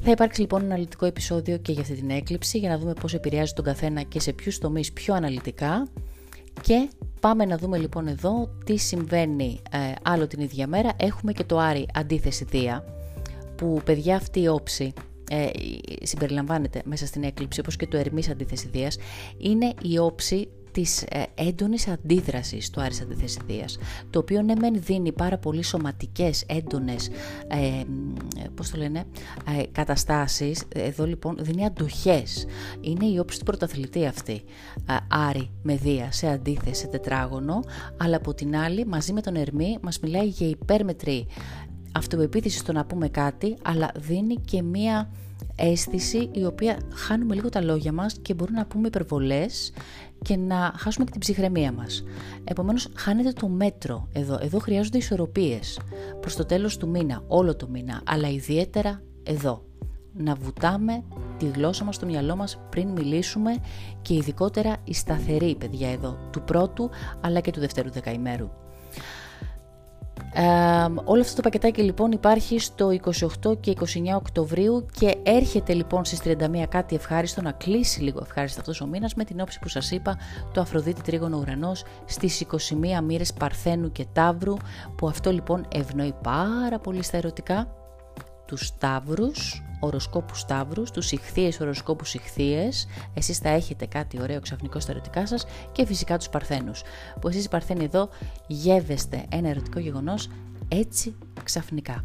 Θα 0.00 0.10
υπάρξει 0.10 0.40
λοιπόν 0.40 0.62
ένα 0.62 0.72
αναλυτικό 0.72 1.06
επεισόδιο 1.06 1.56
και 1.56 1.72
για 1.72 1.80
αυτή 1.80 1.94
την 1.94 2.10
έκλειψη 2.10 2.58
για 2.58 2.68
να 2.68 2.78
δούμε 2.78 2.92
πώς 2.92 3.14
επηρεάζει 3.14 3.52
τον 3.52 3.64
καθένα 3.64 4.02
και 4.02 4.20
σε 4.20 4.32
ποιους 4.32 4.58
τομείς 4.58 4.92
πιο 4.92 5.14
αναλυτικά 5.14 5.88
και 6.60 6.88
πάμε 7.20 7.44
να 7.44 7.58
δούμε 7.58 7.78
λοιπόν 7.78 8.06
εδώ 8.06 8.48
τι 8.64 8.76
συμβαίνει 8.76 9.60
ε, 9.70 9.78
άλλο 10.02 10.26
την 10.26 10.40
ίδια 10.40 10.66
μέρα. 10.66 10.92
Έχουμε 10.96 11.32
και 11.32 11.44
το 11.44 11.58
Άρη 11.58 11.86
αντίθεση 11.94 12.44
Δία 12.44 12.84
που 13.56 13.80
παιδιά 13.84 14.16
αυτή 14.16 14.40
η 14.40 14.48
όψη 14.48 14.92
ε, 15.30 15.48
συμπεριλαμβάνεται 16.02 16.82
μέσα 16.84 17.06
στην 17.06 17.22
έκλειψη 17.22 17.60
όπως 17.60 17.76
και 17.76 17.86
το 17.86 17.96
Ερμής 17.96 18.28
αντίθεση 18.28 18.68
Δίας 18.72 18.96
είναι 19.38 19.72
η 19.82 19.98
όψη 19.98 20.48
της 20.74 21.02
ε, 21.02 21.22
έντονης 21.34 21.88
αντίδρασης 21.88 22.70
του 22.70 22.80
Άρης 22.80 23.00
Αντιθεσιδίας, 23.00 23.78
το 24.10 24.18
οποίο 24.18 24.42
ναι 24.42 24.54
μεν 24.54 24.74
δίνει 24.82 25.12
πάρα 25.12 25.38
πολύ 25.38 25.62
σωματικές, 25.62 26.44
έντονες, 26.46 27.10
ε, 27.48 27.82
πώς 28.54 28.70
το 28.70 28.76
λένε, 28.76 29.04
ε, 29.58 29.62
καταστάσεις, 29.72 30.62
εδώ 30.74 31.06
λοιπόν 31.06 31.36
δίνει 31.40 31.64
αντοχές, 31.64 32.46
είναι 32.80 33.06
η 33.06 33.18
όψη 33.18 33.38
του 33.38 33.44
πρωταθλητή 33.44 34.06
αυτή, 34.06 34.42
ε, 34.88 34.96
Άρη 35.08 35.50
με 35.62 35.76
Δία 35.76 36.12
σε 36.12 36.28
αντίθεση, 36.28 36.80
σε 36.80 36.86
τετράγωνο, 36.86 37.60
αλλά 37.96 38.16
από 38.16 38.34
την 38.34 38.56
άλλη 38.56 38.86
μαζί 38.86 39.12
με 39.12 39.20
τον 39.20 39.36
Ερμή 39.36 39.78
μας 39.82 40.00
μιλάει 40.00 40.26
για 40.26 40.48
υπέρμετρη 40.48 41.26
αυτοπεποίθηση 41.92 42.58
στο 42.58 42.72
να 42.72 42.84
πούμε 42.84 43.08
κάτι, 43.08 43.56
αλλά 43.62 43.90
δίνει 43.96 44.34
και 44.34 44.62
μία 44.62 45.10
αίσθηση 45.56 46.28
η 46.32 46.44
οποία 46.44 46.78
χάνουμε 46.92 47.34
λίγο 47.34 47.48
τα 47.48 47.62
λόγια 47.62 47.92
μας 47.92 48.18
και 48.22 48.34
μπορούμε 48.34 48.58
να 48.58 48.66
πούμε 48.66 48.86
υπερβολές 48.86 49.72
και 50.24 50.36
να 50.36 50.72
χάσουμε 50.76 51.04
και 51.04 51.10
την 51.10 51.20
ψυχραιμία 51.20 51.72
μας. 51.72 52.04
Επομένως 52.44 52.88
χάνεται 52.94 53.32
το 53.32 53.48
μέτρο 53.48 54.08
εδώ. 54.12 54.38
Εδώ 54.42 54.58
χρειάζονται 54.58 54.98
ισορροπίες 54.98 55.80
προς 56.20 56.36
το 56.36 56.44
τέλος 56.44 56.76
του 56.76 56.88
μήνα, 56.88 57.22
όλο 57.26 57.56
το 57.56 57.68
μήνα, 57.68 58.00
αλλά 58.04 58.28
ιδιαίτερα 58.28 59.02
εδώ. 59.22 59.64
Να 60.16 60.34
βουτάμε 60.34 61.02
τη 61.38 61.46
γλώσσα 61.46 61.84
μας 61.84 61.94
στο 61.94 62.06
μυαλό 62.06 62.36
μας 62.36 62.58
πριν 62.70 62.88
μιλήσουμε 62.88 63.56
και 64.02 64.14
ειδικότερα 64.14 64.76
η 64.84 64.94
σταθερή 64.94 65.56
παιδιά 65.58 65.90
εδώ, 65.90 66.18
του 66.30 66.42
πρώτου 66.42 66.90
αλλά 67.20 67.40
και 67.40 67.50
του 67.50 67.60
δευτέρου 67.60 67.90
δεκαημέρου. 67.90 68.50
Ε, 70.36 70.42
όλο 71.04 71.20
αυτό 71.20 71.34
το 71.34 71.42
πακετάκι 71.42 71.82
λοιπόν 71.82 72.12
υπάρχει 72.12 72.58
στο 72.58 72.88
28 73.42 73.60
και 73.60 73.72
29 73.78 73.84
Οκτωβρίου 74.16 74.86
και 74.98 75.16
έρχεται 75.22 75.72
λοιπόν 75.72 76.04
στις 76.04 76.20
31 76.24 76.64
κάτι 76.68 76.94
ευχάριστο 76.94 77.42
να 77.42 77.52
κλείσει 77.52 78.00
λίγο 78.00 78.18
ευχάριστο 78.22 78.60
αυτός 78.60 78.80
ο 78.80 78.86
μήνας 78.86 79.14
με 79.14 79.24
την 79.24 79.40
όψη 79.40 79.58
που 79.58 79.68
σας 79.68 79.90
είπα 79.90 80.18
το 80.52 80.60
Αφροδίτη 80.60 81.02
Τρίγωνο 81.02 81.38
Ουρανός 81.38 81.84
στις 82.04 82.46
21 82.50 82.56
μοίρες 83.02 83.32
Παρθένου 83.32 83.92
και 83.92 84.06
Ταύρου 84.12 84.54
που 84.96 85.08
αυτό 85.08 85.32
λοιπόν 85.32 85.66
ευνοεί 85.74 86.14
πάρα 86.22 86.78
πολύ 86.78 87.02
στα 87.02 87.16
ερωτικά 87.16 87.83
τους 88.46 88.66
Σταύρους, 88.66 89.62
οροσκόπους 89.80 90.40
Σταύρους, 90.40 90.90
τους 90.90 91.12
ηχθείες 91.12 91.60
οροσκόπους 91.60 92.14
ηχθείες, 92.14 92.86
εσείς 93.14 93.38
θα 93.38 93.48
έχετε 93.48 93.86
κάτι 93.86 94.20
ωραίο 94.20 94.40
ξαφνικό 94.40 94.80
στα 94.80 94.92
ερωτικά 94.92 95.26
σας 95.26 95.44
και 95.72 95.86
φυσικά 95.86 96.18
τους 96.18 96.28
Παρθένους, 96.28 96.82
που 97.20 97.28
εσείς 97.28 97.44
οι 97.44 97.48
Παρθένοι 97.48 97.84
εδώ 97.84 98.08
γεύεστε 98.46 99.24
ένα 99.28 99.48
ερωτικό 99.48 99.78
γεγονός 99.78 100.28
έτσι 100.68 101.14
ξαφνικά. 101.42 102.04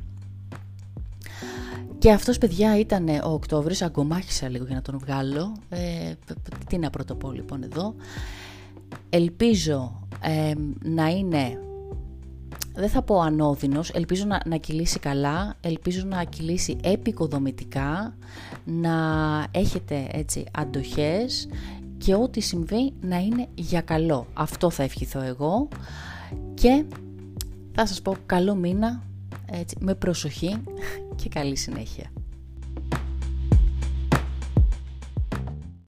Και 1.98 2.12
αυτός 2.12 2.38
παιδιά 2.38 2.80
ήταν 2.80 3.08
ο 3.10 3.32
Οκτώβρης, 3.32 3.82
αγκομάχησα 3.82 4.50
λίγο 4.50 4.66
για 4.66 4.76
να 4.76 4.82
τον 4.82 5.00
βγάλω, 5.00 5.56
ε, 5.70 6.14
τι 6.68 6.78
να 6.78 6.90
πρωτοπώ 6.90 7.32
λοιπόν 7.32 7.64
εδώ. 7.64 7.96
Ελπίζω 9.10 10.08
ε, 10.22 10.54
να 10.84 11.08
είναι 11.08 11.60
δεν 12.80 12.90
θα 12.90 13.02
πω 13.02 13.20
ανώδυνος, 13.20 13.90
ελπίζω 13.90 14.26
να, 14.26 14.42
να 14.46 14.58
κυλήσει 14.58 15.00
καλά, 15.00 15.56
ελπίζω 15.62 16.06
να 16.06 16.24
κυλήσει 16.24 16.78
επικοδομητικά, 16.84 18.16
να 18.66 18.94
έχετε 19.52 20.08
έτσι 20.12 20.44
αντοχές 20.52 21.48
και 21.98 22.16
ό,τι 22.16 22.40
συμβεί 22.40 22.94
να 23.02 23.18
είναι 23.18 23.48
για 23.56 23.82
καλό. 23.82 24.28
Αυτό 24.34 24.70
θα 24.70 24.84
ευχηθώ 24.84 25.22
εγώ 25.22 25.68
και 26.54 26.86
θα 27.72 27.86
σας 27.86 28.02
πω 28.02 28.16
καλό 28.26 28.56
μήνα, 28.56 29.04
έτσι, 29.52 29.76
με 29.80 29.96
προσοχή 29.96 30.64
και 31.16 31.30
καλή 31.30 31.56
συνέχεια. 31.56 32.12